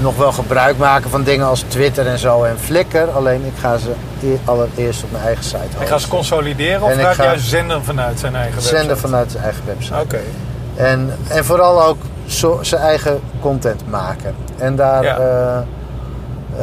nog 0.00 0.16
wel 0.16 0.32
gebruik 0.32 0.78
maken 0.78 1.10
van 1.10 1.22
dingen 1.22 1.46
als 1.46 1.60
Twitter 1.68 2.06
en 2.06 2.18
zo 2.18 2.42
en 2.44 2.58
Flickr. 2.58 2.98
Alleen 3.14 3.44
ik 3.44 3.52
ga 3.58 3.76
ze 3.76 3.90
e- 4.22 4.36
allereerst 4.44 5.02
op 5.04 5.10
mijn 5.12 5.24
eigen 5.24 5.44
site 5.44 5.56
hosten. 5.58 5.78
Hij 5.78 5.86
gaat 5.86 6.00
ze 6.00 6.08
consolideren 6.08 6.82
of 6.82 6.90
en 6.90 6.98
ik 6.98 7.04
gaat 7.04 7.14
ga- 7.14 7.24
juist 7.24 7.48
zenden 7.48 7.84
vanuit 7.84 8.18
zijn 8.20 8.34
eigen 8.34 8.54
website? 8.54 8.76
Zenden 8.76 8.98
vanuit 8.98 9.30
zijn 9.30 9.42
eigen 9.44 9.62
website. 9.66 10.00
Oké. 10.00 10.20
En, 10.76 11.10
en 11.28 11.44
vooral 11.44 11.82
ook 11.82 11.96
zo, 12.26 12.58
zijn 12.62 12.82
eigen 12.82 13.20
content 13.40 13.82
maken. 13.90 14.34
En 14.58 14.76
daar 14.76 15.02
Ja. 15.04 15.16
eh, 15.18 15.56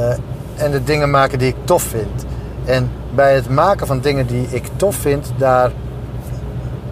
eh, 0.09 0.17
en 0.55 0.71
de 0.71 0.83
dingen 0.83 1.09
maken 1.09 1.39
die 1.39 1.47
ik 1.47 1.55
tof 1.63 1.81
vind. 1.83 2.25
En 2.65 2.91
bij 3.15 3.33
het 3.35 3.49
maken 3.49 3.87
van 3.87 3.99
dingen 3.99 4.25
die 4.27 4.47
ik 4.49 4.63
tof 4.75 4.95
vind, 4.95 5.31
daar 5.37 5.71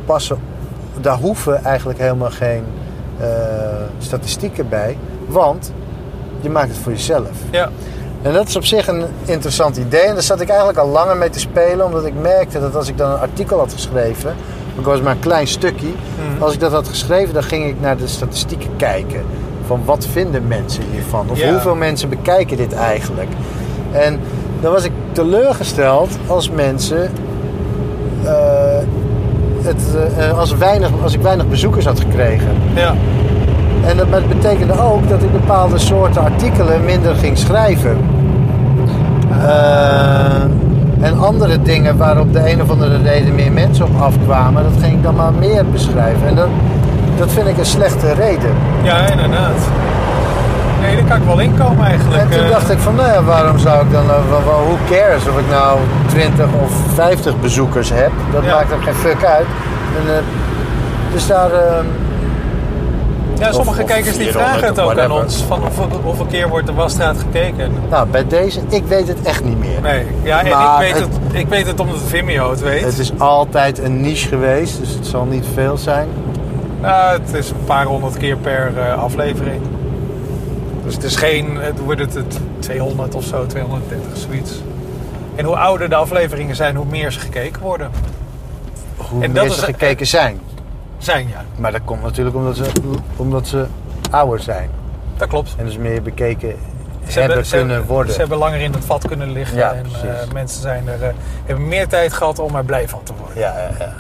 passen, 0.06 0.38
daar 1.02 1.18
hoeven 1.18 1.64
eigenlijk 1.64 2.00
helemaal 2.00 2.30
geen 2.32 2.64
eh, 3.20 3.28
statistieken 4.00 4.70
bij. 4.70 4.98
Want 5.28 5.72
je 6.42 6.50
maakt 6.50 6.68
het 6.68 6.78
voor 6.78 6.92
jezelf. 6.92 7.30
Ja. 7.50 7.70
En 8.22 8.34
dat 8.34 8.48
is 8.48 8.56
op 8.56 8.66
zich 8.66 8.88
een 8.88 9.04
interessant 9.26 9.78
idee. 9.78 10.02
En 10.02 10.14
daar 10.14 10.24
zat 10.24 10.42
ik 10.42 10.48
eigenlijk 10.50 10.80
al 10.80 10.88
langer 10.88 11.18
mee 11.18 11.30
te 11.30 11.40
spelen. 11.40 11.86
Omdat 11.86 12.06
ik 12.06 12.14
merkte 12.22 12.60
dat 12.60 12.76
als 12.76 12.88
ik 12.88 12.98
dan 12.98 13.12
een 13.12 13.20
artikel 13.20 13.58
had 13.58 13.74
geschreven. 13.74 14.36
Ik 14.80 14.86
was 14.86 15.02
maar 15.02 15.12
een 15.12 15.20
klein 15.20 15.48
stukje. 15.48 15.88
Mhm. 15.88 16.44
Als 16.44 16.54
ik 16.54 16.60
dat 16.60 16.72
had 16.72 16.88
geschreven, 16.88 17.34
dan 17.34 17.44
ging 17.44 17.66
ik 17.66 17.76
naar 17.82 17.98
de 17.98 18.08
statistieken 18.08 18.70
kijken. 18.78 19.22
Van 19.68 19.82
wat 19.86 20.08
vinden 20.12 20.48
mensen 20.48 20.84
hiervan? 20.92 21.30
Of 21.30 21.40
Ja. 21.40 21.52
hoeveel 21.52 21.76
mensen 21.76 22.10
bekijken 22.10 22.58
dit 22.58 22.74
eigenlijk? 22.74 23.30
En 23.92 24.20
dan 24.62 24.72
was 24.72 24.84
ik 24.84 24.92
teleurgesteld 25.12 26.10
als 26.28 26.50
mensen... 26.50 27.12
eh, 28.24 28.78
het, 29.62 29.82
eh, 30.18 30.38
als, 30.40 30.56
weinig, 30.58 30.90
als 31.04 31.14
ik 31.14 31.22
weinig 31.22 31.48
bezoekers 31.48 31.86
had 31.86 32.00
gekregen. 32.00 32.48
Ja. 32.76 32.96
En 33.86 33.98
dat, 33.98 34.28
betekende 34.28 34.74
ook 34.82 35.10
dat 35.10 35.22
ik 35.24 35.32
bepaalde 35.32 35.78
soorten 35.78 36.22
artikelen 36.24 36.86
minder 36.86 37.16
ging 37.16 37.38
schrijven. 37.38 37.98
Eh, 39.42 40.42
en 41.02 41.20
andere 41.20 41.62
dingen 41.62 41.98
waar 41.98 42.20
op 42.20 42.34
de 42.34 42.52
een 42.52 42.62
of 42.62 42.70
andere 42.70 42.98
reden 43.04 43.36
meer 43.36 43.52
mensen 43.52 43.86
op 43.86 44.02
afkwamen, 44.02 44.64
dat 44.64 44.74
ging 44.82 44.94
ik 44.94 45.04
dan 45.04 45.16
maar 45.16 45.34
meer 45.34 45.66
beschrijven. 45.66 46.28
En 46.28 46.36
dat, 46.36 46.48
dat 47.18 47.32
vind 47.32 47.48
ik 47.48 47.58
een 47.58 47.66
slechte 47.66 48.14
reden. 48.14 48.52
Ja, 48.82 48.98
inderdaad. 48.98 49.60
Nee, 50.82 50.96
daar 50.96 51.06
kan 51.06 51.18
ik 51.18 51.24
wel 51.24 51.40
inkomen 51.40 51.86
eigenlijk. 51.86 52.22
En 52.22 52.30
toen 52.30 52.44
Eh, 52.46 52.50
dacht 52.52 52.70
ik 52.72 52.78
van, 52.80 52.96
nou 52.96 53.08
ja, 53.14 53.24
waarom 53.24 53.58
zou 53.58 53.86
ik 53.86 53.92
dan, 53.92 54.04
eh, 54.10 54.16
wel, 54.30 54.42
who 54.66 54.78
cares 54.90 55.28
of 55.28 55.40
ik 55.40 55.50
nou 55.50 55.78
20 56.08 56.46
of 56.64 56.72
50 56.94 57.40
bezoekers 57.40 57.90
heb? 57.90 58.12
Dat 58.34 58.44
Ja. 58.44 58.56
maakt 58.56 58.72
er 58.72 58.78
geen 58.84 58.94
fuck 58.94 59.24
uit. 59.26 59.46
En, 59.98 60.24
dus 61.14 61.28
daar, 61.28 61.52
eh, 61.52 61.80
ja, 63.46 63.52
sommige 63.52 63.82
of- 63.82 63.88
kijkers 63.88 64.18
die 64.18 64.26
400 64.26 64.60
vragen 64.60 64.68
het 64.76 64.80
ook 64.80 65.00
aan 65.00 65.12
ons. 65.24 65.36
Van 65.48 65.60
hoeveel, 65.62 65.88
hoeveel 66.04 66.26
keer 66.26 66.50
wordt 66.50 66.68
de 66.68 66.74
wasstraat 66.74 67.18
gekeken? 67.18 67.72
nou 67.90 68.08
bij 68.08 68.28
deze, 68.28 68.60
ik 68.70 68.84
weet 68.84 69.08
het 69.08 69.22
echt 69.22 69.44
niet 69.44 69.60
meer. 69.60 69.82
Nee, 69.82 70.06
ja, 70.24 70.44
en 70.44 70.50
Maar 70.50 70.84
ik 70.86 70.94
weet, 70.94 71.04
het- 71.04 71.14
het, 71.24 71.34
ik 71.34 71.48
weet 71.48 71.68
het 71.68 71.80
omdat 71.80 71.98
Vimeo 72.08 72.50
het 72.50 72.62
weet. 72.62 72.84
Het 72.84 72.98
is 72.98 73.12
altijd 73.18 73.78
een 73.80 74.02
niche 74.02 74.28
geweest, 74.28 74.80
dus 74.80 74.90
het 74.94 75.06
zal 75.08 75.26
niet 75.26 75.46
veel 75.54 75.78
zijn. 75.78 76.08
Nou, 76.82 77.20
het 77.22 77.34
is 77.34 77.50
een 77.50 77.64
paar 77.66 77.86
honderd 77.86 78.18
keer 78.18 78.38
per 78.38 78.72
eh, 78.78 79.04
aflevering. 79.04 79.62
Dus 80.86 80.94
het 80.94 81.04
is 81.04 81.16
geen, 81.16 81.56
het 81.60 81.80
wordt 81.80 82.00
het, 82.00 82.14
het 82.14 82.40
200 82.60 83.16
of 83.16 83.24
zo, 83.24 83.46
230, 83.46 84.18
zoiets. 84.18 84.52
En 85.36 85.46
hoe 85.46 85.56
ouder 85.58 85.90
de 85.90 85.96
afleveringen 85.96 86.56
zijn, 86.56 86.76
hoe 86.76 86.86
meer 86.90 87.12
ze 87.12 87.20
gekeken 87.20 87.62
worden. 87.62 87.90
Hoe 88.98 89.24
En 89.24 89.34
dat 89.34 89.44
meer 89.44 89.54
ze 89.54 89.60
is- 89.60 89.64
gekeken 89.66 90.08
zijn. 90.08 90.40
Zijn 91.02 91.28
ja, 91.28 91.44
Maar 91.56 91.72
dat 91.72 91.82
komt 91.86 92.02
natuurlijk 92.02 92.36
omdat 92.36 92.56
ze, 92.58 92.64
omdat 93.16 93.48
ze 93.48 93.66
ouder 94.12 94.40
zijn. 94.40 94.70
dat 95.18 95.28
klopt. 95.28 95.56
En 95.58 95.66
dus 95.66 95.78
meer 95.78 96.02
bekeken 96.02 96.56
Ze 97.08 97.20
hebben 97.20 97.46
ze 97.46 97.56
kunnen 97.56 97.86
worden. 97.86 98.14
Ze 98.14 98.20
hebben 98.20 98.38
langer 98.38 98.60
in 98.62 98.74
het 98.74 98.86
vat 98.86 99.08
kunnen 99.08 99.32
liggen. 99.32 99.58
Ja, 99.58 99.74
en 99.74 99.86
eh, 99.86 100.32
mensen 100.34 100.62
zijn 100.62 100.88
er, 100.88 101.04
eh, 101.04 101.14
hebben 101.46 101.68
meer 101.68 101.88
tijd 101.88 102.14
gehad 102.14 102.40
om 102.40 102.56
er 102.56 102.66
blij 102.66 102.90
van 102.90 103.04
te 103.04 103.14
worden. 103.20 103.38
Ja, 103.38 103.54
ja, 103.58 103.70
ja. 103.80 103.94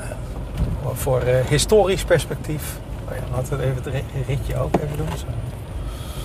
Voor 0.94 1.22
eh, 1.22 1.36
historisch 1.48 2.04
perspectief. 2.04 2.64
Oh 3.10 3.16
ja, 3.16 3.36
laten 3.36 3.58
we 3.58 3.64
even 3.64 3.76
het 3.76 3.86
ri- 3.86 4.24
ritje 4.28 4.58
ook 4.60 4.76
even 4.76 4.98
doen. 4.98 5.18
Zo. 5.18 5.26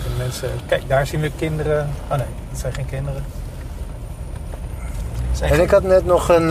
En 0.04 0.16
mensen, 0.18 0.48
kijk, 0.66 0.82
daar 0.88 1.06
zien 1.06 1.20
we 1.20 1.30
kinderen. 1.36 1.88
Oh 2.10 2.16
nee, 2.16 2.26
dat 2.50 2.58
zijn 2.60 2.72
geen 2.72 2.86
kinderen. 2.86 3.24
Zijn 5.32 5.50
En 5.50 5.56
geen- 5.56 5.64
ik 5.64 5.70
had 5.70 5.82
net 5.82 6.04
nog 6.06 6.28
een, 6.28 6.50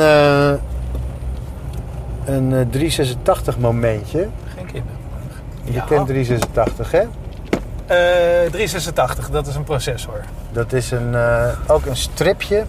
een 2.25 2.53
eh, 2.53 2.59
386 2.69 3.57
momentje. 3.57 4.27
Geen 4.55 4.65
kinderen. 4.65 4.97
Je 5.63 5.73
Ja. 5.73 5.81
kent 5.83 6.07
386 6.07 6.91
hè? 6.91 6.99
Eh, 7.85 8.51
386, 8.51 9.29
dat 9.29 9.47
is 9.47 9.55
een 9.55 9.63
processor. 9.63 10.19
Dat 10.51 10.73
is 10.73 10.91
een, 10.91 11.15
eh, 11.15 11.47
ook 11.67 11.85
een 11.85 11.95
stripje 11.95 12.63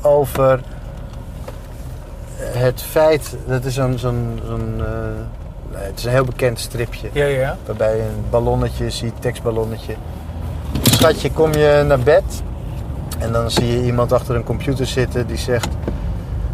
over 0.00 0.60
het 2.40 2.82
feit... 2.82 3.36
Dat 3.46 3.64
is 3.64 3.74
zo'n... 3.74 3.98
zo'n 3.98 4.40
eh, 4.78 4.84
het 5.72 5.98
is 5.98 6.04
een 6.04 6.10
heel 6.10 6.24
bekend 6.24 6.58
stripje. 6.58 7.08
Ja, 7.12 7.24
ja. 7.24 7.56
Waarbij 7.66 7.96
je 7.96 8.02
een 8.02 8.24
ballonnetje 8.30 8.90
ziet, 8.90 9.12
tekstballonnetje. 9.18 9.94
Schatje, 10.82 11.30
kom 11.32 11.52
je 11.52 11.84
naar 11.86 11.98
bed? 11.98 12.42
En 13.18 13.32
dan 13.32 13.50
zie 13.50 13.66
je 13.66 13.82
iemand 13.84 14.12
achter 14.12 14.34
een 14.36 14.44
computer 14.44 14.86
zitten 14.86 15.26
die 15.26 15.36
zegt... 15.36 15.68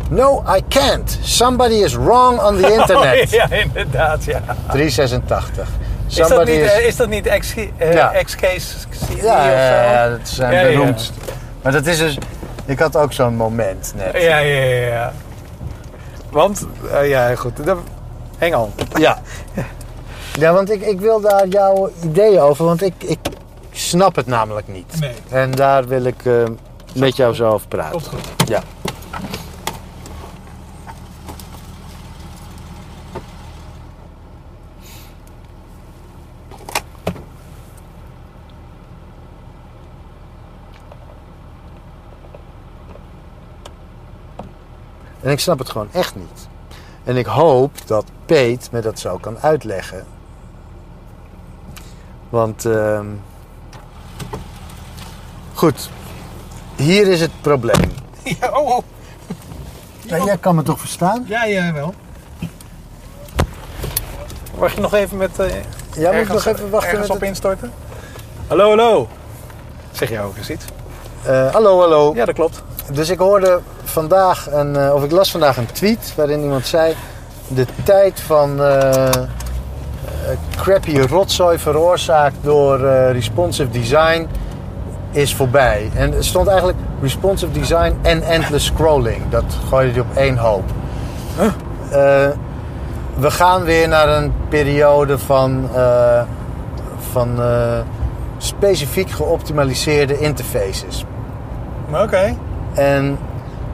No, 0.08 0.42
I 0.56 0.60
can't. 0.68 1.18
Somebody 1.22 1.74
is 1.82 1.94
wrong 1.94 2.40
on 2.40 2.56
the 2.60 2.72
internet. 2.80 3.24
Oh, 3.26 3.30
ja, 3.30 3.50
inderdaad, 3.50 4.24
ja. 4.24 4.40
386. 4.70 5.68
Is 6.08 6.14
dat 6.14 6.26
Somebody 6.28 6.50
niet, 6.52 6.60
is... 6.60 6.70
eh, 6.72 6.86
is 6.86 6.96
dat 6.96 7.08
niet 7.08 7.28
X, 7.38 7.54
eh, 7.76 7.92
Ja. 7.92 8.12
X-Case 8.24 8.76
CD 8.90 9.22
ja, 9.22 9.50
ja, 9.50 10.08
dat 10.08 10.28
zijn 10.28 10.52
Ja, 10.54 10.62
beroemd. 10.62 11.12
Maar 11.62 11.72
dat 11.72 11.86
is 11.86 11.98
dus... 11.98 12.18
Ik 12.66 12.78
had 12.78 12.96
ook 12.96 13.12
zo'n 13.12 13.36
moment 13.36 13.92
net. 13.96 14.22
Ja, 14.22 14.38
ja, 14.38 14.58
ja. 14.62 14.86
ja. 14.86 15.12
Want, 16.30 16.66
eh, 16.92 17.08
ja, 17.08 17.34
goed. 17.34 17.64
Dat- 17.66 17.78
Engel. 18.38 18.72
Ja. 18.94 19.18
Ja, 20.38 20.52
want 20.52 20.70
ik, 20.70 20.82
ik 20.82 21.00
wil 21.00 21.20
daar 21.20 21.46
jouw 21.46 21.90
ideeën 22.04 22.40
over, 22.40 22.64
want 22.64 22.82
ik, 22.82 22.94
ik 22.98 23.18
snap 23.72 24.16
het 24.16 24.26
namelijk 24.26 24.68
niet. 24.68 24.94
Nee. 25.00 25.12
En 25.28 25.50
daar 25.50 25.86
wil 25.86 26.04
ik 26.04 26.24
eh, 26.24 26.32
met 26.94 27.16
jou 27.16 27.34
zo 27.34 27.48
over 27.50 27.68
praten. 27.68 27.90
Komt 27.90 28.06
goed. 28.06 28.48
Ja. 28.48 28.62
En 45.28 45.34
ik 45.34 45.40
snap 45.40 45.58
het 45.58 45.70
gewoon 45.70 45.88
echt 45.92 46.14
niet. 46.14 46.48
En 47.04 47.16
ik 47.16 47.26
hoop 47.26 47.86
dat 47.86 48.04
Peet 48.26 48.68
me 48.72 48.80
dat 48.80 48.98
zo 48.98 49.16
kan 49.18 49.38
uitleggen. 49.40 50.04
Want, 52.28 52.64
ehm, 52.64 53.06
goed, 55.54 55.90
hier 56.76 57.06
is 57.08 57.20
het 57.20 57.30
probleem. 57.40 57.90
Ja, 58.40 58.48
oh, 58.50 58.68
oh. 58.76 58.82
Ja, 60.00 60.24
jij 60.24 60.38
kan 60.38 60.54
me 60.54 60.62
toch 60.62 60.80
verstaan? 60.80 61.24
Ja, 61.26 61.44
ja, 61.44 61.72
wel. 61.72 61.94
Wacht 64.54 64.74
je 64.74 64.80
nog 64.80 64.94
even 64.94 65.16
met... 65.16 65.38
eh 65.38 65.50
Ja, 65.96 66.12
moet 66.12 66.28
nog 66.28 66.46
even 66.46 66.70
wachten 66.70 66.90
ergens 66.90 67.08
met 67.08 67.16
op 67.16 67.20
het- 67.20 67.28
instorten? 67.28 67.72
Hallo, 68.46 68.68
hallo. 68.68 69.08
Zeg 69.90 70.08
jij 70.08 70.22
ook 70.22 70.36
eens 70.36 70.50
iets? 70.50 70.64
Eh, 71.22 71.52
hallo, 71.52 71.80
hallo. 71.80 72.14
Ja, 72.14 72.24
dat 72.24 72.34
klopt. 72.34 72.62
Dus 72.92 73.10
ik 73.10 73.18
hoorde 73.18 73.60
vandaag, 73.84 74.46
een, 74.50 74.76
eh, 74.76 74.94
of 74.94 75.04
ik 75.04 75.10
las 75.10 75.30
vandaag 75.30 75.56
een 75.56 75.72
tweet 75.72 76.12
waarin 76.16 76.40
iemand 76.40 76.66
zei... 76.66 76.94
De 77.48 77.66
tijd 77.84 78.20
van 78.20 78.62
eh, 78.62 79.06
eh, 79.06 79.14
crappy 80.56 80.98
rotzooi 80.98 81.58
veroorzaakt 81.58 82.36
door 82.40 82.78
responsive 83.12 83.70
design 83.70 84.28
is 85.10 85.34
voorbij. 85.34 85.90
En 85.94 86.14
er 86.14 86.24
stond 86.24 86.46
eigenlijk 86.46 86.78
responsive 87.02 87.52
design 87.52 87.98
en 88.02 88.22
endless 88.22 88.66
scrolling. 88.66 89.22
Dat 89.30 89.44
gooide 89.68 89.92
hij 89.92 90.00
op 90.00 90.16
één 90.16 90.36
hoop. 90.36 90.64
We 93.14 93.30
gaan 93.30 93.62
weer 93.62 93.88
naar 93.88 94.08
een 94.08 94.32
periode 94.48 95.18
van, 95.18 95.68
van 97.10 97.40
specifiek 98.38 99.10
geoptimaliseerde 99.10 100.18
interfaces. 100.18 101.04
Oké. 101.92 102.36
En 102.78 103.18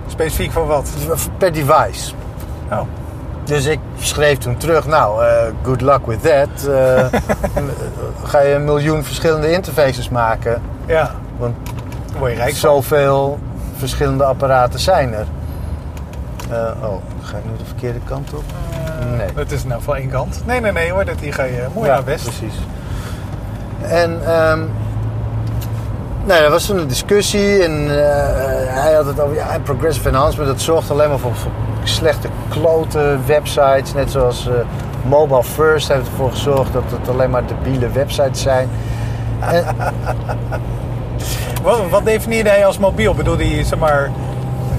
Specifiek 0.07 0.53
voor 0.53 0.67
wat? 0.67 0.91
per 1.39 1.53
device. 1.53 2.13
Oh. 2.71 2.81
Dus 3.45 3.67
ik 3.67 3.79
schreef 3.99 4.39
toen 4.39 4.57
terug, 4.57 4.87
nou, 4.87 5.25
eh, 5.25 5.43
good 5.63 5.81
luck 5.81 6.07
with 6.07 6.23
that. 6.23 6.69
Eh, 6.69 7.21
ga 8.31 8.41
je 8.41 8.55
een 8.55 8.65
miljoen 8.65 9.05
verschillende 9.05 9.53
interfaces 9.53 10.09
maken? 10.09 10.63
Ja. 10.87 11.11
Want 11.37 11.57
word 12.19 12.31
je 12.31 12.37
rijk 12.37 12.51
van. 12.51 12.59
zoveel 12.59 13.39
verschillende 13.77 14.25
apparaten 14.25 14.81
zijn 14.81 15.15
er. 15.15 15.27
Eh, 16.51 16.83
oh, 16.83 17.03
ga 17.23 17.37
ik 17.37 17.45
nu 17.45 17.51
de 17.59 17.65
verkeerde 17.65 17.99
kant 18.05 18.35
op? 18.35 18.45
Nee. 19.17 19.29
Het 19.35 19.53
is 19.53 19.65
nou 19.65 19.83
voor 19.83 19.95
één 19.95 20.11
kant. 20.11 20.43
Nee, 20.47 20.61
nee, 20.61 20.73
nee 20.73 20.91
hoor. 20.91 21.05
Dat 21.05 21.21
hier 21.21 21.35
ga 21.35 21.43
je 21.43 21.67
mooi 21.75 21.89
ja, 21.89 21.95
naar 21.95 22.05
best. 22.05 22.25
precies. 22.25 22.55
En 23.83 24.27
ehm 24.27 24.61
nou, 26.25 26.43
er 26.45 26.51
was 26.51 26.67
toen 26.67 26.79
een 26.79 26.87
discussie 26.89 27.63
en 27.65 27.91
eh, 27.91 28.83
hij 28.83 28.93
had 28.95 29.07
het 29.07 29.21
over 29.21 29.35
ja, 29.35 29.59
progressive 29.63 30.09
enhancement. 30.09 30.49
Dat 30.49 30.61
zorgt 30.61 30.91
alleen 30.91 31.09
maar 31.09 31.19
voor, 31.19 31.35
voor 31.35 31.51
slechte 31.83 32.29
klote 32.49 33.17
websites. 33.27 33.95
Net 33.95 34.11
zoals 34.11 34.47
eh, 34.49 34.53
Mobile 35.09 35.45
First 35.45 35.89
heeft 35.89 36.07
ervoor 36.07 36.31
gezorgd 36.31 36.73
dat 36.73 36.83
het 36.87 37.09
alleen 37.09 37.31
maar 37.31 37.43
debiele 37.47 37.89
websites 37.91 38.43
zijn. 38.43 38.69
En, 39.41 39.65
Wat, 41.63 41.81
wat 41.91 42.05
definieerde 42.05 42.51
hij 42.51 42.67
als 42.67 42.79
mobiel? 42.79 43.15
Bedoelde 43.15 43.45
hij, 43.45 43.65
zeg 43.65 43.79
maar, 43.79 44.11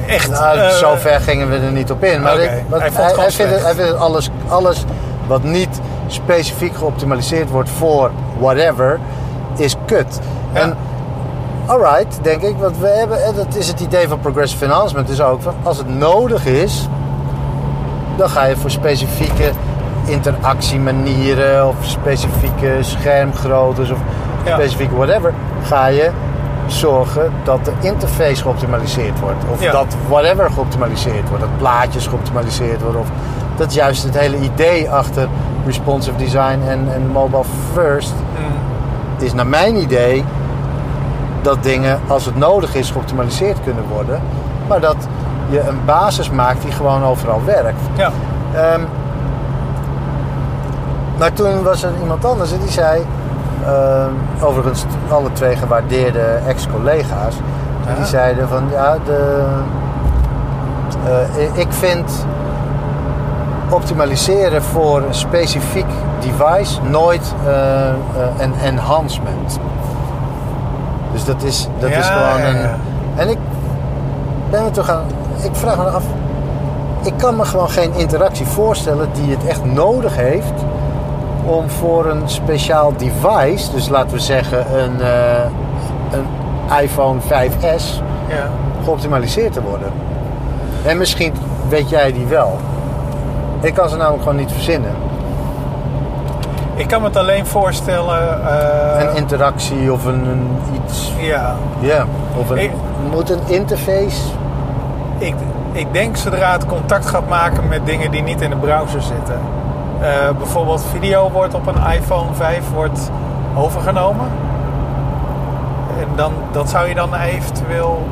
echt... 0.08 0.30
Nou, 0.30 0.58
eh, 0.58 0.70
zo 0.70 0.96
ver 0.96 1.22
gingen 1.22 1.50
we 1.50 1.56
er 1.58 1.72
niet 1.72 1.92
op 1.92 2.04
in. 2.04 2.22
Maar 2.22 2.40
ik- 2.40 2.64
wat- 2.68 2.80
hij 2.80 2.92
vindt 2.92 3.16
het, 3.22 3.32
slecht. 3.32 3.64
hij 3.64 3.74
vindt 3.74 3.92
het 3.92 4.00
alles, 4.00 4.30
alles 4.48 4.84
wat 5.28 5.44
niet 5.44 5.80
specifiek 6.08 6.76
geoptimaliseerd 6.76 7.50
wordt 7.50 7.70
voor 7.70 8.12
whatever, 8.40 9.00
is 9.56 9.76
kut. 9.86 10.20
Ja. 10.54 10.60
En 10.60 10.76
alright, 11.66 12.20
denk 12.22 12.42
ik. 12.42 12.56
Want 12.58 12.78
we 12.78 12.88
hebben, 12.88 13.24
en 13.26 13.36
dat 13.36 13.56
is 13.56 13.68
het 13.68 13.80
idee 13.80 14.08
van 14.08 14.20
progressive 14.20 14.66
enhancement. 14.66 15.10
Is 15.10 15.22
ook 15.22 15.42
van 15.42 15.54
als 15.64 15.78
het 15.78 15.90
nodig 15.90 16.46
is, 16.46 16.88
dan 18.18 18.30
ga 18.30 18.46
je 18.46 18.56
voor 18.58 18.70
specifieke 18.72 19.52
interactiemanieren 20.06 21.68
of 21.68 21.76
specifieke 21.82 22.78
schermgroottes 22.80 23.92
of 23.92 23.98
Ja. 24.46 24.54
specifieke 24.56 24.96
whatever, 24.96 25.34
ga 25.64 25.86
je 25.88 26.10
zorgen 26.68 27.32
dat 27.44 27.66
de 27.66 27.72
interface 27.82 28.42
geoptimaliseerd 28.42 29.20
wordt. 29.20 29.44
Of 29.52 29.62
Ja. 29.62 29.72
dat 29.72 29.96
whatever 30.08 30.52
geoptimaliseerd 30.52 31.28
wordt. 31.30 31.44
Dat 31.44 31.58
plaatjes 31.58 32.08
geoptimaliseerd 32.08 32.82
worden. 32.82 33.02
Of 33.02 33.08
dat 33.56 33.68
is 33.68 33.76
juist 33.76 34.04
het 34.04 34.20
hele 34.20 34.38
idee 34.40 34.90
achter 34.90 35.28
responsive 35.66 36.18
design 36.18 36.60
en, 36.68 36.88
en 36.94 37.08
mobile 37.12 37.44
first 37.74 38.14
mm, 38.14 39.24
is 39.26 39.34
naar 39.34 39.48
mijn 39.48 39.76
idee 39.76 40.24
dat 41.46 41.64
dingen 41.64 42.00
als 42.08 42.26
het 42.26 42.36
nodig 42.36 42.76
is 42.76 42.92
geoptimaliseerd 42.92 43.58
kunnen 43.64 43.84
worden. 43.94 44.22
Maar 44.68 44.80
dat 44.80 44.96
je 45.50 45.60
een 45.60 45.80
basis 45.86 46.30
maakt 46.30 46.62
die 46.62 46.72
gewoon 46.72 47.04
overal 47.04 47.42
werkt. 47.46 47.82
ja. 47.96 48.12
Ehm, 48.54 48.82
maar 51.18 51.34
toen 51.34 51.64
was 51.64 51.84
er 51.84 51.92
iemand 52.02 52.26
anders 52.26 52.52
en 52.52 52.60
die 52.60 52.72
zei, 52.72 53.06
ehm, 53.66 54.10
overigens 54.42 54.86
alle 55.10 55.32
twee 55.34 55.56
gewaardeerde 55.56 56.40
ex-collega's, 56.48 57.36
Ja. 57.88 57.96
die 57.96 58.06
zeiden 58.06 58.48
van 58.48 58.64
ja, 58.72 58.98
de, 59.06 59.44
eh, 61.06 61.58
ik 61.60 61.68
vind 61.70 62.26
optimaliseren 63.70 64.64
voor 64.64 64.98
een 64.98 65.14
specifiek 65.14 65.86
device 66.20 66.82
nooit 66.82 67.34
eh, 67.46 67.90
eh, 67.90 67.94
een 68.38 68.54
enhancement. 68.64 69.60
Dus 71.16 71.26
dat 71.26 71.44
is, 71.44 71.68
dat 71.80 71.90
is 71.90 72.06
gewoon 72.06 72.42
een. 72.42 72.58
ja. 72.58 72.76
En 73.16 73.30
ik 73.30 73.38
ben 74.50 74.64
me 74.64 74.72
toch 74.72 74.90
aan. 74.90 75.06
Ik 75.44 75.56
vraag 75.56 75.78
me 75.78 75.84
af. 75.84 76.04
Ik 77.04 77.14
kan 77.18 77.36
me 77.36 77.46
gewoon 77.46 77.70
geen 77.70 77.94
interactie 77.94 78.46
voorstellen 78.46 79.10
die 79.14 79.32
het 79.32 79.46
echt 79.46 79.66
nodig 79.66 80.16
heeft 80.16 80.54
om 81.46 81.70
voor 81.70 82.06
een 82.06 82.22
speciaal 82.26 82.94
device, 82.98 83.72
dus 83.72 83.90
laten 83.90 84.16
we 84.16 84.20
zeggen 84.20 84.80
een, 84.80 85.02
eh, 85.02 85.46
een 86.12 86.26
iPhone 86.84 87.20
5S, 87.22 88.02
ja. 88.28 88.50
geoptimaliseerd 88.84 89.54
te 89.54 89.62
worden. 89.62 89.92
En 90.86 90.98
misschien 90.98 91.34
weet 91.70 91.90
jij 91.90 92.14
die 92.14 92.26
wel. 92.26 92.58
Ik 93.62 93.74
kan 93.74 93.90
ze 93.90 93.96
namelijk 93.96 94.24
gewoon 94.24 94.38
niet 94.38 94.52
verzinnen. 94.52 94.92
Ik 96.76 96.88
kan 96.88 97.02
me 97.02 97.08
het 97.08 97.18
alleen 97.18 97.46
voorstellen... 97.46 98.48
eh, 98.48 99.04
een 99.08 99.16
interactie 99.16 99.92
of 99.94 100.06
een, 100.06 100.26
een 100.26 100.58
iets. 100.84 101.14
ja. 101.18 101.56
Ja, 101.80 102.06
of 102.38 102.50
een, 102.50 102.58
Ik- 102.58 102.72
moet 103.12 103.30
een 103.30 103.40
interface. 103.46 104.22
Ik, 105.18 105.36
ik 105.72 105.94
denk 105.94 106.16
zodra 106.18 106.52
het 106.52 106.66
contact 106.66 107.06
gaat 107.06 107.30
maken 107.30 107.68
met 107.68 107.86
dingen 107.86 108.12
die 108.12 108.24
niet 108.24 108.42
in 108.42 108.50
de 108.50 108.56
browser 108.56 109.02
zitten. 109.02 109.40
Eh, 110.02 110.08
bijvoorbeeld 110.38 110.84
video 110.92 111.32
wordt 111.32 111.54
op 111.54 111.68
een 111.68 111.92
iPhone 111.94 112.34
5 112.34 112.62
wordt 112.74 113.12
overgenomen. 113.56 114.26
En 116.00 116.08
dan, 116.16 116.32
dat 116.52 116.70
zou 116.70 116.88
je 116.88 116.96
dan 116.96 117.14
eventueel 117.16 118.08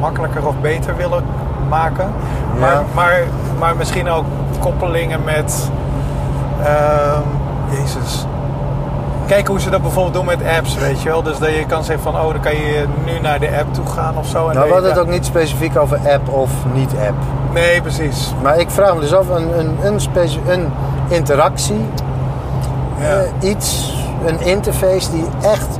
makkelijker 0.00 0.46
of 0.46 0.54
beter 0.60 0.96
willen 0.96 1.22
maken. 1.68 2.12
Ja. 2.54 2.60
Maar, 2.60 2.82
maar, 2.94 3.22
maar 3.58 3.76
misschien 3.76 4.08
ook 4.10 4.24
koppelingen 4.60 5.24
met... 5.24 5.70
ehm, 6.64 7.22
Jezus. 7.70 8.26
Kijk 9.26 9.46
hoe 9.46 9.60
ze 9.60 9.70
dat 9.70 9.82
bijvoorbeeld 9.82 10.14
doen 10.14 10.24
met 10.24 10.40
apps, 10.58 10.74
weet 10.74 11.02
je 11.02 11.08
wel. 11.08 11.22
Dus 11.22 11.38
dat 11.38 11.48
je 11.48 11.66
kan 11.66 11.84
zeggen 11.84 12.12
van, 12.12 12.20
oh, 12.20 12.32
dan 12.32 12.40
kan 12.40 12.54
je 12.56 12.84
nu 13.04 13.20
naar 13.20 13.40
de 13.40 13.58
app 13.58 13.74
toe 13.74 13.86
gaan 13.86 14.18
of 14.18 14.26
zo. 14.26 14.48
En 14.48 14.54
Nou, 14.54 14.66
we 14.66 14.72
hadden 14.72 14.90
het 14.90 15.00
ook 15.00 15.08
niet 15.08 15.24
specifiek 15.24 15.76
over 15.78 15.98
app 16.12 16.28
of 16.28 16.50
niet 16.74 16.90
app. 17.06 17.16
Nee, 17.52 17.80
precies. 17.82 18.34
Maar 18.42 18.58
ik 18.58 18.70
vraag 18.70 18.94
me 18.94 19.00
dus 19.00 19.14
af, 19.14 19.28
een, 19.28 19.58
een, 19.58 19.76
een, 19.82 20.00
een 20.46 20.72
interactie, 21.08 21.84
Ja. 22.98 23.04
eh, 23.06 23.50
iets, 23.50 23.94
een 24.26 24.40
interface 24.40 25.10
die 25.10 25.24
echt, 25.42 25.78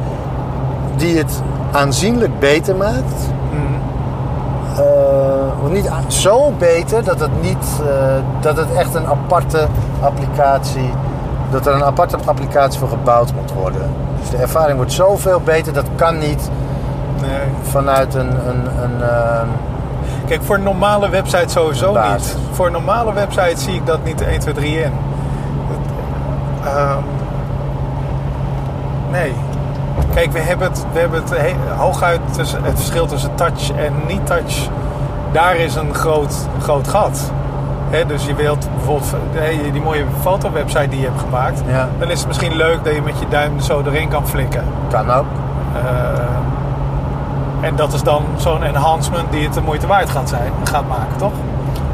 die 0.96 1.18
het 1.18 1.42
aanzienlijk 1.72 2.38
beter 2.38 2.76
maakt. 2.76 3.30
Mhm. 3.52 4.80
Eh, 4.80 5.70
niet 5.70 5.90
zo 6.06 6.52
beter 6.58 7.04
dat 7.04 7.20
het 7.20 7.42
niet, 7.42 7.80
eh, 7.80 8.14
dat 8.40 8.56
het 8.56 8.72
echt 8.76 8.94
een 8.94 9.06
aparte 9.06 9.66
applicatie, 10.00 10.90
dat 11.50 11.66
er 11.66 11.74
een 11.74 11.84
aparte 11.84 12.16
applicatie 12.24 12.78
voor 12.80 12.88
gebouwd 12.88 13.32
moet 13.34 13.52
worden. 13.52 13.90
Dus 14.20 14.30
de 14.30 14.36
ervaring 14.36 14.76
wordt 14.76 14.92
zoveel 14.92 15.40
beter, 15.40 15.72
dat 15.72 15.86
kan 15.96 16.18
niet 16.18 16.50
Nee. 17.20 17.30
vanuit 17.62 18.14
een, 18.14 18.30
een, 18.48 18.82
een 18.82 19.02
ehm, 19.02 19.46
Kijk, 20.26 20.42
voor 20.42 20.56
een 20.56 20.62
normale 20.62 21.08
website 21.08 21.48
sowieso 21.48 21.92
niet. 22.12 22.36
Voor 22.50 22.66
een 22.66 22.72
normale 22.72 23.12
website 23.12 23.60
zie 23.60 23.74
ik 23.74 23.86
dat 23.86 24.04
niet 24.04 24.20
1, 24.20 24.40
2, 24.40 24.54
3 24.54 24.80
in. 24.82 24.92
Het, 25.68 25.90
ehm, 26.64 27.02
nee. 29.10 29.32
Kijk, 30.14 30.32
we 30.32 30.38
hebben 30.38 30.68
het, 30.68 30.84
we 30.92 30.98
hebben 30.98 31.20
het 31.22 31.30
he- 31.36 31.74
hooguit 31.76 32.20
tussen 32.30 32.64
het 32.64 32.74
verschil 32.76 33.06
tussen 33.06 33.34
touch 33.34 33.70
en 33.72 33.92
niet-touch. 34.06 34.68
Daar 35.32 35.56
is 35.56 35.74
een 35.74 35.94
groot, 35.94 36.34
groot 36.62 36.88
gat. 36.88 37.30
Dus 38.06 38.26
je 38.26 38.34
wilt 38.34 38.68
bijvoorbeeld 38.74 39.14
hè, 39.32 39.70
die 39.72 39.82
mooie 39.82 40.04
fotowebsite 40.20 40.88
die 40.88 41.00
je 41.00 41.06
hebt 41.06 41.20
gemaakt. 41.20 41.62
Ja. 41.66 41.88
Dan 41.98 42.10
is 42.10 42.18
het 42.18 42.26
misschien 42.28 42.56
leuk 42.56 42.84
dat 42.84 42.94
je 42.94 43.02
met 43.02 43.18
je 43.18 43.28
duim 43.28 43.60
zo 43.60 43.82
erin 43.86 44.08
kan 44.08 44.28
flikken. 44.28 44.64
kan 44.90 45.10
ook. 45.10 45.24
Eh, 45.74 47.66
en 47.68 47.76
dat 47.76 47.92
is 47.92 48.02
dan 48.02 48.24
zo'n 48.36 48.62
enhancement 48.62 49.32
die 49.32 49.44
het 49.44 49.54
de 49.54 49.60
moeite 49.60 49.86
waard 49.86 50.10
gaat, 50.10 50.28
zijn, 50.28 50.52
gaat 50.64 50.88
maken, 50.88 51.16
toch? 51.16 51.32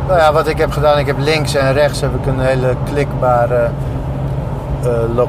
Nou 0.07 0.19
ja, 0.19 0.33
wat 0.33 0.47
ik 0.49 0.59
heb 0.59 0.71
gedaan, 0.73 0.99
ik 0.99 1.07
heb 1.07 1.17
links 1.19 1.55
en 1.55 1.73
rechts 1.73 2.01
heb 2.01 2.15
ik 2.15 2.27
een 2.27 2.41
hele 2.41 2.77
klikbare 2.85 3.71
eh, 4.83 4.91
eh, 5.19 5.29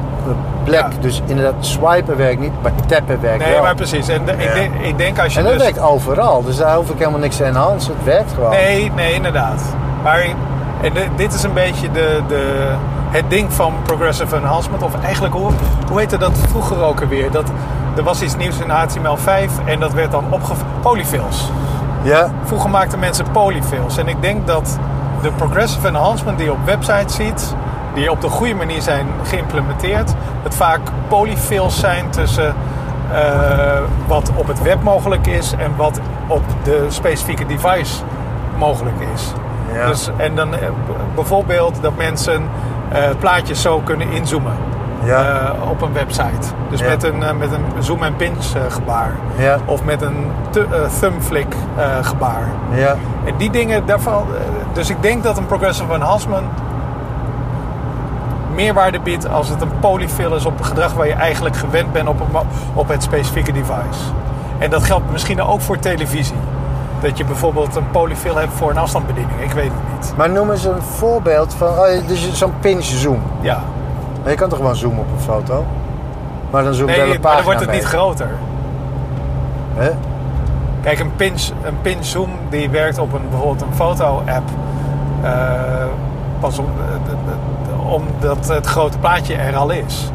plek. 0.64 0.80
Ja. 0.80 0.88
Dus 1.00 1.22
inderdaad, 1.26 1.54
swipen 1.58 2.16
werkt 2.16 2.40
niet, 2.40 2.52
maar 2.62 2.72
tappen 2.86 3.20
werkt 3.20 3.44
Nee, 3.44 3.52
wel. 3.52 3.62
maar 3.62 3.74
precies. 3.74 4.08
En 4.08 4.24
de- 4.24 4.32
ik, 4.32 4.54
denk, 4.54 4.74
ik 4.74 4.98
denk 4.98 5.18
als 5.18 5.32
je 5.32 5.38
en 5.38 5.44
dat 5.44 5.54
dus... 5.54 5.62
werkt 5.62 5.80
overal, 5.80 6.42
dus 6.44 6.56
daar 6.56 6.74
hoef 6.76 6.90
ik 6.90 6.98
helemaal 6.98 7.20
niks 7.20 7.36
te 7.36 7.44
enhancen. 7.44 7.94
Het 7.96 8.04
werkt 8.04 8.32
gewoon. 8.32 8.50
Nee, 8.50 8.92
nee, 8.94 9.12
inderdaad. 9.14 9.62
Maar 10.02 10.26
en 10.86 10.94
de- 10.94 11.08
dit 11.16 11.32
is 11.32 11.42
een 11.42 11.52
beetje 11.52 11.90
de, 11.90 12.20
de, 12.28 12.72
het 13.10 13.30
ding 13.30 13.52
van 13.52 13.74
progressive 13.82 14.36
enhancement. 14.36 14.82
Of 14.82 15.02
eigenlijk, 15.04 15.34
hoe, 15.34 15.50
hoe 15.88 15.98
heette 15.98 16.18
dat 16.18 16.32
vroeger 16.48 16.82
ook 16.82 17.00
alweer? 17.00 17.30
Dat, 17.30 17.50
er 17.96 18.02
was 18.02 18.22
iets 18.22 18.36
nieuws 18.36 18.58
in 18.58 18.68
HTML5 18.70 19.64
en 19.64 19.80
dat 19.80 19.92
werd 19.92 20.10
dan 20.10 20.24
opgev... 20.30 20.58
Polyfills. 20.80 21.50
Ja, 22.02 22.30
Vroeger 22.44 22.70
maakten 22.70 22.98
mensen 22.98 23.30
polyfills. 23.32 23.96
En 23.96 24.08
ik 24.08 24.22
denk 24.22 24.46
dat 24.46 24.78
de 25.22 25.30
progressive 25.30 25.86
enhancement 25.88 26.36
die 26.38 26.46
je 26.46 26.52
op 26.52 26.64
websites 26.64 27.14
ziet, 27.14 27.54
die 27.94 28.10
op 28.10 28.20
de 28.20 28.28
goede 28.28 28.54
manier 28.54 28.82
zijn 28.82 29.06
geïmplementeerd, 29.22 30.14
het 30.42 30.54
vaak 30.54 30.80
polyfills 31.08 31.78
zijn 31.80 32.10
tussen 32.10 32.54
eh, 33.12 33.78
wat 34.06 34.30
op 34.34 34.46
het 34.46 34.62
web 34.62 34.82
mogelijk 34.82 35.26
is 35.26 35.52
en 35.58 35.76
wat 35.76 36.00
op 36.26 36.42
de 36.64 36.86
specifieke 36.88 37.46
device 37.46 38.02
mogelijk 38.58 38.96
is. 39.14 39.32
Ja. 39.76 39.86
Dus, 39.86 40.10
en 40.16 40.34
dan 40.34 40.54
eh, 40.54 40.68
bijvoorbeeld 41.14 41.78
dat 41.82 41.96
mensen 41.96 42.42
eh, 42.92 43.02
plaatjes 43.18 43.62
zo 43.62 43.80
kunnen 43.84 44.10
inzoomen 44.10 44.52
Ja. 45.04 45.22
eh, 45.24 45.70
op 45.70 45.82
een 45.82 45.92
website. 45.92 46.46
Dus 46.70 46.80
Ja. 46.80 46.86
met, 46.88 47.02
een, 47.02 47.18
met 47.38 47.52
een 47.52 47.82
zoom 47.82 48.02
en 48.02 48.16
pinch 48.16 48.54
eh, 48.54 48.60
gebaar. 48.68 49.10
ja, 49.36 49.58
Of 49.64 49.84
met 49.84 50.02
een 50.02 50.26
th- 50.50 50.56
eh, 50.56 50.64
thumbflick 51.00 51.54
eh, 51.76 51.84
gebaar. 52.00 52.42
ja. 52.70 52.94
En 53.24 53.34
die 53.36 53.50
dingen, 53.50 53.86
daarvan, 53.86 54.24
dus 54.72 54.90
ik 54.90 55.02
denk 55.02 55.22
dat 55.22 55.36
een 55.36 55.46
progressive 55.46 55.92
enhancement 55.94 56.46
meerwaarde 58.54 59.00
biedt 59.00 59.28
als 59.30 59.48
het 59.48 59.60
een 59.62 59.78
polyfill 59.80 60.32
is 60.34 60.46
op 60.46 60.60
gedrag 60.62 60.92
waar 60.94 61.06
je 61.06 61.12
eigenlijk 61.12 61.56
gewend 61.56 61.92
bent 61.92 62.08
op, 62.08 62.20
een, 62.20 62.40
op 62.74 62.88
het 62.88 63.02
specifieke 63.02 63.52
device. 63.52 64.00
En 64.58 64.70
dat 64.70 64.84
geldt 64.84 65.10
misschien 65.12 65.42
ook 65.42 65.60
voor 65.60 65.78
televisie. 65.78 66.36
Dat 67.00 67.18
je 67.18 67.24
bijvoorbeeld 67.24 67.76
een 67.76 67.90
polyfill 67.90 68.34
hebt 68.34 68.52
voor 68.52 68.70
een 68.70 68.78
afstandsbediening. 68.78 69.40
Ik 69.40 69.52
weet 69.52 69.70
het 69.72 69.92
niet. 70.00 70.14
Maar 70.16 70.30
noem 70.30 70.50
eens 70.50 70.64
een 70.64 70.82
voorbeeld 70.82 71.54
van, 71.54 71.68
oh, 71.68 71.86
dus 72.06 72.32
zo'n 72.32 72.52
pinch 72.60 72.84
zoom. 72.84 73.20
Ja. 73.40 73.60
Maar 74.22 74.30
je 74.30 74.36
kan 74.36 74.48
toch 74.48 74.58
gewoon 74.58 74.76
zoomen 74.76 74.98
op 74.98 75.06
een 75.16 75.22
foto? 75.22 75.64
Maar 76.50 76.64
dan 76.64 76.74
zoomt 76.74 76.88
de 76.90 76.96
Nee, 76.96 77.04
hele 77.06 77.18
maar 77.18 77.20
pagina 77.20 77.36
dan 77.36 77.44
wordt 77.44 77.60
het 77.60 77.68
mee. 77.70 77.78
niet 77.78 77.88
groter. 77.88 78.30
Hè? 79.74 79.90
Kijk, 80.82 80.98
een 80.98 81.12
pinch, 81.16 81.48
een 81.62 81.80
pinch 81.82 82.04
zoom 82.04 82.30
die 82.48 82.70
werkt 82.70 82.98
op 82.98 83.12
een, 83.12 83.20
bijvoorbeeld 83.30 83.62
een 83.62 83.74
foto-app. 83.74 84.48
eh, 85.22 85.30
pas 86.40 86.58
om, 86.58 86.66
eh, 86.66 86.94
d- 87.12 87.92
omdat 87.92 88.48
het 88.48 88.66
grote 88.66 88.98
plaatje 88.98 89.34
er 89.34 89.56
al 89.56 89.70
is. 89.70 90.10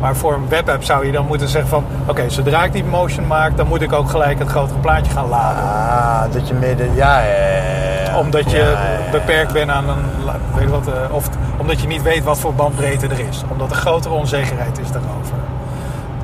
Maar 0.00 0.16
voor 0.16 0.34
een 0.34 0.48
webapp 0.48 0.84
zou 0.84 1.06
je 1.06 1.12
dan 1.12 1.26
moeten 1.26 1.48
zeggen 1.48 1.70
van... 1.70 1.84
Oké, 2.06 2.28
zodra 2.28 2.64
ik 2.64 2.72
die 2.72 2.84
motion 2.84 3.26
maak, 3.26 3.56
dan 3.56 3.66
moet 3.66 3.82
ik 3.82 3.92
ook 3.92 4.10
gelijk 4.10 4.38
het 4.38 4.48
grotere 4.48 4.78
plaatje 4.78 5.12
gaan 5.12 5.28
laden. 5.28 5.62
Ah, 5.62 6.32
dat 6.32 6.48
je 6.48 6.54
midden... 6.54 6.94
Ja, 6.94 7.20
ja, 7.20 7.28
ja, 7.28 8.02
ja. 8.04 8.18
Omdat 8.18 8.50
je 8.50 8.56
Ja, 8.56 9.10
beperkt 9.10 9.52
bent 9.52 9.70
aan 9.70 9.88
een... 9.88 10.04
Weet 10.54 10.62
je 10.62 10.68
wat, 10.68 10.86
eh, 10.86 11.14
of 11.14 11.28
omdat 11.56 11.80
je 11.80 11.86
niet 11.86 12.02
weet 12.02 12.24
wat 12.24 12.38
voor 12.38 12.54
bandbreedte 12.54 13.06
er 13.06 13.20
is. 13.28 13.42
Omdat 13.48 13.70
er 13.70 13.76
grotere 13.76 14.14
onzekerheid 14.14 14.78
is 14.78 14.90
daarover. 14.90 15.34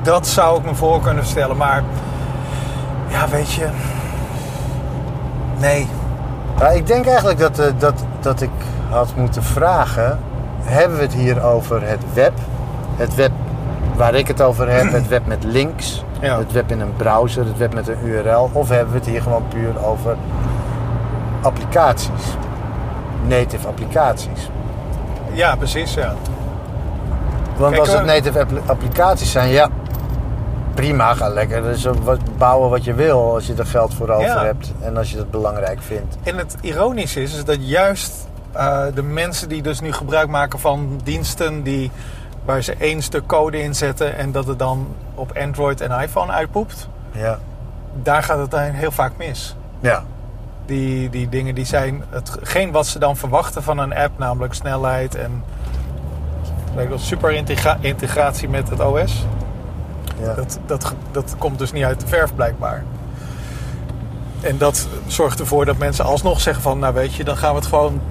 Dat 0.01 0.27
zou 0.27 0.59
ik 0.59 0.65
me 0.65 0.75
voor 0.75 1.01
kunnen 1.01 1.25
stellen. 1.25 1.57
Maar 1.57 1.83
ja, 3.07 3.27
weet 3.29 3.51
je... 3.51 3.67
Nee. 5.57 5.87
Maar 6.59 6.75
ik 6.75 6.87
denk 6.87 7.05
eigenlijk 7.05 7.39
dat, 7.39 7.59
eh, 7.59 7.65
dat, 7.77 8.05
dat 8.19 8.41
ik 8.41 8.51
had 8.89 9.15
moeten 9.15 9.43
vragen... 9.43 10.19
Hebben 10.61 10.97
we 10.97 11.03
het 11.03 11.13
hier 11.13 11.43
over 11.43 11.87
het 11.87 12.03
web? 12.13 12.33
Het 12.95 13.15
web 13.15 13.31
waar 13.97 14.13
ik 14.15 14.27
het 14.27 14.41
over 14.41 14.69
heb, 14.69 14.91
het 14.91 15.07
web 15.07 15.25
met 15.25 15.43
links... 15.43 16.03
Ja. 16.21 16.37
Het 16.37 16.51
web 16.51 16.71
in 16.71 16.79
een 16.79 16.93
browser, 16.97 17.45
het 17.45 17.57
web 17.57 17.73
met 17.73 17.87
een 17.87 17.97
URL... 18.03 18.49
Of 18.53 18.69
hebben 18.69 18.91
we 18.93 18.97
het 18.99 19.07
hier 19.07 19.21
gewoon 19.21 19.43
puur 19.47 19.85
over 19.85 20.15
applicaties? 21.41 22.35
Native 23.27 23.67
applicaties. 23.67 24.49
Ja, 25.33 25.55
precies, 25.55 25.93
ja. 25.93 26.13
Want 27.57 27.69
Kijk, 27.75 27.79
als 27.85 27.91
het 27.91 27.99
eh, 27.99 28.05
native 28.05 28.39
appli- 28.39 28.61
applicaties 28.65 29.31
zijn, 29.31 29.49
ja, 29.49 29.69
prima, 30.73 31.13
ga 31.13 31.29
lekker. 31.29 31.61
Dus 31.63 31.85
eh, 31.85 31.91
bouwen 32.37 32.69
wat 32.69 32.83
je 32.83 32.93
wil 32.93 33.33
als 33.33 33.47
je 33.47 33.53
er 33.53 33.65
geld 33.65 33.93
voor 33.93 34.09
over 34.09 34.25
Ja. 34.25 34.43
hebt 34.43 34.73
en 34.81 34.97
als 34.97 35.11
je 35.11 35.17
dat 35.17 35.31
belangrijk 35.31 35.81
vindt. 35.81 36.17
En 36.23 36.37
het 36.37 36.55
ironische 36.61 37.21
is, 37.21 37.33
is 37.35 37.45
dat 37.45 37.57
juist 37.59 38.27
eh, 38.51 38.81
de 38.93 39.03
mensen 39.03 39.49
die 39.49 39.61
dus 39.61 39.79
nu 39.79 39.91
gebruik 39.93 40.27
maken 40.27 40.59
van 40.59 40.99
diensten 41.03 41.63
die, 41.63 41.91
waar 42.47 42.61
ze 42.61 42.75
één 42.79 43.01
stuk 43.01 43.25
code 43.25 43.61
in 43.61 43.75
zetten 43.75 44.15
en 44.17 44.31
dat 44.31 44.47
het 44.47 44.59
dan 44.59 44.87
op 45.15 45.37
Android 45.37 45.81
en 45.81 46.01
iPhone 46.01 46.31
uitpoept, 46.31 46.89
Ja. 47.11 47.39
daar 48.03 48.23
gaat 48.23 48.37
het 48.39 48.51
dan 48.51 48.61
heel 48.61 48.91
vaak 48.91 49.11
mis. 49.17 49.55
Ja. 49.79 50.03
Die, 50.65 51.09
die 51.09 51.29
dingen 51.29 51.55
die 51.55 51.65
zijn 51.65 52.03
hetgeen 52.09 52.71
wat 52.71 52.87
ze 52.87 52.99
dan 52.99 53.17
verwachten 53.17 53.63
van 53.63 53.77
een 53.77 53.95
app, 53.95 54.17
namelijk 54.19 54.53
snelheid 54.53 55.15
en 55.15 55.43
super 56.95 57.31
integra- 57.31 57.77
integratie 57.81 58.49
met 58.49 58.69
het 58.69 58.79
OS. 58.79 59.25
ja. 60.19 60.33
Dat, 60.33 60.59
dat, 60.65 60.93
dat 61.11 61.35
komt 61.37 61.59
dus 61.59 61.71
niet 61.71 61.83
uit 61.83 61.99
de 61.99 62.07
verf 62.07 62.35
blijkbaar. 62.35 62.83
En 64.41 64.57
dat 64.57 64.87
zorgt 65.07 65.39
ervoor 65.39 65.65
dat 65.65 65.77
mensen 65.77 66.05
alsnog 66.05 66.41
zeggen 66.41 66.63
van... 66.63 66.79
nou 66.79 66.93
weet 66.93 67.13
je, 67.13 67.23
dan 67.23 67.37
gaan 67.37 67.49
we 67.51 67.59
het 67.59 67.67
gewoon... 67.67 68.01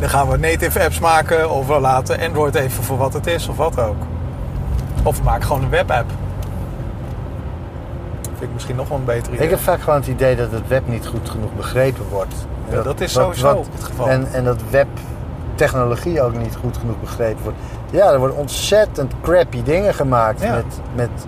dan 0.00 0.08
gaan 0.08 0.28
we 0.28 0.36
native 0.36 0.82
apps 0.82 0.98
maken... 0.98 1.50
of 1.50 1.66
we 1.66 1.80
laten 1.80 2.20
Android 2.20 2.54
even 2.54 2.84
voor 2.84 2.96
wat 2.96 3.12
het 3.12 3.26
is 3.26 3.48
of 3.48 3.56
wat 3.56 3.80
ook. 3.80 4.02
Of 5.02 5.18
we 5.18 5.24
maken 5.24 5.46
gewoon 5.46 5.62
een 5.62 5.68
webapp. 5.68 6.10
Vind 8.22 8.42
ik 8.42 8.52
misschien 8.52 8.76
nog 8.76 8.88
wel 8.88 8.98
een 8.98 9.04
beter 9.04 9.32
idee. 9.32 9.44
Ik 9.44 9.50
heb 9.50 9.60
vaak 9.60 9.80
gewoon 9.80 9.98
het 9.98 10.08
idee 10.08 10.36
dat 10.36 10.50
het 10.50 10.68
web 10.68 10.88
niet 10.88 11.06
goed 11.06 11.28
genoeg 11.30 11.54
begrepen 11.56 12.08
wordt. 12.10 12.34
Ja, 12.70 12.82
dat 12.82 13.00
is 13.00 13.12
sowieso 13.12 13.64
het 13.72 13.84
geval. 13.84 14.08
En, 14.08 14.28
en 14.32 14.44
dat 14.44 14.60
webtechnologie 14.70 16.22
ook 16.22 16.38
niet 16.38 16.56
goed 16.60 16.76
genoeg 16.76 17.00
begrepen 17.00 17.42
wordt. 17.42 17.58
Ja, 17.90 18.12
er 18.12 18.18
worden 18.18 18.36
ontzettend 18.36 19.12
crappy 19.22 19.62
dingen 19.62 19.94
gemaakt 19.94 20.42
Ja. 20.42 20.54
met, 20.54 20.80
met 20.94 21.26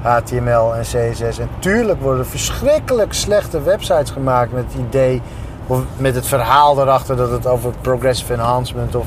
HTML 0.00 0.74
en 0.74 0.82
CSS. 0.82 1.38
En 1.38 1.48
tuurlijk 1.58 2.00
worden 2.00 2.26
verschrikkelijk 2.26 3.12
slechte 3.12 3.62
websites 3.62 4.10
gemaakt 4.10 4.52
met 4.52 4.64
het 4.64 4.82
idee... 4.86 5.22
of 5.66 5.80
met 5.96 6.14
het 6.14 6.26
verhaal 6.26 6.80
erachter 6.80 7.16
dat 7.16 7.30
het 7.30 7.46
over 7.46 7.70
progressive 7.80 8.32
enhancement 8.32 8.94
of, 8.94 9.06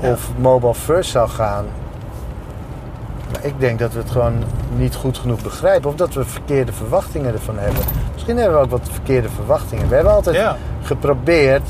Ja. 0.00 0.10
of 0.12 0.30
mobile 0.36 0.74
first 0.74 1.10
zou 1.10 1.28
gaan. 1.28 1.64
Maar 3.32 3.44
ik 3.44 3.54
denk 3.60 3.78
dat 3.78 3.92
we 3.92 3.98
het 3.98 4.10
gewoon 4.10 4.42
niet 4.76 4.94
goed 4.94 5.18
genoeg 5.18 5.42
begrijpen. 5.42 5.90
Of 5.90 5.96
dat 5.96 6.14
we 6.14 6.24
verkeerde 6.24 6.72
verwachtingen 6.72 7.32
ervan 7.32 7.58
hebben. 7.58 7.82
Misschien 8.14 8.36
hebben 8.36 8.58
we 8.58 8.64
ook 8.64 8.70
wat 8.70 8.88
verkeerde 8.92 9.28
verwachtingen. 9.28 9.88
We 9.88 9.94
hebben 9.94 10.12
altijd 10.12 10.36
Ja. 10.36 10.56
geprobeerd. 10.82 11.62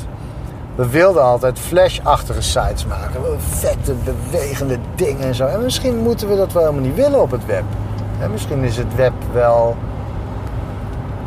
We 0.75 0.89
wilden 0.89 1.23
altijd 1.23 1.59
flash-achtige 1.59 2.41
sites 2.41 2.85
maken. 2.85 3.21
Vette, 3.39 3.93
bewegende 4.03 4.77
dingen 4.95 5.27
en 5.27 5.35
zo. 5.35 5.45
En 5.45 5.63
misschien 5.63 5.97
moeten 5.97 6.27
we 6.29 6.35
dat 6.35 6.51
wel 6.53 6.61
helemaal 6.63 6.83
niet 6.85 6.95
willen 6.95 7.21
op 7.21 7.31
het 7.31 7.45
web. 7.45 7.63
En 8.21 8.31
misschien 8.31 8.63
is 8.63 8.77
het 8.77 8.95
web 8.95 9.13
wel... 9.33 9.75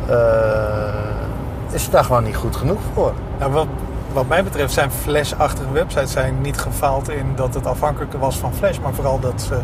eh, 0.07 0.15
is 1.73 1.89
daar 1.89 2.03
gewoon 2.03 2.23
niet 2.23 2.35
goed 2.35 2.55
genoeg 2.55 2.79
voor. 2.93 3.13
Nou, 3.39 3.51
wat, 3.51 3.67
wat 4.13 4.27
mij 4.27 4.43
betreft 4.43 4.73
zijn 4.73 4.91
Flash-achtige 4.91 5.71
websites 5.71 6.11
zijn 6.11 6.41
niet 6.41 6.57
gefaald 6.57 7.09
in 7.09 7.31
dat 7.35 7.53
het 7.53 7.67
afhankelijk 7.67 8.13
was 8.13 8.35
van 8.37 8.53
Flash, 8.53 8.77
maar 8.79 8.93
vooral 8.93 9.19
dat, 9.19 9.41
ze, 9.41 9.59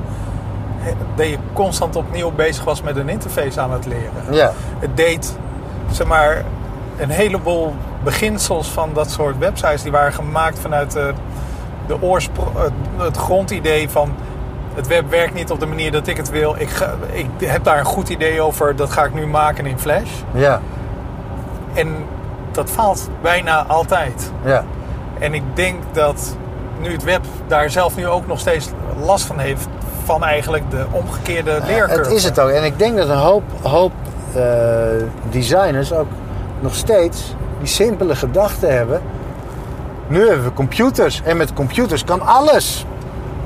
dat 1.16 1.28
je 1.28 1.38
constant 1.54 1.96
opnieuw 1.96 2.32
bezig 2.32 2.64
was 2.64 2.82
met 2.82 2.96
een 2.96 3.10
interface 3.10 3.60
aan 3.62 3.72
het 3.72 3.86
leren. 3.86 4.12
Ja, 4.32 4.52
Het 4.80 4.98
deed, 4.98 5.38
zeg 5.92 6.08
maar, 6.08 6.44
een 6.98 7.10
heleboel 7.10 7.74
beginsels 8.04 8.68
van 8.68 8.90
dat 8.94 9.12
soort 9.12 9.38
websites 9.38 9.82
die 9.82 9.92
waren 9.92 10.14
gemaakt 10.14 10.60
vanuit 10.60 10.92
de, 10.92 11.14
de 11.88 12.02
oorspro- 12.02 12.52
het, 12.56 12.72
het 12.98 13.18
grondidee 13.18 13.90
van 13.90 14.14
het 14.76 14.88
web 14.88 15.10
werkt 15.10 15.34
niet 15.34 15.52
op 15.52 15.60
de 15.60 15.66
manier 15.66 15.92
dat 15.92 16.08
ik 16.08 16.18
het 16.18 16.30
wil. 16.30 16.56
Ik, 16.58 16.70
ga, 16.70 16.94
ik 17.12 17.26
heb 17.40 17.64
daar 17.64 17.80
een 17.80 17.86
goed 17.86 18.10
idee 18.10 18.42
over, 18.42 18.76
dat 18.76 18.92
ga 18.92 19.04
ik 19.04 19.14
nu 19.14 19.28
maken 19.28 19.66
in 19.66 19.80
Flash. 19.80 20.10
ja, 20.34 20.62
En 21.80 21.96
dat 22.52 22.70
faalt 22.70 23.10
bijna 23.22 23.66
altijd. 23.66 24.32
ja. 24.46 24.64
En 25.20 25.34
ik 25.34 25.44
denk 25.54 25.84
dat 25.92 26.36
nu 26.82 26.92
het 26.92 27.04
web 27.04 27.22
daar 27.48 27.70
zelf 27.70 27.96
nu 27.96 28.08
ook 28.08 28.28
nog 28.28 28.40
steeds 28.40 28.70
last 29.06 29.26
van 29.26 29.40
heeft. 29.40 29.68
Van 30.04 30.24
eigenlijk 30.24 30.72
de 30.72 30.86
omgekeerde 30.92 31.60
leercurve. 31.66 32.02
Het 32.02 32.12
is 32.12 32.24
het 32.24 32.40
ook. 32.40 32.50
En 32.50 32.64
ik 32.64 32.80
denk 32.80 32.98
dat 32.98 33.10
een 33.10 33.18
hoop, 33.18 33.44
hoop 33.62 33.92
eh, 34.34 34.44
designers 35.30 35.94
ook 35.94 36.08
nog 36.60 36.76
steeds 36.76 37.36
die 37.60 37.68
simpele 37.68 38.16
gedachten 38.16 38.76
hebben. 38.76 39.02
Nu 40.08 40.28
hebben 40.28 40.44
we 40.44 40.54
computers 40.54 41.22
en 41.24 41.38
met 41.38 41.54
computers 41.54 42.04
kan 42.04 42.22
alles. 42.22 42.86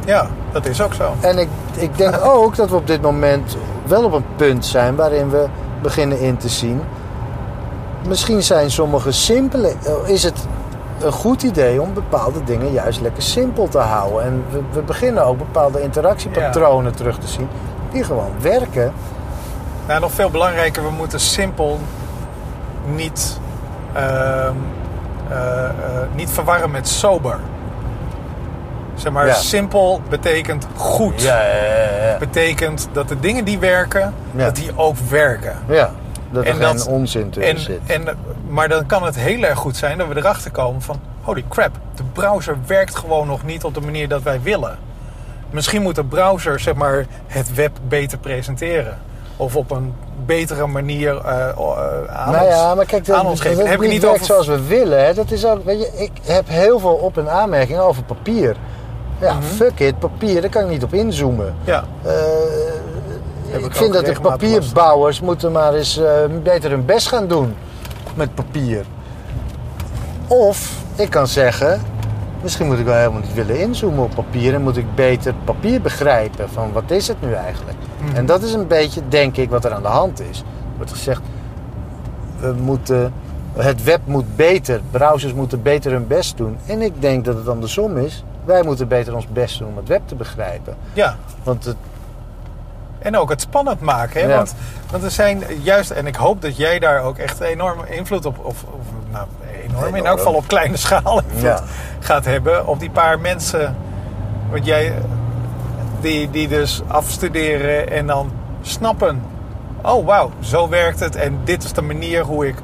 Ja, 0.06 0.28
dat 0.52 0.66
is 0.66 0.82
ook 0.82 0.94
zo. 0.94 1.14
En 1.20 1.38
ik, 1.38 1.48
ik 1.76 1.98
denk 1.98 2.26
ook 2.36 2.56
dat 2.56 2.70
we 2.70 2.76
op 2.76 2.88
dit 2.88 3.02
moment 3.02 3.58
wel 3.86 4.04
op 4.04 4.14
een 4.14 4.26
punt 4.36 4.66
zijn 4.66 4.96
waarin 4.96 5.30
we 5.30 5.46
beginnen 5.82 6.20
in 6.20 6.38
te 6.38 6.50
zien. 6.50 6.82
Misschien 8.08 8.44
zijn 8.44 8.72
sommige 8.72 9.12
simpele. 9.12 9.68
eh, 9.86 10.10
Is 10.10 10.24
het 10.24 10.46
een 11.02 11.12
goed 11.12 11.44
idee 11.44 11.82
om 11.82 11.94
bepaalde 11.94 12.44
dingen 12.44 12.72
juist 12.72 13.02
lekker 13.02 13.24
simpel 13.24 13.68
te 13.68 13.78
houden? 13.78 14.24
En 14.24 14.44
we, 14.50 14.62
we 14.72 14.82
beginnen 14.82 15.26
ook 15.26 15.38
bepaalde 15.38 15.82
interactiepatronen 15.82 16.96
terug 16.96 17.18
te 17.20 17.28
zien 17.28 17.48
die 17.92 18.04
gewoon 18.04 18.32
werken. 18.42 18.94
Nou, 19.88 20.00
nog 20.00 20.12
veel 20.12 20.30
belangrijker, 20.30 20.84
we 20.84 20.90
moeten 20.90 21.20
simpel 21.20 21.80
niet, 22.96 23.40
ehm, 23.94 24.54
eh, 25.30 25.64
eh, 25.66 25.72
niet 26.16 26.30
verwarren 26.30 26.72
met 26.72 26.88
sober. 26.88 27.40
Zeg 28.96 29.12
maar, 29.12 29.26
Ja. 29.26 29.34
simpel 29.34 30.02
betekent 30.10 30.68
goed. 30.76 31.22
ja, 31.22 31.42
ja. 31.42 32.18
Betekent 32.20 32.88
dat 32.92 33.08
de 33.08 33.20
dingen 33.20 33.46
die 33.46 33.60
werken, 33.60 34.14
dat 34.32 34.56
die 34.56 34.72
ook 34.76 34.96
werken. 35.10 35.56
Ja, 35.68 35.92
dat 36.34 36.44
er 36.44 36.50
En 36.50 36.56
geen 36.56 36.78
dat- 36.78 36.88
onzin 36.88 37.30
tussen 37.30 37.56
En, 37.56 37.60
zit. 37.62 37.80
en, 37.88 38.04
maar 38.48 38.70
dan 38.70 38.86
kan 38.86 39.04
het 39.04 39.16
heel 39.16 39.44
erg 39.44 39.58
goed 39.60 39.78
zijn 39.78 39.98
dat 39.98 40.08
we 40.08 40.16
erachter 40.18 40.52
komen 40.52 40.82
van... 40.82 41.00
Holy 41.22 41.44
crap, 41.50 41.72
de 41.96 42.04
browser 42.14 42.58
werkt 42.68 42.96
gewoon 42.96 43.28
nog 43.28 43.44
niet 43.46 43.64
op 43.64 43.74
de 43.74 43.82
manier 43.82 44.08
dat 44.08 44.22
wij 44.22 44.42
willen. 44.42 44.78
Misschien 45.50 45.82
moet 45.82 45.96
de 45.96 46.04
browser 46.04 46.60
zeg 46.60 46.74
maar, 46.74 47.06
het 47.28 47.54
web 47.54 47.72
beter 47.88 48.18
presenteren. 48.18 48.98
Of 49.38 49.56
op 49.56 49.72
een 49.72 49.94
betere 50.26 50.68
manier 50.68 51.18
eh, 51.18 51.48
aan, 52.10 52.32
nou 52.32 52.46
ons, 52.46 52.56
ja, 52.56 52.76
maar 52.76 52.86
kijk, 52.86 53.06
dat, 53.06 53.16
aan 53.16 53.26
ons 53.26 53.40
dat 53.42 53.48
geven. 53.52 53.68
Heb 53.70 53.82
ik 53.82 53.90
niet 53.90 54.06
over... 54.06 54.26
zoals 54.26 54.48
we 54.48 54.64
willen. 54.68 55.06
Hè? 55.06 55.14
Dat 55.14 55.32
is 55.32 55.46
ook, 55.46 55.66
weet 55.66 55.80
je, 55.80 55.92
ik 56.04 56.12
heb 56.24 56.48
heel 56.48 56.80
veel 56.80 56.94
op- 56.94 57.18
en 57.18 57.30
aanmerkingen 57.30 57.82
over 57.84 58.04
papier. 58.04 58.56
Ja, 59.20 59.34
Mhm. 59.34 59.44
fuck 59.44 59.80
it, 59.80 60.00
papier, 60.00 60.42
daar 60.42 60.50
kan 60.50 60.64
ik 60.64 60.70
niet 60.70 60.84
op 60.84 60.94
inzoomen. 60.94 61.56
Ja, 61.64 61.84
Eh, 62.04 62.12
ik 63.60 63.66
ik 63.66 63.76
vind 63.76 63.94
dat 63.94 64.06
de 64.06 64.16
papierbouwers 64.22 65.22
moeten 65.22 65.52
maar 65.52 65.74
eens 65.74 65.98
eh, 65.98 66.14
beter 66.44 66.70
hun 66.70 66.86
best 66.86 67.08
gaan 67.08 67.28
doen 67.28 67.56
met 68.16 68.36
papier. 68.36 68.86
Of 70.28 70.82
ik 70.96 71.10
kan 71.10 71.28
zeggen, 71.28 71.82
misschien 72.42 72.68
moet 72.68 72.80
ik 72.80 72.86
wel 72.86 72.96
helemaal 72.96 73.20
niet 73.20 73.34
willen 73.34 73.60
inzoomen 73.60 74.04
op 74.04 74.16
papier 74.16 74.54
en 74.54 74.62
moet 74.62 74.78
ik 74.78 74.96
beter 74.96 75.34
papier 75.44 75.82
begrijpen 75.82 76.50
van 76.50 76.72
wat 76.72 76.92
is 76.92 77.08
het 77.08 77.22
nu 77.22 77.34
eigenlijk. 77.34 77.78
Mhm. 78.06 78.16
En 78.16 78.26
dat 78.26 78.42
is 78.42 78.54
een 78.54 78.68
beetje, 78.68 79.02
denk 79.08 79.38
ik, 79.38 79.50
wat 79.50 79.66
er 79.66 79.74
aan 79.74 79.82
de 79.82 79.88
hand 79.88 80.22
is. 80.22 80.40
Er 80.40 80.46
wordt 80.76 80.92
gezegd, 80.92 81.22
we 82.40 82.54
moeten, 82.62 83.14
het 83.54 83.84
web 83.84 84.00
moet 84.06 84.36
beter, 84.36 84.82
browsers 84.92 85.34
moeten 85.34 85.62
beter 85.62 85.92
hun 85.92 86.08
best 86.08 86.38
doen. 86.38 86.58
En 86.66 86.82
ik 86.82 87.02
denk 87.02 87.26
dat 87.26 87.36
het 87.36 87.48
andersom 87.48 87.98
is. 87.98 88.24
Wij 88.46 88.64
moeten 88.64 88.88
beter 88.88 89.16
ons 89.16 89.28
best 89.28 89.60
doen 89.60 89.68
om 89.68 89.78
het 89.78 89.88
web 89.88 90.02
te 90.06 90.16
begrijpen. 90.16 90.76
ja. 90.94 91.18
Want 91.44 91.66
het, 91.66 91.76
En 93.04 93.18
ook 93.18 93.30
het 93.30 93.42
spannend 93.42 93.80
maken. 93.80 94.22
Hè? 94.22 94.28
Ja. 94.28 94.36
Want, 94.36 94.56
want 94.92 95.04
er 95.04 95.12
zijn 95.12 95.44
juist, 95.62 95.92
en 95.92 96.08
ik 96.08 96.16
hoop 96.16 96.42
dat 96.42 96.58
jij 96.58 96.80
daar 96.80 97.02
ook 97.02 97.18
echt 97.18 97.40
enorm 97.40 97.80
invloed 97.86 98.26
op, 98.26 98.38
of, 98.40 98.64
of 98.64 98.82
nou, 99.12 99.26
enorm, 99.70 99.96
in 99.96 100.06
elk 100.06 100.18
geval 100.18 100.34
op 100.34 100.48
kleine 100.48 100.78
schaal 100.78 101.22
invloed 101.22 101.42
Ja. 101.42 101.60
gaat 102.00 102.26
hebben 102.26 102.68
op 102.68 102.80
die 102.80 102.90
paar 102.90 103.20
mensen. 103.20 103.76
Want 104.52 104.66
jij, 104.66 104.94
die, 106.02 106.30
die 106.30 106.48
dus 106.48 106.82
afstuderen 106.88 107.92
en 107.92 108.08
dan 108.08 108.32
snappen. 108.62 109.22
Oh 109.82 110.06
wauw, 110.06 110.32
zo 110.40 110.70
werkt 110.70 111.00
het 111.00 111.16
en 111.16 111.40
dit 111.44 111.64
is 111.64 111.74
de 111.74 111.82
manier 111.82 112.24
hoe 112.24 112.48
ik 112.48 112.56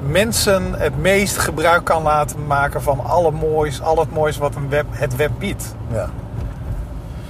mensen 0.00 0.74
het 0.74 0.98
meest 0.98 1.38
gebruik 1.38 1.84
kan 1.84 2.02
laten 2.02 2.46
maken 2.46 2.82
van 2.82 3.00
alle 3.04 3.30
moois, 3.30 3.82
al 3.82 3.98
het 3.98 4.12
moois 4.12 4.36
wat 4.36 4.54
een 4.54 4.68
web, 4.68 4.86
het 4.90 5.16
web 5.16 5.30
biedt. 5.38 5.74
Ja. 5.92 6.08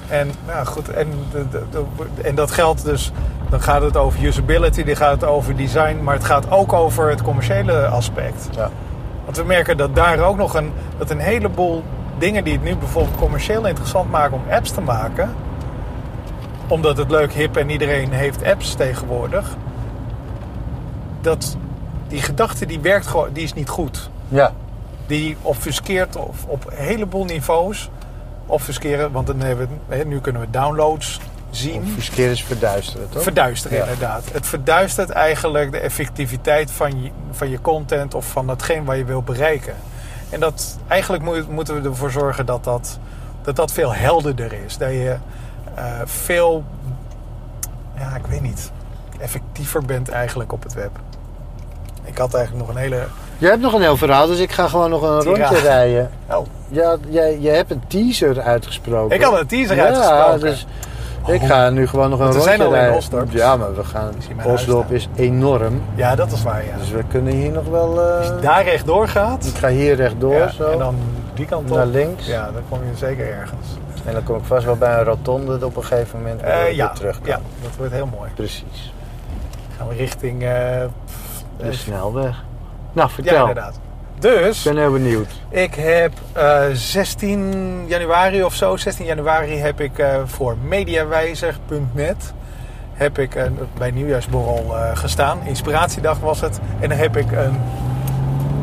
En 0.08 0.30
nou 0.46 0.66
goed, 0.66 0.88
en, 0.88 1.08
de, 1.32 1.48
de- 1.48 1.64
de- 1.70 2.22
en 2.22 2.34
dat 2.34 2.50
geldt 2.50 2.84
dus, 2.84 3.12
dan 3.50 3.60
gaat 3.60 3.82
het 3.82 3.96
over 3.96 4.24
usability, 4.24 4.84
dan 4.84 4.96
gaat 4.96 5.10
het 5.20 5.24
over 5.24 5.56
design, 5.56 5.98
maar 6.02 6.14
het 6.14 6.24
gaat 6.24 6.50
ook 6.50 6.72
over 6.72 7.08
het 7.10 7.22
commerciële 7.22 7.86
aspect. 7.86 8.48
Ja. 8.56 8.70
Want 9.24 9.36
we 9.36 9.44
merken 9.44 9.76
dat 9.76 9.94
daar 9.94 10.18
ook 10.18 10.36
nog 10.36 10.54
een, 10.54 10.72
dat 10.98 11.10
een 11.10 11.18
heleboel 11.18 11.82
dingen 12.18 12.44
die 12.44 12.52
het 12.52 12.62
nu 12.62 12.76
bijvoorbeeld 12.76 13.16
commercieel 13.16 13.66
interessant 13.66 14.10
maken 14.10 14.36
om 14.36 14.42
apps 14.50 14.70
te 14.70 14.80
maken, 14.80 15.34
omdat 16.68 16.96
het 16.96 17.10
leuk, 17.10 17.32
hip 17.32 17.56
en 17.56 17.70
iedereen 17.70 18.12
heeft 18.12 18.44
apps 18.44 18.74
tegenwoordig, 18.74 19.56
dat 21.20 21.56
die 22.08 22.22
gedachte 22.22 22.66
die 22.66 22.80
werkt 22.80 23.06
gewoon, 23.06 23.28
die 23.32 23.42
is 23.44 23.52
niet 23.54 23.68
goed. 23.68 24.10
Ja. 24.28 24.52
Die 25.06 25.36
obfuskeert 25.42 26.16
op, 26.16 26.34
op 26.46 26.64
een 26.66 26.76
heleboel 26.84 27.24
niveaus. 27.24 27.90
Obfusceren, 28.46 29.12
want 29.12 29.26
dan 29.26 29.40
hebben 29.40 29.68
we, 29.86 29.96
nu 29.96 30.20
kunnen 30.20 30.40
we 30.42 30.50
downloads 30.50 31.20
zien. 31.50 31.94
Verkeer 31.98 32.30
is 32.30 32.44
verduisteren, 32.44 33.08
toch? 33.08 33.22
Verduisteren 33.22 33.76
Ja. 33.76 33.82
inderdaad. 33.82 34.24
Het 34.32 34.46
verduistert 34.46 35.10
eigenlijk 35.10 35.70
de 35.72 35.78
effectiviteit 35.78 36.70
van 36.70 37.02
je, 37.02 37.10
van 37.30 37.48
je 37.50 37.60
content 37.60 38.14
of 38.14 38.26
van 38.26 38.48
hetgeen 38.48 38.84
waar 38.84 38.96
je 38.96 39.04
wil 39.04 39.22
bereiken. 39.22 39.74
En 40.30 40.40
dat, 40.40 40.78
eigenlijk 40.88 41.22
moet- 41.22 41.48
moeten 41.48 41.82
we 41.82 41.88
ervoor 41.88 42.10
zorgen 42.10 42.46
dat 42.46 42.64
dat, 42.64 42.98
dat, 43.42 43.56
dat 43.56 43.72
veel 43.72 43.94
helderder 43.94 44.52
is. 44.64 44.76
Dat 44.76 44.90
je 44.90 45.16
eh, 45.74 45.84
veel, 46.04 46.64
ja 47.98 48.16
ik 48.16 48.26
weet 48.26 48.40
niet, 48.40 48.70
effectiever 49.18 49.84
bent 49.84 50.08
eigenlijk 50.08 50.52
op 50.52 50.62
het 50.62 50.74
web. 50.74 50.90
Ik 52.04 52.18
had 52.18 52.34
eigenlijk 52.34 52.66
nog 52.66 52.76
een 52.76 52.80
hele... 52.82 53.06
Jij 53.44 53.52
hebt 53.52 53.64
nog 53.64 53.72
een 53.74 53.80
heel 53.82 53.96
verhaal, 53.96 54.26
dus 54.26 54.38
ik 54.38 54.52
ga 54.52 54.68
gewoon 54.68 54.90
nog 54.90 55.02
een 55.02 55.22
rondje 55.22 55.58
rijden. 55.60 56.10
Oh, 56.30 56.46
Ja, 56.68 56.96
jij, 57.08 57.38
jij 57.38 57.56
hebt 57.56 57.70
een 57.70 57.82
teaser 57.86 58.40
uitgesproken. 58.40 59.16
ik 59.16 59.22
had 59.22 59.38
een 59.40 59.46
teaser 59.46 59.76
ja, 59.76 59.82
uitgesproken. 59.84 60.40
dus 60.40 60.66
ik 61.26 61.42
ga 61.42 61.70
nu 61.70 61.86
gewoon 61.86 62.10
nog 62.10 62.18
een 62.18 62.24
Want 62.24 62.36
we 62.36 62.40
rondje 62.40 62.56
zijn 62.56 62.68
al 62.68 62.74
in 62.74 62.80
rijden. 62.80 62.96
Osdorp. 62.96 63.30
Ja, 63.32 63.56
maar 63.56 63.74
we 63.76 63.84
gaan... 63.84 64.12
Osdorp 64.44 64.90
is 64.92 65.08
enorm. 65.16 65.82
Ja, 65.94 66.14
dat 66.14 66.32
is 66.32 66.42
waar, 66.42 66.64
ja. 66.64 66.76
Dus 66.78 66.90
we 66.90 67.02
kunnen 67.08 67.32
hier 67.32 67.50
nog 67.50 67.64
wel... 67.66 68.00
eh, 68.00 68.16
Als 68.16 68.26
je 68.26 68.38
daar 68.40 68.64
rechtdoor 68.64 69.08
gaat... 69.08 69.44
Ik 69.46 69.56
ga 69.56 69.68
hier 69.68 69.94
rechtdoor 69.94 70.34
ja, 70.34 70.50
zo. 70.50 70.70
en 70.70 70.78
dan 70.78 70.94
die 71.34 71.46
kant 71.46 71.70
op. 71.70 71.76
Naar 71.76 71.86
links. 71.86 72.26
Ja, 72.26 72.50
dan 72.52 72.62
kom 72.68 72.78
je 72.90 72.96
zeker 72.96 73.32
ergens. 73.32 73.66
En 74.04 74.12
dan 74.12 74.22
kom 74.22 74.36
ik 74.36 74.44
vast 74.44 74.64
wel 74.64 74.76
bij 74.76 74.98
een 74.98 75.04
rotonde 75.04 75.66
op 75.66 75.76
een 75.76 75.84
gegeven 75.84 76.18
moment 76.18 76.40
ik 76.42 76.74
ja, 76.74 76.88
terug 76.88 77.18
kan. 77.20 77.28
ja, 77.28 77.40
dat 77.62 77.70
wordt 77.78 77.92
heel 77.92 78.08
mooi. 78.18 78.30
Precies. 78.34 78.92
Gaan 79.78 79.88
we 79.88 79.94
richting... 79.94 80.42
eh, 80.42 80.48
De 81.56 81.72
snelweg. 81.72 82.44
Nou, 82.94 83.08
ja, 83.08 83.14
vertel. 83.14 83.38
inderdaad. 83.40 83.78
Dus, 84.18 84.58
ik 84.66 84.72
ben 84.72 84.82
heel 84.82 84.92
benieuwd. 84.92 85.26
ik 85.48 85.74
heb 85.74 86.12
eh, 86.32 86.62
16 86.72 87.84
januari 87.86 88.42
of 88.44 88.54
zo, 88.54 88.76
16 88.76 89.04
januari 89.06 89.56
heb 89.56 89.80
ik 89.80 89.98
eh, 89.98 90.14
voor 90.24 90.56
mediawijzer.net 90.62 92.32
heb 92.94 93.18
ik 93.18 93.36
bij 93.78 93.90
nieuwjaarsborrel 93.90 94.76
eh, 94.76 94.96
gestaan. 94.96 95.38
Inspiratiedag 95.44 96.18
was 96.18 96.40
het. 96.40 96.60
En 96.80 96.88
dan 96.88 96.98
heb 96.98 97.16
ik 97.16 97.32
een... 97.32 97.60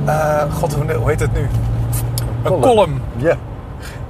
eh, 0.05 0.53
God, 0.53 0.73
hoe 0.73 1.09
heet 1.09 1.19
het 1.19 1.33
nu? 1.33 1.39
Een 1.41 1.49
column. 2.43 2.61
column 2.61 3.01
Ja. 3.17 3.35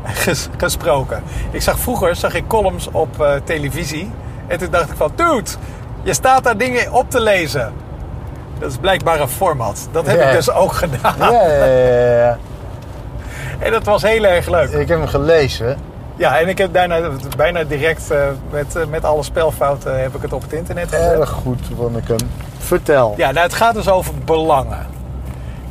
ges- 0.03 0.49
gesproken. 0.57 1.23
Ik 1.51 1.61
zag 1.61 1.79
vroeger 1.79 2.15
zag 2.15 2.33
ik 2.33 2.47
columns 2.47 2.87
op 2.91 3.21
eh, 3.21 3.33
televisie. 3.43 4.11
En 4.47 4.57
toen 4.57 4.71
dacht 4.71 4.89
ik 4.89 4.95
van, 4.97 5.11
dude, 5.15 5.49
je 6.03 6.13
staat 6.13 6.43
daar 6.43 6.57
dingen 6.57 6.93
op 6.93 7.09
te 7.09 7.21
lezen. 7.21 7.73
Dat 8.61 8.71
is 8.71 8.77
blijkbaar 8.77 9.19
een 9.19 9.27
format. 9.29 9.87
Dat 9.91 10.07
heb 10.07 10.19
Ja. 10.19 10.27
ik 10.27 10.35
dus 10.35 10.51
ook 10.51 10.73
gedaan. 10.73 11.15
Ja, 11.19 11.31
ja, 11.31 11.65
ja, 11.65 12.17
ja. 12.17 12.37
En 13.65 13.71
dat 13.71 13.83
was 13.83 14.01
heel 14.01 14.23
erg 14.23 14.49
leuk. 14.49 14.69
Ik 14.69 14.87
heb 14.87 14.97
hem 14.99 15.07
gelezen. 15.07 15.77
Ja, 16.15 16.39
en 16.39 16.47
ik 16.47 16.57
heb 16.57 16.73
daarna 16.73 16.99
bijna 17.37 17.63
direct 17.63 18.11
eh, 18.11 18.17
met, 18.49 18.75
eh, 18.75 18.85
met 18.85 19.05
alle 19.05 19.23
spelfouten 19.23 20.01
heb 20.01 20.15
ik 20.15 20.21
het 20.21 20.33
op 20.33 20.41
het 20.41 20.53
internet 20.53 20.89
gezet. 20.89 21.11
Erg 21.19 21.29
goed 21.29 21.59
vond 21.77 21.97
ik 21.97 22.07
hem. 22.07 22.17
Vertel. 22.57 23.13
Ja, 23.17 23.31
nou, 23.31 23.45
het 23.45 23.53
gaat 23.55 23.73
dus 23.73 23.89
over 23.89 24.13
belangen. 24.25 24.85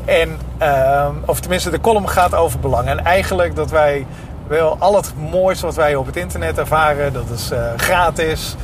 En, 0.05 0.38
ehm, 0.59 1.12
of 1.26 1.41
tenminste, 1.41 1.70
de 1.70 1.80
column 1.80 2.09
gaat 2.09 2.34
over 2.34 2.59
belangen. 2.61 2.99
En 2.99 3.05
eigenlijk 3.05 3.57
dat 3.57 3.70
wij 3.70 4.07
wel 4.47 4.76
al 4.78 4.97
het 4.97 5.12
mooiste 5.30 5.66
wat 5.66 5.74
wij 5.74 5.95
op 5.95 6.07
het 6.07 6.16
internet 6.16 6.59
ervaren, 6.59 7.12
dat 7.12 7.26
is 7.34 7.51
eh, 7.51 7.59
gratis. 7.76 8.57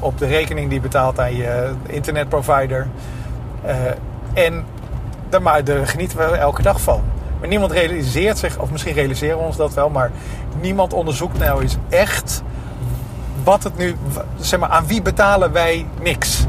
op 0.00 0.18
de 0.18 0.26
rekening 0.26 0.70
die 0.70 0.80
betaalt 0.80 1.20
aan 1.20 1.36
je 1.36 1.70
internetprovider. 1.86 2.86
Eh, 3.64 3.76
en 4.44 4.64
daar, 5.28 5.42
maar, 5.42 5.64
daar 5.64 5.86
genieten 5.86 6.18
we 6.18 6.24
elke 6.24 6.62
dag 6.62 6.80
van. 6.80 7.02
Maar 7.40 7.48
niemand 7.48 7.72
realiseert 7.72 8.38
zich, 8.38 8.58
of 8.58 8.70
misschien 8.70 8.94
realiseren 8.94 9.38
we 9.38 9.44
ons 9.44 9.56
dat 9.56 9.74
wel, 9.74 9.90
maar 9.90 10.10
niemand 10.60 10.92
onderzoekt 10.92 11.38
nou 11.38 11.62
eens 11.62 11.76
echt 11.88 12.42
wat 13.44 13.62
het 13.62 13.76
nu, 13.76 13.96
zeg 14.40 14.60
maar, 14.60 14.68
aan 14.68 14.86
wie 14.86 15.02
betalen 15.02 15.52
wij 15.52 15.86
niks? 16.00 16.44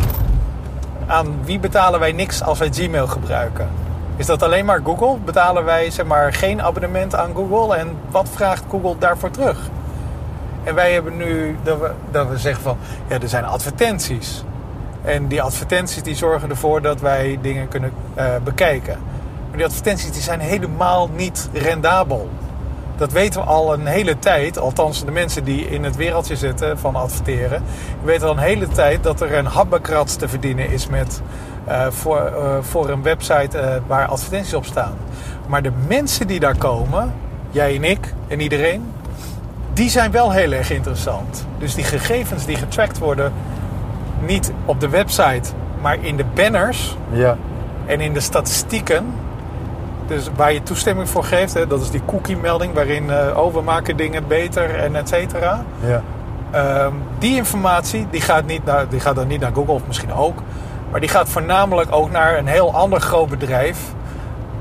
aan 1.12 1.40
wie 1.44 1.60
betalen 1.60 2.00
wij 2.00 2.12
niks 2.12 2.44
als 2.44 2.60
wij 2.60 2.70
Gmail 2.72 3.08
gebruiken? 3.08 3.70
Is 4.16 4.26
dat 4.26 4.44
alleen 4.44 4.66
maar 4.66 4.82
Google? 4.84 5.18
Betalen 5.26 5.66
wij 5.66 5.90
zeg 5.90 6.06
maar, 6.06 6.34
geen 6.34 6.62
abonnement 6.62 7.16
aan 7.16 7.32
Google? 7.36 7.76
En 7.76 7.98
wat 8.10 8.30
vraagt 8.34 8.64
Google 8.70 8.96
daarvoor 9.00 9.32
terug? 9.32 9.70
En 10.64 10.76
wij 10.76 10.94
hebben 10.94 11.18
nu 11.18 11.58
dat 11.64 11.80
we, 11.80 11.92
dat 12.12 12.28
we 12.28 12.38
zeggen 12.38 12.64
van 12.64 12.78
ja, 13.08 13.20
er 13.20 13.30
zijn 13.30 13.46
advertenties. 13.46 14.44
En 15.04 15.28
die 15.28 15.42
advertenties 15.42 16.04
die 16.04 16.16
zorgen 16.16 16.50
ervoor 16.50 16.82
dat 16.82 17.02
wij 17.02 17.40
dingen 17.42 17.68
kunnen 17.68 17.92
eh, 18.14 18.26
bekijken. 18.44 18.98
Maar 19.48 19.58
die 19.58 19.66
advertenties 19.66 20.12
die 20.12 20.22
zijn 20.22 20.40
helemaal 20.40 21.10
niet 21.16 21.50
rendabel. 21.54 22.30
Dat 22.98 23.12
weten 23.12 23.42
we 23.42 23.48
al 23.48 23.74
een 23.74 23.86
hele 23.86 24.20
tijd. 24.20 24.60
Althans, 24.60 25.06
de 25.06 25.12
mensen 25.12 25.44
die 25.44 25.70
in 25.70 25.84
het 25.84 25.96
wereldje 25.96 26.36
zitten 26.36 26.80
van 26.80 26.96
adverteren. 26.96 27.64
Weten 28.04 28.28
al 28.28 28.34
een 28.34 28.40
hele 28.40 28.68
tijd 28.68 29.04
dat 29.04 29.22
er 29.22 29.34
een 29.34 29.46
habbekrats 29.46 30.16
te 30.16 30.28
verdienen 30.28 30.70
is 30.70 30.88
met, 30.88 31.22
eh, 31.66 31.88
voor, 31.90 32.26
eh, 32.26 32.58
voor 32.62 32.90
een 32.90 33.04
website 33.04 33.82
waar 33.88 34.08
advertenties 34.08 34.54
op 34.54 34.66
staan. 34.66 34.98
Maar 35.48 35.62
de 35.62 35.72
mensen 35.88 36.28
die 36.28 36.40
daar 36.40 36.58
komen, 36.58 37.14
jij 37.52 37.76
en 37.76 37.84
ik 37.84 38.14
en 38.28 38.40
iedereen, 38.40 38.92
die 39.74 39.90
zijn 39.90 40.12
wel 40.12 40.32
heel 40.32 40.52
erg 40.52 40.72
interessant. 40.72 41.46
Dus 41.58 41.76
die 41.76 41.84
gegevens 41.84 42.46
die 42.46 42.56
getracked 42.56 42.98
worden, 42.98 43.34
niet 44.22 44.52
op 44.66 44.80
de 44.80 44.90
website, 44.90 45.50
maar 45.82 45.98
in 46.02 46.18
de 46.18 46.26
banners 46.36 46.98
Ja. 47.12 47.38
en 47.86 48.02
in 48.02 48.14
de 48.14 48.20
statistieken, 48.20 49.06
dus 50.08 50.30
waar 50.36 50.54
je 50.54 50.64
toestemming 50.64 51.10
voor 51.10 51.24
geeft, 51.24 51.54
hè, 51.54 51.68
dat 51.68 51.82
is 51.82 51.90
die 51.90 52.02
cookie-melding 52.06 52.74
waarin 52.74 53.10
eh 53.12 53.38
oh, 53.38 53.54
we 53.54 53.62
maken 53.62 53.98
dingen 53.98 54.28
beter 54.28 54.76
en 54.76 54.96
et 54.96 55.08
cetera. 55.10 55.64
Ja. 55.86 56.02
Ehm, 56.52 56.94
die 57.20 57.36
informatie 57.36 58.08
die 58.10 58.22
gaat, 58.22 58.46
niet 58.46 58.66
naar, 58.66 58.90
die 58.90 59.00
gaat 59.00 59.16
dan 59.16 59.28
niet 59.28 59.40
naar 59.40 59.52
Google, 59.54 59.74
of 59.74 59.82
misschien 59.88 60.14
ook, 60.14 60.40
maar 60.92 61.00
die 61.00 61.10
gaat 61.10 61.30
voornamelijk 61.30 61.88
ook 61.96 62.12
naar 62.12 62.38
een 62.38 62.48
heel 62.48 62.74
ander 62.74 63.00
groot 63.02 63.30
bedrijf, 63.30 63.80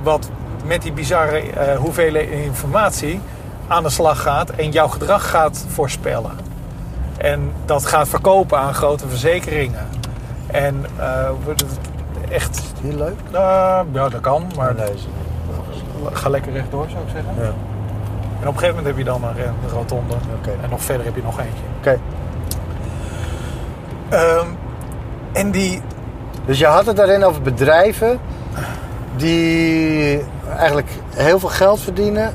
wat 0.03 0.31
met 0.65 0.83
die 0.83 0.93
bizarre 0.93 1.39
eh 1.51 1.77
hoeveelheid 1.79 2.29
informatie 2.31 3.21
aan 3.69 3.83
de 3.83 3.91
slag 3.91 4.23
gaat 4.23 4.51
en 4.51 4.71
jouw 4.71 4.89
gedrag 4.89 5.31
gaat 5.31 5.65
voorspellen. 5.69 6.31
En 7.21 7.53
dat 7.65 7.87
gaat 7.87 8.09
verkopen 8.09 8.59
aan 8.59 8.75
grote 8.75 9.09
verzekeringen. 9.09 9.89
En 10.47 10.85
eh, 10.97 11.31
wordt 11.45 11.61
het 11.61 11.79
echt 12.29 12.63
Heel 12.83 12.97
leuk. 12.97 13.19
uh, 13.33 13.81
ja, 13.93 14.09
dat 14.09 14.21
kan, 14.21 14.47
maar 14.57 14.75
lezen. 14.75 15.11
ga 16.13 16.29
lekker 16.29 16.53
rechtdoor 16.53 16.87
zou 16.91 17.03
ik 17.03 17.11
zeggen. 17.13 17.35
Ja. 17.37 17.53
En 18.41 18.49
op 18.49 18.55
een 18.55 18.61
gegeven 18.61 18.69
moment 18.69 18.87
heb 18.87 18.97
je 18.97 19.05
dan 19.05 19.25
een, 19.25 19.71
rotonde. 19.71 20.15
Oké. 20.39 20.51
En 20.63 20.71
nog 20.71 20.83
verder 20.83 21.05
heb 21.05 21.17
je 21.17 21.23
nog 21.23 21.39
eentje. 21.39 21.63
Oké. 21.79 21.99
Ehm, 24.09 24.47
en 25.33 25.51
die, 25.51 25.83
Dus 26.45 26.59
je 26.59 26.67
had 26.67 26.87
het 26.87 26.97
daarin 26.97 27.25
over 27.25 27.43
bedrijven 27.43 28.19
die 29.17 30.25
eigenlijk 30.57 30.89
heel 31.15 31.39
veel 31.39 31.49
geld 31.49 31.81
verdienen 31.81 32.33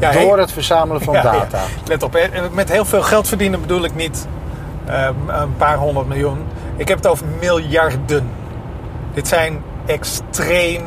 ja, 0.00 0.12
door 0.12 0.38
het 0.38 0.52
verzamelen 0.52 1.02
van 1.02 1.14
ja, 1.14 1.22
data. 1.22 1.58
let 1.86 2.02
op, 2.02 2.18
met 2.52 2.70
heel 2.72 2.84
veel 2.84 3.02
geld 3.02 3.28
verdienen 3.28 3.60
bedoel 3.60 3.84
ik 3.84 3.94
niet 3.94 4.26
ehm, 4.86 5.14
een 5.26 5.56
paar 5.56 5.76
honderd 5.76 6.06
miljoen. 6.08 6.38
Ik 6.76 6.88
heb 6.88 6.96
het 6.96 7.06
over 7.06 7.26
miljarden. 7.40 8.30
Dit 9.14 9.28
zijn 9.28 9.62
extreem 9.86 10.82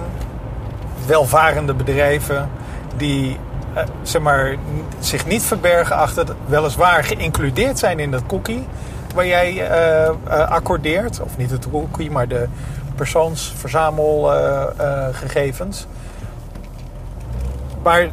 welvarende 1.06 1.74
bedrijven 1.74 2.50
die 2.98 3.38
eh, 3.74 3.84
zeg 4.02 4.22
maar, 4.22 4.56
zich 5.00 5.26
niet 5.26 5.44
verbergen 5.44 5.96
achter, 5.96 6.28
het- 6.28 6.36
weliswaar 6.46 7.04
geïncludeerd 7.04 7.80
zijn 7.80 8.00
in 8.00 8.12
dat 8.12 8.26
cookie 8.28 8.68
waar 9.16 9.28
jij 9.28 9.68
eh, 9.70 10.10
accordeert. 10.50 11.22
Of 11.22 11.38
niet 11.38 11.52
het 11.52 11.68
cookie, 11.72 12.12
maar 12.12 12.28
de 12.28 12.48
persoonsverzamelgegevens. 12.96 15.88
maar 17.84 18.08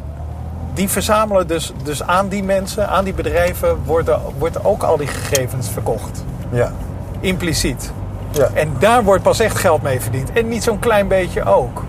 die 0.79 0.89
verzamelen 0.89 1.47
dus, 1.47 1.73
dus 1.83 2.03
aan 2.03 2.27
die 2.27 2.43
mensen, 2.43 2.89
aan 2.89 3.03
die 3.03 3.13
bedrijven, 3.13 3.77
worden, 3.85 4.21
worden 4.37 4.65
ook 4.65 4.83
al 4.83 4.97
die 4.97 5.07
gegevens 5.07 5.69
verkocht. 5.69 6.23
Ja. 6.51 6.71
Impliciet. 7.19 7.91
Ja. 8.31 8.49
En 8.53 8.75
daar 8.79 9.03
wordt 9.03 9.23
pas 9.23 9.39
echt 9.39 9.57
geld 9.57 9.81
mee 9.81 10.01
verdiend. 10.01 10.31
En 10.31 10.47
niet 10.47 10.63
zo'n 10.63 10.79
klein 10.79 11.07
beetje 11.07 11.43
ook. 11.43 11.83